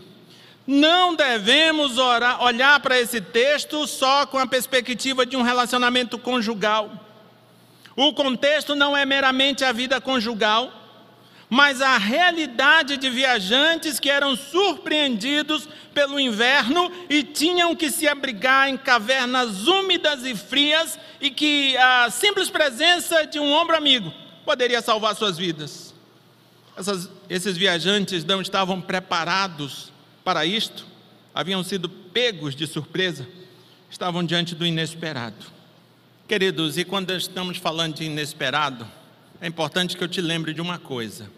Não 0.67 1.15
devemos 1.15 1.97
orar, 1.97 2.43
olhar 2.43 2.81
para 2.81 3.01
esse 3.01 3.21
texto 3.21 3.87
só 3.87 4.27
com 4.27 4.37
a 4.37 4.47
perspectiva 4.47 5.25
de 5.25 5.37
um 5.37 5.43
relacionamento 5.43 6.19
conjugal. 6.19 6.91
O 7.95 8.13
contexto 8.13 8.75
não 8.75 8.97
é 8.97 9.07
meramente 9.07 9.65
a 9.65 9.73
vida 9.73 10.01
conjugal, 10.01 10.73
mas 11.49 11.81
a 11.81 11.97
realidade 11.97 12.97
de 12.97 13.09
viajantes 13.09 14.01
que 14.01 14.11
eram 14.11 14.37
surpreendidos 14.37 15.69
pelo 15.95 16.19
inverno 16.19 16.91
e 17.09 17.23
tinham 17.23 17.77
que 17.77 17.91
se 17.91 18.09
abrigar 18.09 18.69
em 18.69 18.77
cavernas 18.77 19.67
úmidas 19.67 20.25
e 20.25 20.35
frias, 20.35 20.99
e 21.21 21.31
que 21.31 21.77
a 21.79 22.11
simples 22.11 22.51
presença 22.51 23.25
de 23.25 23.39
um 23.39 23.51
ombro 23.51 23.77
amigo 23.77 24.26
poderia 24.47 24.81
salvar 24.81 25.17
suas 25.17 25.37
vidas. 25.37 25.93
Essas, 26.77 27.11
esses 27.29 27.57
viajantes 27.57 28.25
não 28.25 28.41
estavam 28.41 28.81
preparados 28.81 29.93
para 30.25 30.47
isto, 30.47 30.87
haviam 31.35 31.65
sido 31.65 31.89
pegos 31.89 32.55
de 32.55 32.67
surpresa, 32.67 33.27
estavam 33.91 34.25
diante 34.25 34.55
do 34.55 34.65
inesperado. 34.65 35.45
Queridos, 36.29 36.79
e 36.79 36.85
quando 36.85 37.13
estamos 37.13 37.59
falando 37.59 37.95
de 37.97 38.05
inesperado, 38.05 38.87
é 39.41 39.49
importante 39.49 39.97
que 39.97 40.05
eu 40.05 40.09
te 40.09 40.21
lembre 40.21 40.55
de 40.55 40.61
uma 40.61 40.79
coisa. 40.79 41.29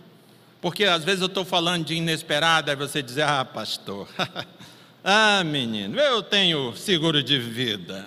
Porque 0.61 0.85
às 0.85 1.05
vezes 1.05 1.21
eu 1.21 1.29
estou 1.29 1.45
falando 1.45 1.87
de 1.87 1.95
inesperado, 1.95 2.71
aí 2.71 2.77
você 2.77 3.03
diz, 3.03 3.19
ah, 3.19 3.45
pastor, 3.45 4.09
ah, 5.03 5.43
menino, 5.45 5.99
eu 5.99 6.23
tenho 6.23 6.77
seguro 6.77 7.23
de 7.23 7.39
vida. 7.39 8.07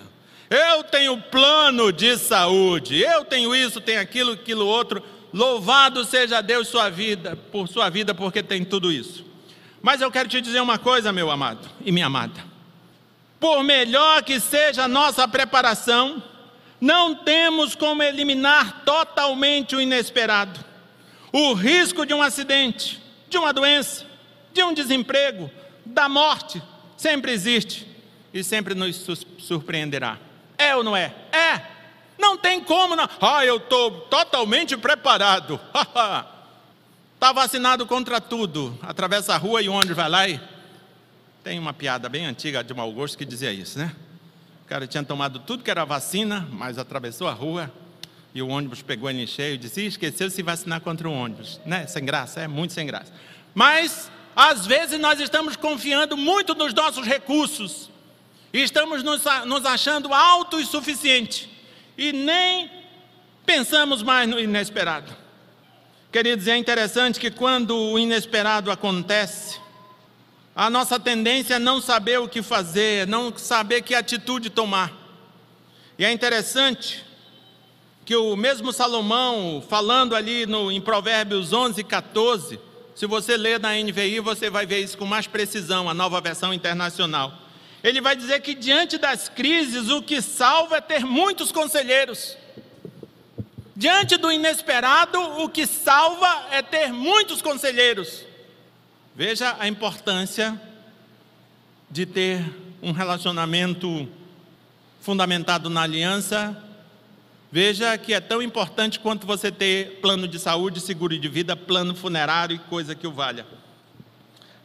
Eu 0.52 0.84
tenho 0.84 1.16
plano 1.16 1.90
de 1.90 2.18
saúde, 2.18 3.00
eu 3.00 3.24
tenho 3.24 3.56
isso, 3.56 3.80
tenho 3.80 4.02
aquilo, 4.02 4.32
aquilo 4.32 4.66
outro. 4.66 5.02
Louvado 5.32 6.04
seja 6.04 6.42
Deus 6.42 6.68
sua 6.68 6.90
vida, 6.90 7.34
por 7.50 7.66
sua 7.68 7.88
vida, 7.88 8.14
porque 8.14 8.42
tem 8.42 8.62
tudo 8.62 8.92
isso. 8.92 9.24
Mas 9.80 10.02
eu 10.02 10.10
quero 10.10 10.28
te 10.28 10.42
dizer 10.42 10.60
uma 10.60 10.78
coisa, 10.78 11.10
meu 11.10 11.30
amado 11.30 11.66
e 11.82 11.90
minha 11.90 12.04
amada. 12.04 12.38
Por 13.40 13.64
melhor 13.64 14.22
que 14.22 14.38
seja 14.38 14.84
a 14.84 14.88
nossa 14.88 15.26
preparação, 15.26 16.22
não 16.78 17.14
temos 17.14 17.74
como 17.74 18.02
eliminar 18.02 18.82
totalmente 18.84 19.74
o 19.74 19.80
inesperado. 19.80 20.62
O 21.32 21.54
risco 21.54 22.04
de 22.04 22.12
um 22.12 22.20
acidente, 22.20 23.02
de 23.26 23.38
uma 23.38 23.54
doença, 23.54 24.04
de 24.52 24.62
um 24.62 24.74
desemprego, 24.74 25.50
da 25.86 26.10
morte, 26.10 26.62
sempre 26.94 27.32
existe 27.32 27.88
e 28.34 28.44
sempre 28.44 28.74
nos 28.74 28.96
surpreenderá. 29.38 30.18
É 30.62 30.76
ou 30.76 30.84
não 30.84 30.96
é? 30.96 31.12
É. 31.32 31.60
Não 32.18 32.38
tem 32.38 32.62
como 32.62 32.94
não. 32.94 33.08
Ah, 33.20 33.44
eu 33.44 33.56
estou 33.56 33.90
totalmente 34.02 34.76
preparado. 34.76 35.60
Está 37.14 37.32
vacinado 37.34 37.84
contra 37.84 38.20
tudo. 38.20 38.78
Atravessa 38.82 39.34
a 39.34 39.36
rua 39.36 39.60
e 39.60 39.68
onde 39.68 39.92
vai 39.92 40.08
lá 40.08 40.28
e. 40.28 40.40
Tem 41.42 41.58
uma 41.58 41.72
piada 41.72 42.08
bem 42.08 42.24
antiga 42.26 42.62
de 42.62 42.72
mau 42.72 42.92
gosto 42.92 43.18
que 43.18 43.24
dizia 43.24 43.52
isso, 43.52 43.76
né? 43.76 43.92
O 44.64 44.68
cara 44.68 44.86
tinha 44.86 45.02
tomado 45.02 45.40
tudo 45.40 45.64
que 45.64 45.70
era 45.70 45.84
vacina, 45.84 46.48
mas 46.52 46.78
atravessou 46.78 47.26
a 47.26 47.32
rua 47.32 47.70
e 48.32 48.40
o 48.40 48.48
ônibus 48.48 48.80
pegou 48.80 49.10
ele 49.10 49.22
em 49.22 49.26
cheio 49.26 49.56
e 49.56 49.58
disse: 49.58 49.84
esqueceu 49.84 50.28
de 50.28 50.34
se 50.34 50.42
vacinar 50.42 50.80
contra 50.80 51.08
o 51.08 51.12
ônibus. 51.12 51.60
Né? 51.66 51.88
Sem 51.88 52.04
graça, 52.04 52.40
é 52.40 52.46
muito 52.46 52.72
sem 52.72 52.86
graça. 52.86 53.12
Mas, 53.52 54.10
às 54.36 54.64
vezes, 54.64 55.00
nós 55.00 55.18
estamos 55.18 55.56
confiando 55.56 56.16
muito 56.16 56.54
nos 56.54 56.72
nossos 56.72 57.04
recursos 57.04 57.91
E 58.52 58.60
estamos 58.60 59.02
nos, 59.02 59.22
nos 59.46 59.64
achando 59.64 60.10
suficiente. 60.66 61.48
E 61.96 62.12
nem 62.12 62.70
pensamos 63.46 64.02
mais 64.02 64.28
no 64.28 64.38
inesperado. 64.38 65.16
Queridos, 66.12 66.46
é 66.46 66.56
interessante 66.56 67.18
que 67.18 67.30
quando 67.30 67.74
o 67.74 67.98
inesperado 67.98 68.70
acontece, 68.70 69.58
a 70.54 70.68
nossa 70.68 71.00
tendência 71.00 71.54
é 71.54 71.58
não 71.58 71.80
saber 71.80 72.20
o 72.20 72.28
que 72.28 72.42
fazer, 72.42 73.06
não 73.06 73.34
saber 73.36 73.80
que 73.80 73.94
atitude 73.94 74.50
tomar. 74.50 74.92
E 75.98 76.04
é 76.04 76.12
interessante 76.12 77.02
que 78.04 78.14
o 78.14 78.36
mesmo 78.36 78.72
Salomão, 78.72 79.64
falando 79.66 80.14
ali 80.14 80.44
no, 80.44 80.70
em 80.70 80.80
Provérbios 80.80 81.52
11, 81.54 81.82
14, 81.84 82.60
se 82.94 83.06
você 83.06 83.36
ler 83.36 83.58
na 83.58 83.72
NVI, 83.74 84.20
você 84.20 84.50
vai 84.50 84.66
ver 84.66 84.80
isso 84.80 84.98
com 84.98 85.06
mais 85.06 85.26
precisão, 85.26 85.88
a 85.88 85.94
nova 85.94 86.20
versão 86.20 86.52
internacional. 86.52 87.41
Ele 87.82 88.00
vai 88.00 88.14
dizer 88.14 88.40
que 88.40 88.54
diante 88.54 88.96
das 88.96 89.28
crises, 89.28 89.88
o 89.88 90.02
que 90.02 90.22
salva 90.22 90.76
é 90.76 90.80
ter 90.80 91.04
muitos 91.04 91.50
conselheiros. 91.50 92.36
Diante 93.74 94.16
do 94.16 94.30
inesperado, 94.30 95.18
o 95.42 95.48
que 95.48 95.66
salva 95.66 96.46
é 96.52 96.62
ter 96.62 96.92
muitos 96.92 97.42
conselheiros. 97.42 98.24
Veja 99.16 99.56
a 99.58 99.66
importância 99.66 100.60
de 101.90 102.06
ter 102.06 102.44
um 102.80 102.92
relacionamento 102.92 104.08
fundamentado 105.00 105.68
na 105.68 105.82
aliança. 105.82 106.56
Veja 107.50 107.98
que 107.98 108.14
é 108.14 108.20
tão 108.20 108.40
importante 108.40 109.00
quanto 109.00 109.26
você 109.26 109.50
ter 109.50 109.98
plano 110.00 110.28
de 110.28 110.38
saúde, 110.38 110.80
seguro 110.80 111.18
de 111.18 111.28
vida, 111.28 111.56
plano 111.56 111.94
funerário 111.96 112.54
e 112.54 112.58
coisa 112.60 112.94
que 112.94 113.06
o 113.06 113.12
valha. 113.12 113.44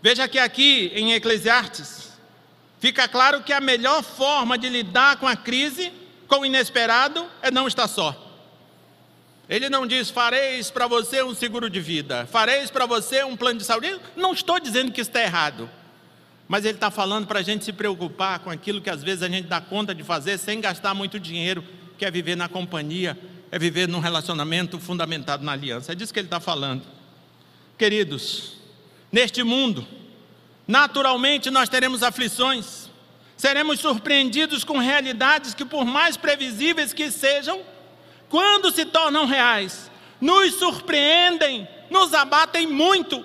Veja 0.02 0.28
que 0.28 0.38
aqui 0.38 0.92
em 0.94 1.14
Eclesiastes 1.14 2.07
fica 2.88 3.06
claro 3.06 3.44
que 3.44 3.52
a 3.52 3.60
melhor 3.60 4.02
forma 4.02 4.58
de 4.58 4.70
lidar 4.70 5.18
com 5.18 5.28
a 5.28 5.36
crise, 5.36 5.92
com 6.26 6.40
o 6.40 6.46
inesperado, 6.46 7.26
é 7.42 7.52
não 7.52 7.68
estar 7.68 7.86
só. 7.86 8.16
Ele 9.50 9.70
não 9.70 9.86
diz, 9.86 10.10
fareis 10.10 10.72
para 10.72 10.88
você 10.88 11.22
um 11.22 11.36
seguro 11.36 11.70
de 11.70 11.82
vida, 11.82 12.26
fareis 12.32 12.72
para 12.72 12.86
você 12.86 13.26
um 13.26 13.36
plano 13.36 13.60
de 13.60 13.66
saúde. 13.66 14.00
Não 14.16 14.32
estou 14.32 14.58
dizendo 14.58 14.94
que 14.94 15.02
está 15.02 15.22
errado, 15.22 15.70
mas 16.48 16.64
ele 16.64 16.76
está 16.76 16.90
falando 16.90 17.28
para 17.28 17.40
a 17.40 17.44
gente 17.44 17.66
se 17.66 17.74
preocupar 17.74 18.40
com 18.40 18.50
aquilo 18.50 18.80
que 18.80 18.90
às 18.90 19.04
vezes 19.04 19.22
a 19.22 19.28
gente 19.28 19.50
dá 19.50 19.60
conta 19.60 19.94
de 19.94 20.04
fazer 20.04 20.38
sem 20.38 20.62
gastar 20.62 20.94
muito 20.94 21.20
dinheiro, 21.20 21.66
que 21.98 22.06
é 22.06 22.12
viver 22.12 22.38
na 22.38 22.48
companhia, 22.48 23.18
é 23.52 23.60
viver 23.60 23.90
num 23.90 24.00
relacionamento 24.00 24.80
fundamentado 24.80 25.44
na 25.44 25.52
aliança. 25.52 25.92
É 25.92 25.96
disso 25.96 26.14
que 26.14 26.20
ele 26.20 26.28
está 26.28 26.40
falando. 26.40 26.84
Queridos, 27.78 28.54
neste 29.12 29.44
mundo, 29.44 29.86
naturalmente 30.68 31.50
nós 31.50 31.70
teremos 31.70 32.04
aflições, 32.04 32.90
seremos 33.36 33.80
surpreendidos 33.80 34.64
com 34.64 34.78
realidades 34.78 35.54
que, 35.54 35.64
por 35.64 35.86
mais 35.86 36.18
previsíveis 36.18 36.94
que 36.94 37.10
sejam, 37.12 37.62
quando 38.30 38.72
se 38.72 38.86
tornam 38.86 39.26
reais, 39.26 39.90
nos 40.20 40.56
surpreendem, 40.56 41.68
nos 41.90 42.14
abatem 42.14 42.68
muito. 42.68 43.24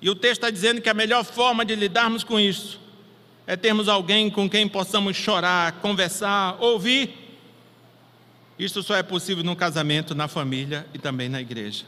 E 0.00 0.08
o 0.08 0.14
texto 0.14 0.44
está 0.44 0.50
dizendo 0.50 0.80
que 0.80 0.88
a 0.88 0.94
melhor 0.94 1.24
forma 1.24 1.64
de 1.64 1.74
lidarmos 1.74 2.24
com 2.24 2.38
isso 2.38 2.80
é 3.46 3.56
termos 3.56 3.88
alguém 3.88 4.30
com 4.30 4.48
quem 4.48 4.68
possamos 4.68 5.16
chorar, 5.16 5.72
conversar, 5.80 6.56
ouvir. 6.60 7.38
Isso 8.58 8.82
só 8.82 8.94
é 8.94 9.02
possível 9.02 9.42
no 9.42 9.56
casamento, 9.56 10.14
na 10.14 10.28
família 10.28 10.86
e 10.92 10.98
também 10.98 11.30
na 11.30 11.40
igreja. 11.40 11.86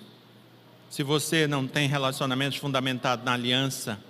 Se 0.89 1.03
você 1.03 1.47
não 1.47 1.67
tem 1.67 1.87
relacionamentos 1.87 2.59
fundamentados 2.59 3.25
na 3.25 3.35
aliança, 3.35 4.01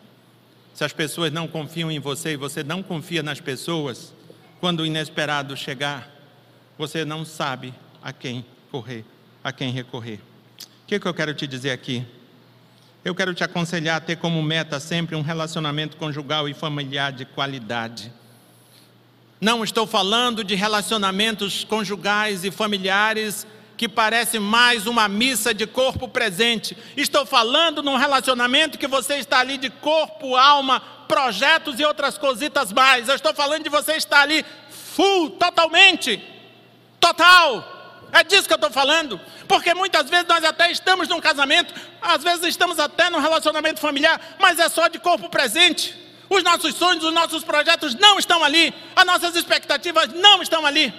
se 0.81 0.85
as 0.85 0.95
pessoas 0.95 1.31
não 1.31 1.47
confiam 1.47 1.91
em 1.91 1.99
você 1.99 2.33
e 2.33 2.37
você 2.39 2.65
não 2.65 2.83
confia 2.83 3.23
nas 3.23 3.39
pessoas, 3.39 4.15
quando 4.61 4.81
o 4.81 4.87
inesperado 4.87 5.55
chegar, 5.55 6.11
você 6.79 7.05
não 7.05 7.23
sabe 7.23 7.75
a 8.03 8.15
quem 8.15 8.47
correr, 8.71 9.05
a 9.45 9.53
quem 9.53 9.71
recorrer. 9.73 10.21
O 10.83 10.87
que, 10.87 10.99
que 10.99 11.07
eu 11.07 11.13
quero 11.13 11.35
te 11.35 11.47
dizer 11.47 11.73
aqui? 11.73 12.03
Eu 13.05 13.15
quero 13.15 13.35
te 13.35 13.45
aconselhar 13.45 13.99
a 13.99 14.01
ter 14.01 14.17
como 14.17 14.43
meta 14.43 14.81
sempre 14.81 15.15
um 15.15 15.21
relacionamento 15.21 15.99
conjugal 15.99 16.49
e 16.49 16.55
familiar 16.55 17.13
de 17.13 17.27
qualidade. 17.27 18.11
Não 19.39 19.63
estou 19.63 19.87
falando 19.87 20.43
de 20.43 20.55
relacionamentos 20.55 21.63
conjugais 21.63 22.43
e 22.43 22.51
familiares 22.51 23.47
que 23.81 23.89
parece 23.89 24.39
mais 24.39 24.87
uma 24.87 25.09
missa 25.09 25.55
de 25.55 25.67
corpo 25.67 26.07
presente. 26.07 26.77
Estou 26.99 27.25
falando 27.25 27.83
num 27.83 27.97
relacionamento 27.97 28.77
que 28.77 28.87
você 28.87 29.15
está 29.15 29.39
ali 29.39 29.57
de 29.57 29.71
corpo, 29.71 30.37
alma, 30.37 30.81
projetos 31.09 31.81
e 31.81 31.85
outras 31.87 32.19
cositas 32.19 32.75
mais. 32.75 33.09
Eu 33.09 33.15
estou 33.15 33.33
falando 33.33 33.63
de 33.63 33.71
você 33.71 33.95
estar 33.95 34.21
ali 34.21 34.45
full, 34.69 35.31
totalmente, 35.31 36.23
total. 37.01 38.07
É 38.13 38.23
disso 38.23 38.47
que 38.47 38.53
eu 38.53 38.57
estou 38.57 38.71
falando. 38.71 39.19
Porque 39.49 39.73
muitas 39.73 40.11
vezes 40.11 40.27
nós 40.29 40.45
até 40.45 40.71
estamos 40.71 41.09
num 41.09 41.19
casamento, 41.19 41.73
às 42.03 42.23
vezes 42.23 42.49
estamos 42.49 42.79
até 42.79 43.09
num 43.09 43.19
relacionamento 43.19 43.81
familiar, 43.81 44.37
mas 44.39 44.59
é 44.59 44.69
só 44.69 44.89
de 44.89 44.99
corpo 44.99 45.31
presente. 45.31 45.99
Os 46.29 46.43
nossos 46.43 46.75
sonhos, 46.75 47.03
os 47.03 47.15
nossos 47.15 47.43
projetos 47.43 47.95
não 47.95 48.19
estão 48.19 48.45
ali, 48.45 48.75
as 48.95 49.07
nossas 49.07 49.35
expectativas 49.35 50.13
não 50.13 50.43
estão 50.43 50.67
ali. 50.67 50.93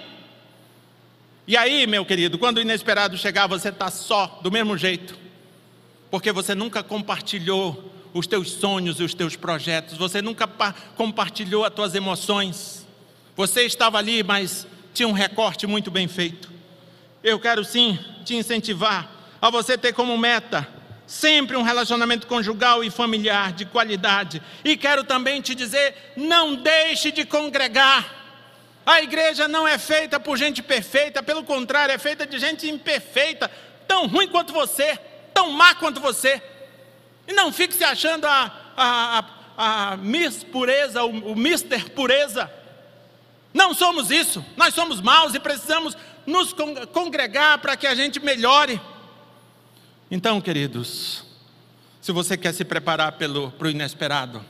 E 1.46 1.56
aí, 1.56 1.86
meu 1.86 2.04
querido, 2.04 2.38
quando 2.38 2.58
o 2.58 2.60
inesperado 2.60 3.18
chegar, 3.18 3.48
você 3.48 3.70
está 3.70 3.90
só, 3.90 4.38
do 4.42 4.50
mesmo 4.50 4.76
jeito, 4.76 5.18
porque 6.10 6.30
você 6.30 6.54
nunca 6.54 6.82
compartilhou 6.82 7.92
os 8.14 8.26
teus 8.26 8.52
sonhos 8.52 9.00
e 9.00 9.02
os 9.02 9.14
teus 9.14 9.34
projetos, 9.34 9.96
você 9.96 10.22
nunca 10.22 10.46
compartilhou 10.96 11.64
as 11.64 11.74
tuas 11.74 11.94
emoções. 11.94 12.86
Você 13.34 13.62
estava 13.62 13.98
ali, 13.98 14.22
mas 14.22 14.66
tinha 14.94 15.08
um 15.08 15.12
recorte 15.12 15.66
muito 15.66 15.90
bem 15.90 16.06
feito. 16.06 16.50
Eu 17.24 17.40
quero 17.40 17.64
sim 17.64 17.98
te 18.24 18.36
incentivar 18.36 19.10
a 19.40 19.50
você 19.50 19.76
ter 19.76 19.92
como 19.92 20.16
meta 20.16 20.68
sempre 21.06 21.56
um 21.56 21.62
relacionamento 21.62 22.26
conjugal 22.26 22.82
e 22.82 22.90
familiar 22.90 23.52
de 23.52 23.64
qualidade. 23.64 24.40
E 24.64 24.76
quero 24.76 25.04
também 25.04 25.40
te 25.40 25.54
dizer: 25.54 26.12
não 26.16 26.54
deixe 26.54 27.10
de 27.10 27.24
congregar. 27.24 28.21
A 28.84 29.00
igreja 29.00 29.46
não 29.46 29.66
é 29.66 29.78
feita 29.78 30.18
por 30.18 30.36
gente 30.36 30.62
perfeita, 30.62 31.22
pelo 31.22 31.44
contrário, 31.44 31.94
é 31.94 31.98
feita 31.98 32.26
de 32.26 32.38
gente 32.38 32.68
imperfeita, 32.68 33.50
tão 33.86 34.06
ruim 34.06 34.28
quanto 34.28 34.52
você, 34.52 34.98
tão 35.32 35.50
má 35.52 35.74
quanto 35.74 36.00
você. 36.00 36.42
E 37.26 37.32
não 37.32 37.52
fique 37.52 37.74
se 37.74 37.84
achando 37.84 38.26
a, 38.26 38.52
a, 38.76 39.24
a, 39.56 39.92
a 39.92 39.96
Miss 39.96 40.42
Pureza, 40.42 41.04
o, 41.04 41.32
o 41.32 41.36
Mister 41.36 41.90
Pureza. 41.90 42.50
Não 43.54 43.72
somos 43.72 44.10
isso, 44.10 44.44
nós 44.56 44.74
somos 44.74 45.00
maus 45.00 45.34
e 45.34 45.40
precisamos 45.40 45.96
nos 46.26 46.54
congregar 46.92 47.58
para 47.58 47.76
que 47.76 47.86
a 47.86 47.94
gente 47.94 48.18
melhore. 48.18 48.80
Então, 50.10 50.40
queridos, 50.40 51.24
se 52.00 52.10
você 52.10 52.36
quer 52.36 52.52
se 52.52 52.64
preparar 52.64 53.12
pelo, 53.12 53.50
para 53.52 53.68
o 53.68 53.70
inesperado, 53.70 54.44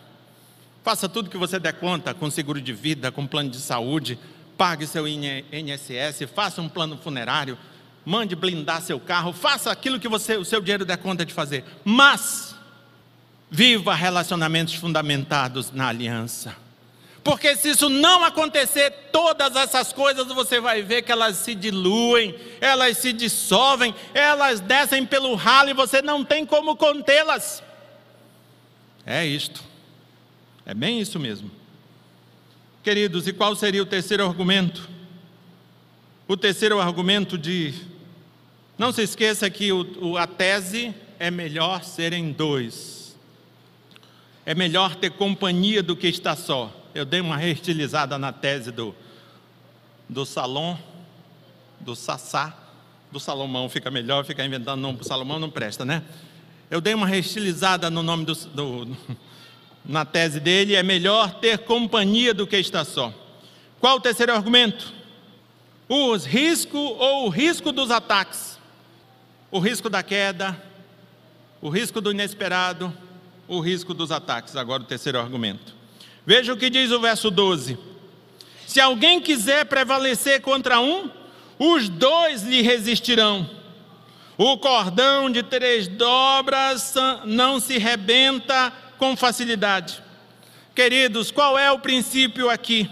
faça 0.82 1.08
tudo 1.08 1.30
que 1.30 1.36
você 1.36 1.58
der 1.58 1.74
conta, 1.74 2.12
com 2.12 2.30
seguro 2.30 2.60
de 2.60 2.72
vida, 2.72 3.12
com 3.12 3.26
plano 3.26 3.50
de 3.50 3.58
saúde, 3.58 4.18
pague 4.56 4.86
seu 4.86 5.06
INSS, 5.06 6.28
faça 6.34 6.60
um 6.60 6.68
plano 6.68 6.96
funerário, 6.96 7.56
mande 8.04 8.34
blindar 8.34 8.82
seu 8.82 8.98
carro, 8.98 9.32
faça 9.32 9.70
aquilo 9.70 10.00
que 10.00 10.08
você, 10.08 10.36
o 10.36 10.44
seu 10.44 10.60
dinheiro 10.60 10.84
der 10.84 10.98
conta 10.98 11.24
de 11.24 11.32
fazer. 11.32 11.64
Mas, 11.84 12.54
viva 13.50 13.94
relacionamentos 13.94 14.74
fundamentados 14.74 15.70
na 15.70 15.88
aliança. 15.88 16.56
Porque 17.22 17.54
se 17.54 17.70
isso 17.70 17.88
não 17.88 18.24
acontecer, 18.24 18.90
todas 19.12 19.54
essas 19.54 19.92
coisas 19.92 20.26
você 20.26 20.60
vai 20.60 20.82
ver 20.82 21.02
que 21.02 21.12
elas 21.12 21.36
se 21.36 21.54
diluem, 21.54 22.34
elas 22.60 22.98
se 22.98 23.12
dissolvem, 23.12 23.94
elas 24.12 24.58
descem 24.58 25.06
pelo 25.06 25.36
ralo 25.36 25.70
e 25.70 25.74
você 25.74 26.02
não 26.02 26.24
tem 26.24 26.44
como 26.44 26.74
contê-las. 26.74 27.62
É 29.06 29.24
isto. 29.24 29.62
É 30.64 30.74
bem 30.74 31.00
isso 31.00 31.18
mesmo. 31.18 31.50
Queridos, 32.82 33.26
e 33.26 33.32
qual 33.32 33.54
seria 33.54 33.82
o 33.82 33.86
terceiro 33.86 34.26
argumento? 34.26 34.88
O 36.26 36.36
terceiro 36.36 36.80
argumento 36.80 37.36
de. 37.36 37.74
Não 38.78 38.92
se 38.92 39.02
esqueça 39.02 39.48
que 39.50 39.72
o, 39.72 40.16
a 40.16 40.26
tese 40.26 40.94
é 41.18 41.30
melhor 41.30 41.84
serem 41.84 42.32
dois. 42.32 43.16
É 44.44 44.54
melhor 44.54 44.96
ter 44.96 45.10
companhia 45.10 45.82
do 45.82 45.94
que 45.94 46.08
estar 46.08 46.36
só 46.36 46.82
eu 46.94 47.04
dei 47.04 47.20
uma 47.20 47.36
reestilizada 47.36 48.18
na 48.18 48.32
tese 48.32 48.70
do, 48.70 48.94
do 50.08 50.26
Salom, 50.26 50.76
do 51.80 51.96
Sassá, 51.96 52.56
do 53.10 53.18
Salomão, 53.18 53.68
fica 53.68 53.90
melhor, 53.90 54.24
ficar 54.24 54.44
inventando 54.44 54.80
nome 54.80 54.98
para 54.98 55.06
Salomão 55.06 55.38
não 55.38 55.50
presta, 55.50 55.84
né? 55.84 56.02
Eu 56.70 56.80
dei 56.80 56.94
uma 56.94 57.06
reestilizada 57.06 57.90
no 57.90 58.02
nome 58.02 58.24
do, 58.24 58.34
do, 58.34 58.96
na 59.84 60.04
tese 60.04 60.38
dele, 60.38 60.74
é 60.74 60.82
melhor 60.82 61.34
ter 61.34 61.58
companhia 61.58 62.32
do 62.32 62.46
que 62.46 62.56
estar 62.56 62.84
só. 62.84 63.12
Qual 63.80 63.96
o 63.96 64.00
terceiro 64.00 64.32
argumento? 64.32 64.92
Os 65.88 66.24
risco 66.24 66.78
ou 66.78 67.26
o 67.26 67.28
risco 67.28 67.72
dos 67.72 67.90
ataques. 67.90 68.58
O 69.50 69.58
risco 69.58 69.90
da 69.90 70.02
queda, 70.02 70.60
o 71.60 71.68
risco 71.68 72.00
do 72.00 72.10
inesperado, 72.10 72.92
o 73.46 73.60
risco 73.60 73.92
dos 73.92 74.10
ataques. 74.10 74.56
Agora 74.56 74.82
o 74.82 74.86
terceiro 74.86 75.18
argumento. 75.18 75.74
Veja 76.24 76.52
o 76.52 76.56
que 76.56 76.70
diz 76.70 76.90
o 76.90 77.00
verso 77.00 77.30
12: 77.30 77.78
Se 78.66 78.80
alguém 78.80 79.20
quiser 79.20 79.66
prevalecer 79.66 80.40
contra 80.40 80.80
um, 80.80 81.10
os 81.58 81.88
dois 81.88 82.42
lhe 82.42 82.62
resistirão. 82.62 83.48
O 84.38 84.56
cordão 84.56 85.30
de 85.30 85.42
três 85.42 85.86
dobras 85.86 86.94
não 87.24 87.60
se 87.60 87.76
rebenta 87.78 88.72
com 89.02 89.16
facilidade. 89.16 90.00
Queridos, 90.76 91.32
qual 91.32 91.58
é 91.58 91.72
o 91.72 91.80
princípio 91.80 92.48
aqui? 92.48 92.88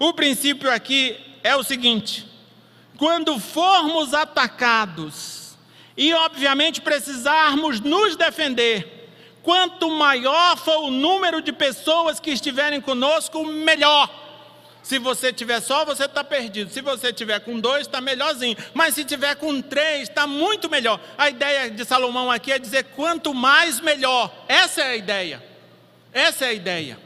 O 0.00 0.12
princípio 0.12 0.68
aqui 0.68 1.16
é 1.44 1.54
o 1.54 1.62
seguinte: 1.62 2.26
quando 2.96 3.38
formos 3.38 4.12
atacados 4.12 5.56
e, 5.96 6.12
obviamente, 6.12 6.80
precisarmos 6.80 7.78
nos 7.78 8.16
defender, 8.16 9.08
quanto 9.44 9.88
maior 9.92 10.56
for 10.56 10.78
o 10.78 10.90
número 10.90 11.40
de 11.40 11.52
pessoas 11.52 12.18
que 12.18 12.32
estiverem 12.32 12.80
conosco, 12.80 13.46
melhor. 13.46 14.10
Se 14.86 15.00
você 15.00 15.32
tiver 15.32 15.60
só, 15.60 15.84
você 15.84 16.04
está 16.04 16.22
perdido. 16.22 16.70
Se 16.70 16.80
você 16.80 17.12
tiver 17.12 17.40
com 17.40 17.58
dois, 17.58 17.88
está 17.88 18.00
melhorzinho. 18.00 18.56
Mas 18.72 18.94
se 18.94 19.04
tiver 19.04 19.34
com 19.34 19.60
três, 19.60 20.08
está 20.08 20.28
muito 20.28 20.70
melhor. 20.70 21.00
A 21.18 21.28
ideia 21.28 21.68
de 21.68 21.84
Salomão 21.84 22.30
aqui 22.30 22.52
é 22.52 22.58
dizer 22.58 22.84
quanto 22.94 23.34
mais 23.34 23.80
melhor. 23.80 24.32
Essa 24.46 24.82
é 24.82 24.90
a 24.90 24.96
ideia. 24.96 25.44
Essa 26.12 26.44
é 26.44 26.48
a 26.50 26.52
ideia. 26.52 26.98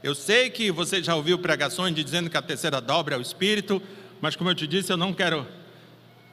Eu 0.00 0.14
sei 0.14 0.48
que 0.48 0.70
você 0.70 1.02
já 1.02 1.16
ouviu 1.16 1.40
pregações 1.40 1.92
dizendo 1.92 2.30
que 2.30 2.36
a 2.36 2.42
terceira 2.42 2.80
dobra 2.80 3.16
é 3.16 3.18
o 3.18 3.20
Espírito, 3.20 3.82
mas 4.20 4.36
como 4.36 4.48
eu 4.48 4.54
te 4.54 4.68
disse, 4.68 4.92
eu 4.92 4.96
não 4.96 5.12
quero. 5.12 5.44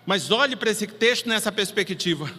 Mas 0.06 0.30
olhe 0.30 0.56
para 0.56 0.70
esse 0.70 0.86
texto 0.86 1.28
nessa 1.28 1.52
perspectiva. 1.52 2.32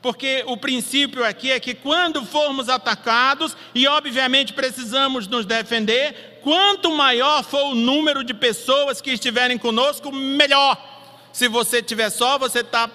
Porque 0.00 0.44
o 0.46 0.56
princípio 0.56 1.24
aqui 1.24 1.50
é 1.50 1.58
que 1.58 1.74
quando 1.74 2.24
formos 2.24 2.68
atacados, 2.68 3.56
e 3.74 3.86
obviamente 3.88 4.52
precisamos 4.52 5.26
nos 5.26 5.44
defender, 5.44 6.40
quanto 6.42 6.92
maior 6.92 7.42
for 7.42 7.72
o 7.72 7.74
número 7.74 8.22
de 8.22 8.32
pessoas 8.32 9.00
que 9.00 9.10
estiverem 9.10 9.58
conosco, 9.58 10.12
melhor. 10.12 10.76
Se 11.32 11.48
você 11.48 11.82
tiver 11.82 12.10
só, 12.10 12.38
você 12.38 12.60
está 12.60 12.88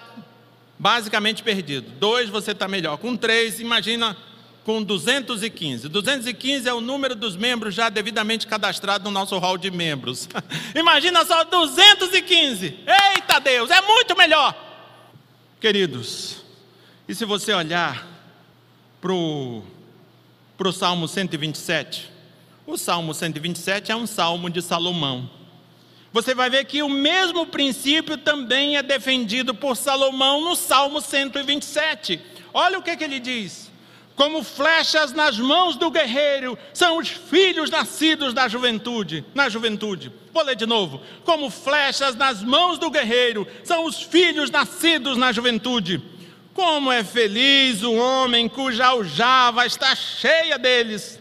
basicamente 0.80 1.44
perdido. 1.44 1.92
Dois, 2.00 2.30
você 2.30 2.52
está 2.52 2.68
melhor. 2.68 2.98
Com 2.98 3.16
três, 3.18 3.60
imagina 3.60 4.16
com 4.64 4.82
215. 4.82 5.90
215 5.90 6.68
é 6.68 6.74
o 6.74 6.82
número 6.82 7.16
dos 7.16 7.36
membros 7.36 7.76
já 7.76 7.90
devidamente 7.90 8.48
cadastrados 8.48 9.04
no 9.04 9.12
nosso 9.12 9.38
hall 9.38 9.58
de 9.58 9.70
membros. 9.70 10.30
imagina 10.74 11.26
só 11.26 11.44
215. 11.44 12.80
Eita 13.16 13.40
Deus, 13.40 13.70
é 13.70 13.82
muito 13.82 14.16
melhor. 14.16 14.56
Queridos, 15.60 16.43
e 17.08 17.14
se 17.14 17.26
você 17.26 17.54
olhar 17.54 18.08
para 19.02 19.14
o 19.14 19.64
Salmo 20.72 21.08
127, 21.08 22.12
o 22.66 22.78
Salmo 22.78 23.14
127 23.14 23.92
é 23.92 23.96
um 23.96 24.08
salmo 24.08 24.50
de 24.50 24.62
Salomão. 24.62 25.30
Você 26.14 26.34
vai 26.36 26.50
ver 26.50 26.66
que 26.66 26.84
o 26.84 26.90
mesmo 26.90 27.48
princípio 27.48 28.18
também 28.18 28.78
é 28.78 28.84
defendido 28.84 29.54
por 29.54 29.76
Salomão 29.76 30.42
no 30.42 30.56
Salmo 30.56 31.02
127. 31.02 32.22
Olha 32.54 32.78
o 32.78 32.84
que, 32.84 32.96
que 32.96 33.04
ele 33.04 33.20
diz: 33.20 33.70
Como 34.16 34.44
flechas 34.44 35.12
nas 35.12 35.38
mãos 35.38 35.76
do 35.76 35.90
guerreiro 35.90 36.58
são 36.72 37.00
os 37.00 37.10
filhos 37.10 37.70
nascidos 37.70 38.32
da 38.32 38.48
juventude, 38.48 39.26
na 39.34 39.50
juventude. 39.50 40.14
Vou 40.32 40.44
ler 40.44 40.56
de 40.56 40.68
novo. 40.68 41.02
Como 41.26 41.50
flechas 41.50 42.16
nas 42.16 42.44
mãos 42.44 42.78
do 42.78 42.92
guerreiro 42.92 43.48
são 43.64 43.86
os 43.86 44.02
filhos 44.02 44.52
nascidos 44.52 45.18
na 45.18 45.32
juventude. 45.32 46.13
Como 46.54 46.92
é 46.92 47.04
feliz 47.04 47.82
o 47.82 47.94
homem 47.94 48.48
cuja 48.48 48.86
aljava 48.88 49.66
está 49.66 49.96
cheia 49.96 50.58
deles. 50.58 51.20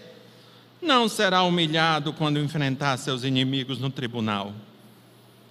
Não 0.80 1.08
será 1.08 1.42
humilhado 1.42 2.12
quando 2.12 2.38
enfrentar 2.38 2.96
seus 2.98 3.24
inimigos 3.24 3.78
no 3.78 3.88
tribunal. 3.88 4.52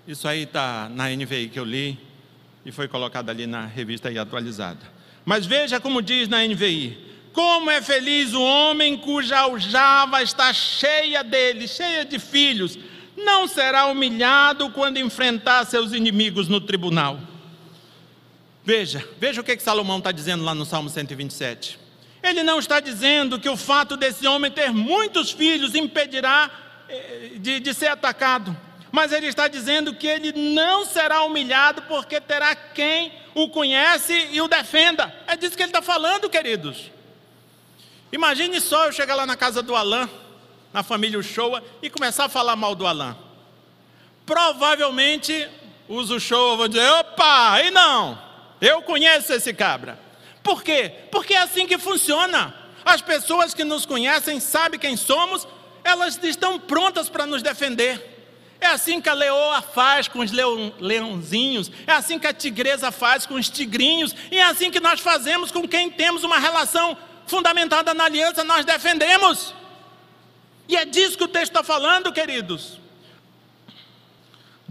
Isso 0.07 0.27
aí 0.27 0.43
está 0.43 0.89
na 0.89 1.09
NVI 1.09 1.49
que 1.49 1.59
eu 1.59 1.63
li 1.63 1.97
e 2.65 2.71
foi 2.71 2.87
colocado 2.87 3.29
ali 3.29 3.47
na 3.47 3.65
revista 3.65 4.09
aí 4.09 4.19
atualizada. 4.19 4.79
Mas 5.25 5.45
veja 5.45 5.79
como 5.79 6.01
diz 6.01 6.27
na 6.27 6.45
NVI: 6.45 6.97
Como 7.33 7.71
é 7.71 7.81
feliz 7.81 8.33
o 8.33 8.41
homem 8.41 8.97
cuja 8.97 9.39
aljava 9.39 10.21
está 10.21 10.53
cheia 10.53 11.23
deles, 11.23 11.71
cheia 11.71 12.05
de 12.05 12.19
filhos. 12.19 12.77
Não 13.17 13.47
será 13.47 13.87
humilhado 13.87 14.69
quando 14.71 14.97
enfrentar 14.97 15.65
seus 15.65 15.91
inimigos 15.91 16.47
no 16.47 16.61
tribunal. 16.61 17.30
Veja, 18.63 19.07
veja 19.17 19.41
o 19.41 19.43
que, 19.43 19.57
que 19.57 19.63
Salomão 19.63 19.97
está 19.97 20.11
dizendo 20.11 20.43
lá 20.43 20.53
no 20.53 20.65
Salmo 20.65 20.89
127. 20.89 21.79
Ele 22.21 22.43
não 22.43 22.59
está 22.59 22.79
dizendo 22.79 23.39
que 23.39 23.49
o 23.49 23.57
fato 23.57 23.97
desse 23.97 24.27
homem 24.27 24.51
ter 24.51 24.71
muitos 24.71 25.31
filhos 25.31 25.73
impedirá 25.73 26.51
eh, 26.87 27.31
de, 27.37 27.59
de 27.59 27.73
ser 27.73 27.87
atacado, 27.87 28.55
mas 28.91 29.11
ele 29.11 29.25
está 29.25 29.47
dizendo 29.47 29.95
que 29.95 30.05
ele 30.05 30.31
não 30.53 30.85
será 30.85 31.23
humilhado 31.23 31.81
porque 31.83 32.21
terá 32.21 32.53
quem 32.55 33.11
o 33.33 33.49
conhece 33.49 34.29
e 34.31 34.39
o 34.39 34.47
defenda. 34.47 35.11
É 35.25 35.35
disso 35.35 35.55
que 35.55 35.63
ele 35.63 35.69
está 35.69 35.81
falando, 35.81 36.29
queridos. 36.29 36.91
Imagine 38.11 38.59
só 38.61 38.85
eu 38.85 38.91
chegar 38.91 39.15
lá 39.15 39.25
na 39.25 39.37
casa 39.37 39.63
do 39.63 39.75
Alain, 39.75 40.07
na 40.71 40.83
família 40.83 41.17
Uchoa, 41.17 41.63
e 41.81 41.89
começar 41.89 42.25
a 42.25 42.29
falar 42.29 42.55
mal 42.55 42.75
do 42.75 42.85
Alain. 42.85 43.15
Provavelmente 44.25 45.49
os 45.87 46.11
Uchoa 46.11 46.57
vão 46.57 46.67
dizer: 46.67 46.87
opa, 46.91 47.53
aí 47.53 47.71
não. 47.71 48.30
Eu 48.61 48.83
conheço 48.83 49.33
esse 49.33 49.51
cabra. 49.53 49.99
Por 50.43 50.63
quê? 50.63 50.93
Porque 51.11 51.33
é 51.33 51.39
assim 51.39 51.65
que 51.65 51.79
funciona. 51.79 52.53
As 52.85 53.01
pessoas 53.01 53.53
que 53.53 53.63
nos 53.63 53.85
conhecem, 53.85 54.39
sabem 54.39 54.79
quem 54.79 54.95
somos, 54.95 55.47
elas 55.83 56.19
estão 56.23 56.59
prontas 56.59 57.09
para 57.09 57.25
nos 57.25 57.41
defender. 57.41 58.09
É 58.59 58.67
assim 58.67 59.01
que 59.01 59.09
a 59.09 59.13
leoa 59.13 59.61
faz 59.63 60.07
com 60.07 60.19
os 60.19 60.31
leão, 60.31 60.71
leãozinhos, 60.79 61.71
é 61.87 61.93
assim 61.93 62.19
que 62.19 62.27
a 62.27 62.33
tigresa 62.33 62.91
faz 62.91 63.25
com 63.25 63.33
os 63.33 63.49
tigrinhos, 63.49 64.15
e 64.29 64.37
é 64.37 64.43
assim 64.43 64.69
que 64.69 64.79
nós 64.79 64.99
fazemos 64.99 65.51
com 65.51 65.67
quem 65.67 65.89
temos 65.89 66.23
uma 66.23 66.37
relação 66.37 66.95
fundamentada 67.25 67.91
na 67.95 68.05
aliança, 68.05 68.43
nós 68.43 68.63
defendemos. 68.63 69.55
E 70.67 70.77
é 70.77 70.85
disso 70.85 71.17
que 71.17 71.23
o 71.23 71.27
texto 71.27 71.51
está 71.51 71.63
falando, 71.63 72.13
queridos 72.13 72.80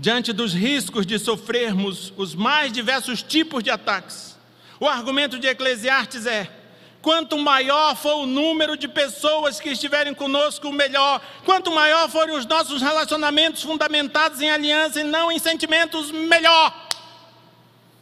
diante 0.00 0.32
dos 0.32 0.54
riscos 0.54 1.04
de 1.04 1.18
sofrermos 1.18 2.10
os 2.16 2.34
mais 2.34 2.72
diversos 2.72 3.22
tipos 3.22 3.62
de 3.62 3.68
ataques. 3.68 4.34
O 4.80 4.88
argumento 4.88 5.38
de 5.38 5.46
Eclesiastes 5.46 6.24
é: 6.24 6.50
quanto 7.02 7.36
maior 7.36 7.94
for 7.94 8.22
o 8.22 8.26
número 8.26 8.78
de 8.78 8.88
pessoas 8.88 9.60
que 9.60 9.68
estiverem 9.68 10.14
conosco, 10.14 10.72
melhor. 10.72 11.20
Quanto 11.44 11.70
maior 11.70 12.08
forem 12.08 12.34
os 12.34 12.46
nossos 12.46 12.80
relacionamentos 12.80 13.62
fundamentados 13.62 14.40
em 14.40 14.50
aliança 14.50 15.02
e 15.02 15.04
não 15.04 15.30
em 15.30 15.38
sentimentos, 15.38 16.10
melhor. 16.10 16.88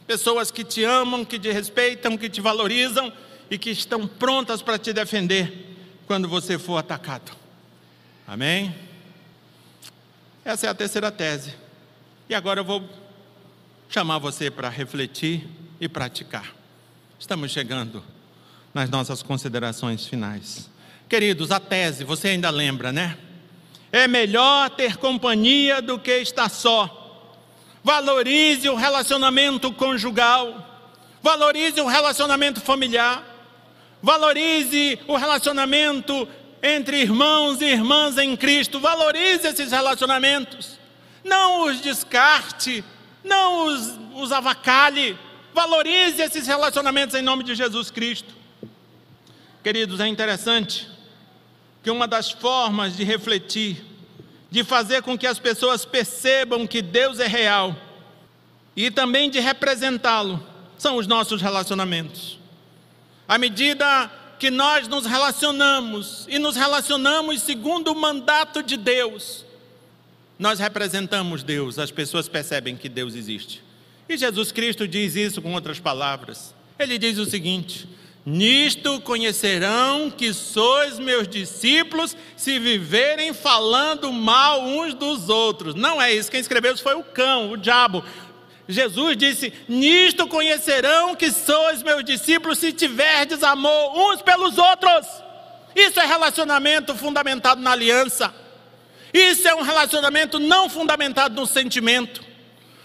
Pessoas 0.07 0.49
que 0.49 0.63
te 0.63 0.85
amam, 0.85 1.25
que 1.25 1.37
te 1.37 1.51
respeitam, 1.51 2.17
que 2.17 2.29
te 2.29 2.39
valorizam 2.39 3.11
e 3.51 3.57
que 3.57 3.71
estão 3.71 4.07
prontas 4.07 4.61
para 4.61 4.79
te 4.79 4.93
defender 4.93 5.75
quando 6.07 6.29
você 6.29 6.57
for 6.57 6.77
atacado. 6.77 7.33
Amém? 8.25 8.73
Essa 10.45 10.67
é 10.67 10.69
a 10.69 10.73
terceira 10.73 11.11
tese. 11.11 11.68
E 12.29 12.35
agora 12.35 12.59
eu 12.59 12.63
vou 12.63 12.87
chamar 13.89 14.19
você 14.19 14.51
para 14.51 14.69
refletir 14.69 15.47
e 15.81 15.89
praticar. 15.89 16.53
Estamos 17.17 17.49
chegando 17.49 18.03
nas 18.71 18.87
nossas 18.87 19.23
considerações 19.23 20.05
finais. 20.05 20.69
Queridos, 21.09 21.49
a 21.49 21.59
tese, 21.59 22.03
você 22.03 22.27
ainda 22.27 22.51
lembra, 22.51 22.91
né? 22.91 23.17
É 23.91 24.07
melhor 24.07 24.69
ter 24.69 24.97
companhia 24.97 25.81
do 25.81 25.97
que 25.97 26.11
estar 26.19 26.49
só. 26.49 27.33
Valorize 27.83 28.69
o 28.69 28.75
relacionamento 28.75 29.73
conjugal. 29.73 30.85
Valorize 31.23 31.81
o 31.81 31.87
relacionamento 31.87 32.61
familiar. 32.61 33.23
Valorize 34.03 34.99
o 35.07 35.15
relacionamento 35.17 36.27
entre 36.61 37.01
irmãos 37.01 37.59
e 37.59 37.65
irmãs 37.65 38.19
em 38.19 38.37
Cristo. 38.37 38.79
Valorize 38.79 39.47
esses 39.47 39.71
relacionamentos 39.71 40.78
não 41.29 41.67
os 41.67 41.79
descarte, 41.79 42.83
não 43.23 43.67
os, 43.67 43.97
os 44.15 44.31
valorize 45.53 46.21
esses 46.21 46.47
relacionamentos 46.47 47.15
em 47.15 47.21
nome 47.21 47.43
de 47.43 47.55
Jesus 47.55 47.91
Cristo. 47.91 48.33
Queridos, 49.63 49.99
é 49.99 50.07
interessante 50.07 50.89
que 51.83 51.91
uma 51.91 52.07
das 52.07 52.31
formas 52.31 52.97
de 52.97 53.03
refletir, 53.03 53.85
de 54.49 54.63
fazer 54.63 55.01
com 55.03 55.17
que 55.17 55.27
as 55.27 55.37
pessoas 55.37 55.85
percebam 55.85 56.65
que 56.65 56.81
Deus 56.81 57.19
é 57.19 57.27
real 57.27 57.75
e 58.75 58.89
também 58.89 59.29
de 59.29 59.39
representá-lo, 59.39 60.43
são 60.77 60.95
os 60.95 61.05
nossos 61.05 61.41
relacionamentos. 61.41 62.39
À 63.27 63.37
medida 63.37 64.09
que 64.39 64.49
nós 64.49 64.87
nos 64.87 65.05
relacionamos 65.05 66.25
e 66.29 66.39
nos 66.39 66.55
relacionamos 66.55 67.41
segundo 67.41 67.91
o 67.91 67.95
mandato 67.95 68.63
de 68.63 68.77
Deus, 68.77 69.45
nós 70.39 70.57
representamos 70.57 71.43
Deus, 71.43 71.77
as 71.77 71.91
pessoas 71.91 72.29
percebem 72.29 72.77
que 72.77 72.87
Deus 72.87 73.13
existe. 73.13 73.61
E 74.07 74.17
Jesus 74.17 74.53
Cristo 74.53 74.87
diz 74.87 75.15
isso 75.15 75.41
com 75.41 75.53
outras 75.53 75.79
palavras. 75.79 76.55
Ele 76.79 76.97
diz 76.97 77.17
o 77.17 77.25
seguinte: 77.25 77.87
Nisto 78.25 79.01
conhecerão 79.01 80.09
que 80.09 80.33
sois 80.33 80.97
meus 80.97 81.27
discípulos, 81.27 82.15
se 82.37 82.57
viverem 82.57 83.33
falando 83.33 84.13
mal 84.13 84.63
uns 84.63 84.93
dos 84.93 85.27
outros. 85.27 85.75
Não 85.75 86.01
é 86.01 86.13
isso, 86.13 86.31
quem 86.31 86.39
escreveu 86.39 86.73
isso 86.73 86.83
foi 86.83 86.95
o 86.95 87.03
cão, 87.03 87.51
o 87.51 87.57
diabo. 87.57 88.01
Jesus 88.65 89.17
disse: 89.17 89.51
Nisto 89.67 90.25
conhecerão 90.25 91.15
que 91.15 91.31
sois 91.31 91.83
meus 91.83 92.05
discípulos, 92.05 92.59
se 92.59 92.71
tiverdes 92.71 93.43
amor 93.43 93.91
uns 93.97 94.21
pelos 94.21 94.57
outros. 94.57 95.05
Isso 95.75 95.99
é 95.99 96.05
relacionamento 96.05 96.95
fundamentado 96.95 97.61
na 97.61 97.71
aliança. 97.71 98.33
Isso 99.13 99.47
é 99.47 99.55
um 99.55 99.61
relacionamento 99.61 100.39
não 100.39 100.69
fundamentado 100.69 101.39
no 101.39 101.47
sentimento. 101.47 102.23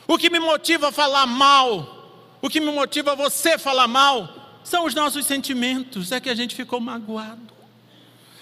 O 0.07 0.19
que 0.19 0.31
me 0.31 0.39
motiva 0.39 0.89
a 0.89 0.93
falar 0.93 1.27
mal, 1.27 2.37
o 2.41 2.49
que 2.49 2.61
me 2.61 2.71
motiva 2.71 3.13
a 3.13 3.15
você 3.15 3.59
falar 3.59 3.89
mal, 3.89 4.61
são 4.63 4.87
os 4.87 4.95
nossos 4.95 5.27
sentimentos. 5.27 6.13
É 6.13 6.21
que 6.21 6.31
a 6.31 6.35
gente 6.35 6.55
ficou 6.55 6.81
magoado. 6.81 7.53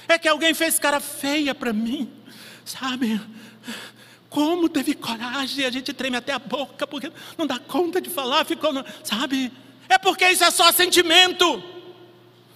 É 0.09 0.19
que 0.19 0.29
alguém 0.29 0.55
fez 0.55 0.79
cara 0.79 1.01
feia 1.01 1.55
para 1.55 1.73
mim, 1.73 2.11
sabe? 2.65 3.21
Como 4.29 4.69
teve 4.69 4.95
coragem, 4.95 5.65
a 5.65 5.71
gente 5.71 5.93
treme 5.93 6.17
até 6.17 6.33
a 6.33 6.39
boca, 6.39 6.87
porque 6.87 7.13
não 7.37 7.47
dá 7.47 7.59
conta 7.59 8.01
de 8.01 8.11
falar, 8.11 8.45
ficou, 8.45 8.73
sabe? 9.05 9.53
É 9.89 9.99
porque 9.99 10.29
isso 10.29 10.43
é 10.43 10.51
só 10.51 10.73
sentimento. 10.73 11.63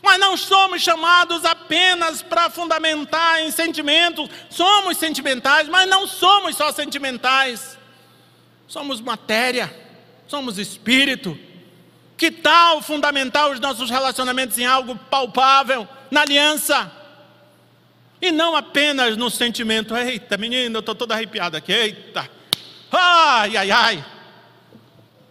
Mas 0.06 0.20
não 0.20 0.36
somos 0.36 0.82
chamados 0.82 1.44
apenas 1.44 2.22
para 2.22 2.48
fundamentar 2.48 3.40
em 3.40 3.50
sentimentos. 3.50 4.30
Somos 4.48 4.98
sentimentais, 4.98 5.68
mas 5.68 5.88
não 5.88 6.06
somos 6.06 6.54
só 6.54 6.70
sentimentais. 6.70 7.76
Somos 8.68 9.00
matéria, 9.00 9.68
somos 10.28 10.58
espírito. 10.58 11.36
Que 12.16 12.30
tal 12.30 12.80
fundamentar 12.80 13.50
os 13.50 13.58
nossos 13.58 13.90
relacionamentos 13.90 14.56
em 14.56 14.64
algo 14.64 14.94
palpável, 14.94 15.88
na 16.08 16.20
aliança? 16.20 16.88
E 18.22 18.30
não 18.30 18.54
apenas 18.54 19.16
no 19.16 19.28
sentimento. 19.28 19.94
Eita, 19.96 20.36
menino, 20.36 20.76
eu 20.76 20.80
estou 20.80 20.94
todo 20.94 21.10
arrepiado 21.10 21.56
aqui. 21.56 21.72
Eita. 21.72 22.30
Ai, 22.92 23.56
ai, 23.56 23.70
ai. 23.72 24.04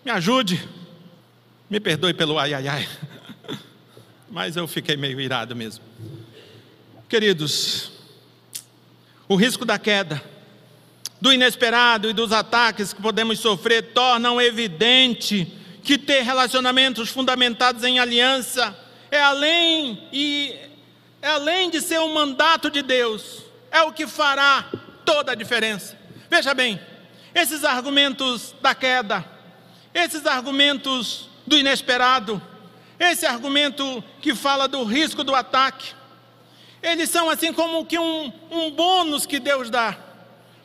Me 0.03 0.11
ajude. 0.11 0.67
Me 1.69 1.79
perdoe 1.79 2.13
pelo 2.13 2.37
ai, 2.37 2.53
ai, 2.53 2.67
ai. 2.67 2.89
Mas 4.35 4.57
eu 4.57 4.67
fiquei 4.67 4.97
meio 4.97 5.21
irado 5.21 5.55
mesmo. 5.55 5.81
Queridos, 7.07 7.89
o 9.29 9.35
risco 9.37 9.63
da 9.63 9.79
queda, 9.79 10.21
do 11.21 11.31
inesperado 11.31 12.09
e 12.09 12.13
dos 12.13 12.33
ataques 12.33 12.91
que 12.91 13.01
podemos 13.01 13.39
sofrer 13.39 13.93
tornam 13.93 14.41
evidente 14.41 15.49
que 15.81 15.97
ter 15.97 16.21
relacionamentos 16.23 17.07
fundamentados 17.07 17.85
em 17.85 17.97
aliança 17.97 18.77
é 19.09 19.21
além 19.21 20.05
e 20.11 20.53
é 21.21 21.29
além 21.29 21.69
de 21.69 21.79
ser 21.79 22.01
um 22.01 22.13
mandato 22.13 22.69
de 22.69 22.81
Deus, 22.81 23.41
é 23.71 23.83
o 23.83 23.93
que 23.93 24.05
fará 24.05 24.69
toda 25.05 25.31
a 25.31 25.35
diferença. 25.35 25.97
Veja 26.29 26.53
bem, 26.53 26.77
esses 27.33 27.63
argumentos 27.63 28.53
da 28.61 28.75
queda, 28.75 29.23
esses 29.93 30.25
argumentos 30.25 31.29
do 31.47 31.57
inesperado, 31.57 32.41
esse 32.99 33.25
argumento 33.25 34.03
que 34.21 34.33
fala 34.33 34.67
do 34.67 34.83
risco 34.83 35.23
do 35.23 35.35
ataque, 35.35 35.93
eles 36.81 37.09
são 37.09 37.29
assim 37.29 37.51
como 37.51 37.85
que 37.85 37.97
um, 37.97 38.31
um 38.51 38.71
bônus 38.71 39.25
que 39.25 39.39
Deus 39.39 39.69
dá, 39.69 39.97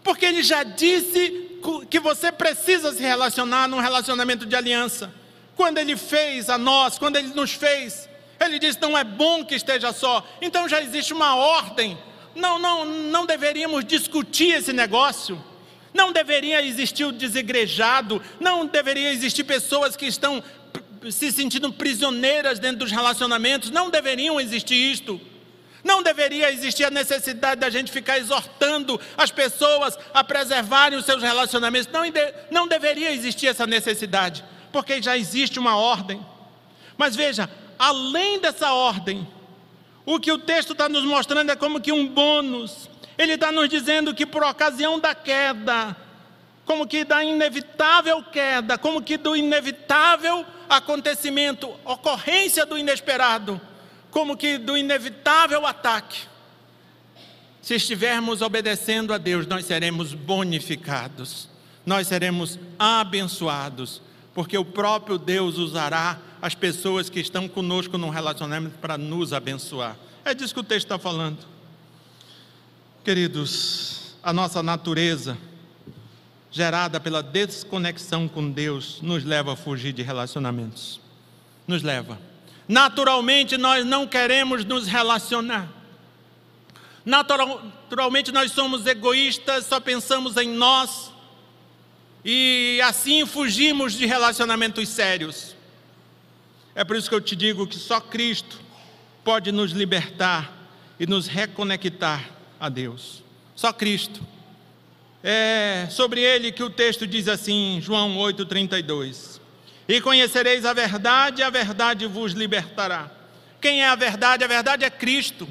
porque 0.04 0.26
Ele 0.26 0.42
já 0.42 0.62
disse 0.62 1.48
que 1.90 1.98
você 1.98 2.32
precisa 2.32 2.92
se 2.92 3.02
relacionar 3.02 3.68
num 3.68 3.80
relacionamento 3.80 4.46
de 4.46 4.56
aliança. 4.56 5.12
Quando 5.56 5.78
Ele 5.78 5.96
fez 5.96 6.48
a 6.48 6.56
nós, 6.56 6.98
quando 6.98 7.16
Ele 7.16 7.28
nos 7.28 7.52
fez, 7.52 8.08
Ele 8.38 8.58
disse: 8.58 8.80
não 8.80 8.96
é 8.96 9.04
bom 9.04 9.44
que 9.44 9.54
esteja 9.54 9.92
só. 9.92 10.26
Então 10.40 10.68
já 10.68 10.80
existe 10.80 11.12
uma 11.12 11.34
ordem. 11.36 11.98
Não, 12.34 12.58
não, 12.58 12.84
não 12.84 13.26
deveríamos 13.26 13.84
discutir 13.84 14.54
esse 14.54 14.72
negócio. 14.72 15.42
Não 15.92 16.12
deveria 16.12 16.62
existir 16.64 17.04
o 17.04 17.12
desegrejado. 17.12 18.22
Não 18.38 18.64
deveria 18.64 19.12
existir 19.12 19.44
pessoas 19.44 19.96
que 19.96 20.06
estão 20.06 20.42
se 21.10 21.32
sentindo 21.32 21.72
prisioneiras 21.72 22.58
dentro 22.58 22.80
dos 22.80 22.90
relacionamentos. 22.90 23.70
Não 23.70 23.88
deveriam 23.88 24.40
existir 24.40 24.74
isto. 24.74 25.20
Não 25.82 26.02
deveria 26.02 26.52
existir 26.52 26.84
a 26.84 26.90
necessidade 26.90 27.60
da 27.60 27.70
gente 27.70 27.90
ficar 27.90 28.18
exortando 28.18 29.00
as 29.16 29.30
pessoas 29.30 29.98
a 30.12 30.22
preservarem 30.22 30.98
os 30.98 31.06
seus 31.06 31.22
relacionamentos. 31.22 31.90
Não, 31.92 32.02
não 32.50 32.68
deveria 32.68 33.12
existir 33.12 33.46
essa 33.46 33.66
necessidade, 33.66 34.44
porque 34.72 35.00
já 35.00 35.16
existe 35.16 35.58
uma 35.58 35.76
ordem. 35.76 36.24
Mas 36.98 37.16
veja, 37.16 37.48
além 37.78 38.38
dessa 38.40 38.72
ordem, 38.72 39.26
o 40.04 40.20
que 40.20 40.30
o 40.30 40.38
texto 40.38 40.72
está 40.72 40.88
nos 40.88 41.04
mostrando 41.04 41.50
é 41.50 41.56
como 41.56 41.80
que 41.80 41.92
um 41.92 42.06
bônus. 42.06 42.90
Ele 43.16 43.32
está 43.32 43.50
nos 43.50 43.68
dizendo 43.68 44.14
que 44.14 44.26
por 44.26 44.42
ocasião 44.42 44.98
da 44.98 45.14
queda, 45.14 45.96
como 46.66 46.86
que 46.86 47.04
da 47.04 47.24
inevitável 47.24 48.22
queda, 48.24 48.76
como 48.76 49.02
que 49.02 49.16
do 49.16 49.34
inevitável 49.34 50.44
acontecimento, 50.70 51.68
ocorrência 51.84 52.64
do 52.64 52.78
inesperado, 52.78 53.60
como 54.10 54.36
que 54.36 54.56
do 54.56 54.76
inevitável 54.76 55.66
ataque. 55.66 56.22
Se 57.60 57.74
estivermos 57.74 58.40
obedecendo 58.40 59.12
a 59.12 59.18
Deus, 59.18 59.46
nós 59.46 59.66
seremos 59.66 60.14
bonificados, 60.14 61.48
nós 61.84 62.06
seremos 62.06 62.58
abençoados, 62.78 64.00
porque 64.32 64.56
o 64.56 64.64
próprio 64.64 65.18
Deus 65.18 65.58
usará 65.58 66.18
as 66.40 66.54
pessoas 66.54 67.10
que 67.10 67.20
estão 67.20 67.48
conosco 67.48 67.98
num 67.98 68.08
relacionamento 68.08 68.78
para 68.78 68.96
nos 68.96 69.32
abençoar. 69.32 69.96
É 70.24 70.32
disso 70.32 70.54
que 70.54 70.60
o 70.60 70.64
texto 70.64 70.86
está 70.86 70.98
falando. 70.98 71.38
Queridos, 73.04 74.14
a 74.22 74.32
nossa 74.32 74.62
natureza, 74.62 75.36
gerada 76.50 76.98
pela 76.98 77.22
desconexão 77.22 78.26
com 78.26 78.50
Deus, 78.50 79.00
nos 79.02 79.24
leva 79.24 79.52
a 79.52 79.56
fugir 79.56 79.92
de 79.92 80.02
relacionamentos. 80.02 81.00
Nos 81.66 81.82
leva. 81.82 82.18
Naturalmente 82.66 83.56
nós 83.56 83.84
não 83.84 84.06
queremos 84.06 84.64
nos 84.64 84.86
relacionar. 84.86 85.68
Naturalmente 87.04 88.30
nós 88.32 88.52
somos 88.52 88.86
egoístas, 88.86 89.66
só 89.66 89.80
pensamos 89.80 90.36
em 90.36 90.48
nós. 90.48 91.12
E 92.24 92.80
assim 92.84 93.24
fugimos 93.24 93.94
de 93.94 94.06
relacionamentos 94.06 94.88
sérios. 94.88 95.56
É 96.74 96.84
por 96.84 96.96
isso 96.96 97.08
que 97.08 97.14
eu 97.14 97.20
te 97.20 97.34
digo 97.34 97.66
que 97.66 97.76
só 97.76 98.00
Cristo 98.00 98.58
pode 99.24 99.50
nos 99.50 99.72
libertar 99.72 100.52
e 100.98 101.06
nos 101.06 101.26
reconectar 101.26 102.28
a 102.58 102.68
Deus. 102.68 103.22
Só 103.56 103.72
Cristo. 103.72 104.20
É 105.22 105.86
sobre 105.90 106.20
ele 106.20 106.50
que 106.50 106.62
o 106.62 106.70
texto 106.70 107.06
diz 107.06 107.28
assim, 107.28 107.78
João 107.82 108.16
8,32. 108.16 109.38
E 109.86 110.00
conhecereis 110.00 110.64
a 110.64 110.72
verdade, 110.72 111.42
a 111.42 111.50
verdade 111.50 112.06
vos 112.06 112.32
libertará. 112.32 113.10
Quem 113.60 113.82
é 113.82 113.88
a 113.88 113.94
verdade? 113.94 114.44
A 114.44 114.46
verdade 114.46 114.84
é 114.84 114.90
Cristo. 114.90 115.48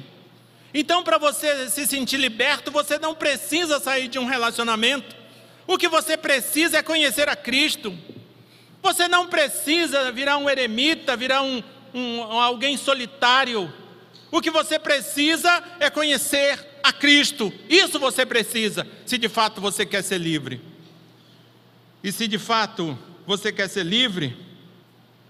Então, 0.72 1.02
para 1.02 1.18
você 1.18 1.68
se 1.68 1.86
sentir 1.86 2.16
liberto, 2.16 2.70
você 2.70 2.98
não 2.98 3.14
precisa 3.14 3.78
sair 3.78 4.08
de 4.08 4.18
um 4.18 4.24
relacionamento. 4.24 5.14
O 5.66 5.78
que 5.78 5.88
você 5.88 6.16
precisa 6.16 6.78
é 6.78 6.82
conhecer 6.82 7.28
a 7.28 7.36
Cristo. 7.36 7.96
Você 8.82 9.06
não 9.06 9.26
precisa 9.26 10.10
virar 10.10 10.36
um 10.38 10.48
eremita, 10.48 11.16
virar 11.16 11.42
um, 11.42 11.62
um, 11.92 12.22
alguém 12.22 12.76
solitário. 12.76 13.72
O 14.30 14.40
que 14.40 14.50
você 14.50 14.78
precisa 14.78 15.62
é 15.78 15.90
conhecer 15.90 16.69
a 16.82 16.92
Cristo. 16.92 17.52
Isso 17.68 17.98
você 17.98 18.24
precisa, 18.24 18.86
se 19.06 19.18
de 19.18 19.28
fato 19.28 19.60
você 19.60 19.84
quer 19.84 20.02
ser 20.02 20.18
livre. 20.18 20.60
E 22.02 22.10
se 22.10 22.26
de 22.26 22.38
fato 22.38 22.98
você 23.26 23.52
quer 23.52 23.68
ser 23.68 23.84
livre, 23.84 24.36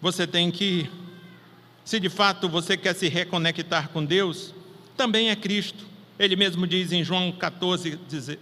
você 0.01 0.27
tem 0.27 0.51
que, 0.51 0.89
se 1.85 1.99
de 1.99 2.09
fato 2.09 2.49
você 2.49 2.77
quer 2.77 2.95
se 2.95 3.09
reconectar 3.09 3.89
com 3.89 4.05
Deus, 4.05 4.55
também 4.97 5.31
é 5.31 5.37
Cristo. 5.37 5.85
Ele 6.19 6.37
mesmo 6.37 6.67
diz 6.67 6.93
em 6.93 7.03
João 7.03 7.33
14, 7.33 7.99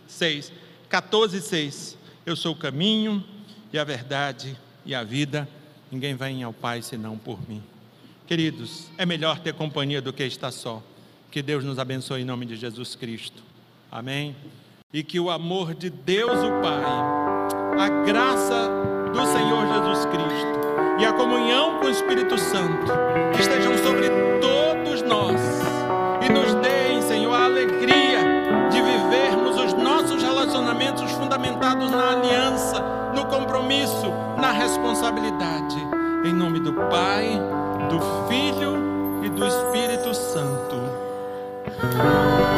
6, 0.06 0.52
14, 0.88 1.40
6, 1.40 1.98
Eu 2.26 2.36
sou 2.36 2.52
o 2.52 2.56
caminho 2.56 3.24
e 3.72 3.78
a 3.78 3.84
verdade 3.84 4.56
e 4.84 4.94
a 4.94 5.04
vida, 5.04 5.48
ninguém 5.90 6.14
vai 6.14 6.42
ao 6.42 6.52
Pai 6.52 6.82
senão 6.82 7.16
por 7.16 7.48
mim. 7.48 7.62
Queridos, 8.26 8.88
é 8.98 9.06
melhor 9.06 9.38
ter 9.38 9.54
companhia 9.54 10.02
do 10.02 10.12
que 10.12 10.22
estar 10.24 10.50
só. 10.50 10.82
Que 11.30 11.42
Deus 11.42 11.62
nos 11.62 11.78
abençoe 11.78 12.22
em 12.22 12.24
nome 12.24 12.46
de 12.46 12.56
Jesus 12.56 12.94
Cristo. 12.94 13.42
Amém. 13.92 14.34
E 14.92 15.02
que 15.02 15.20
o 15.20 15.30
amor 15.30 15.74
de 15.74 15.90
Deus, 15.90 16.38
o 16.38 16.62
Pai, 16.62 16.82
a 17.78 17.88
graça 18.06 18.70
do 19.12 19.26
Senhor 19.26 19.66
Jesus 19.66 20.06
Cristo 20.06 20.58
e 20.98 21.04
a 21.04 21.12
comunhão 21.12 21.78
com 21.78 21.86
o 21.86 21.90
Espírito 21.90 22.38
Santo 22.38 22.90
estejam 23.38 23.76
sobre 23.78 24.08
todos 24.40 25.02
nós 25.02 25.40
e 26.26 26.32
nos 26.32 26.54
deem, 26.62 27.02
Senhor, 27.02 27.34
a 27.34 27.44
alegria 27.44 28.20
de 28.70 28.80
vivermos 28.80 29.60
os 29.60 29.74
nossos 29.74 30.22
relacionamentos 30.22 31.10
fundamentados 31.12 31.90
na 31.90 32.12
aliança, 32.12 32.82
no 33.14 33.26
compromisso, 33.26 34.10
na 34.40 34.50
responsabilidade. 34.50 35.76
Em 36.24 36.32
nome 36.32 36.58
do 36.60 36.72
Pai, 36.72 37.38
do 37.90 38.28
Filho 38.28 38.78
Oh. 41.80 42.57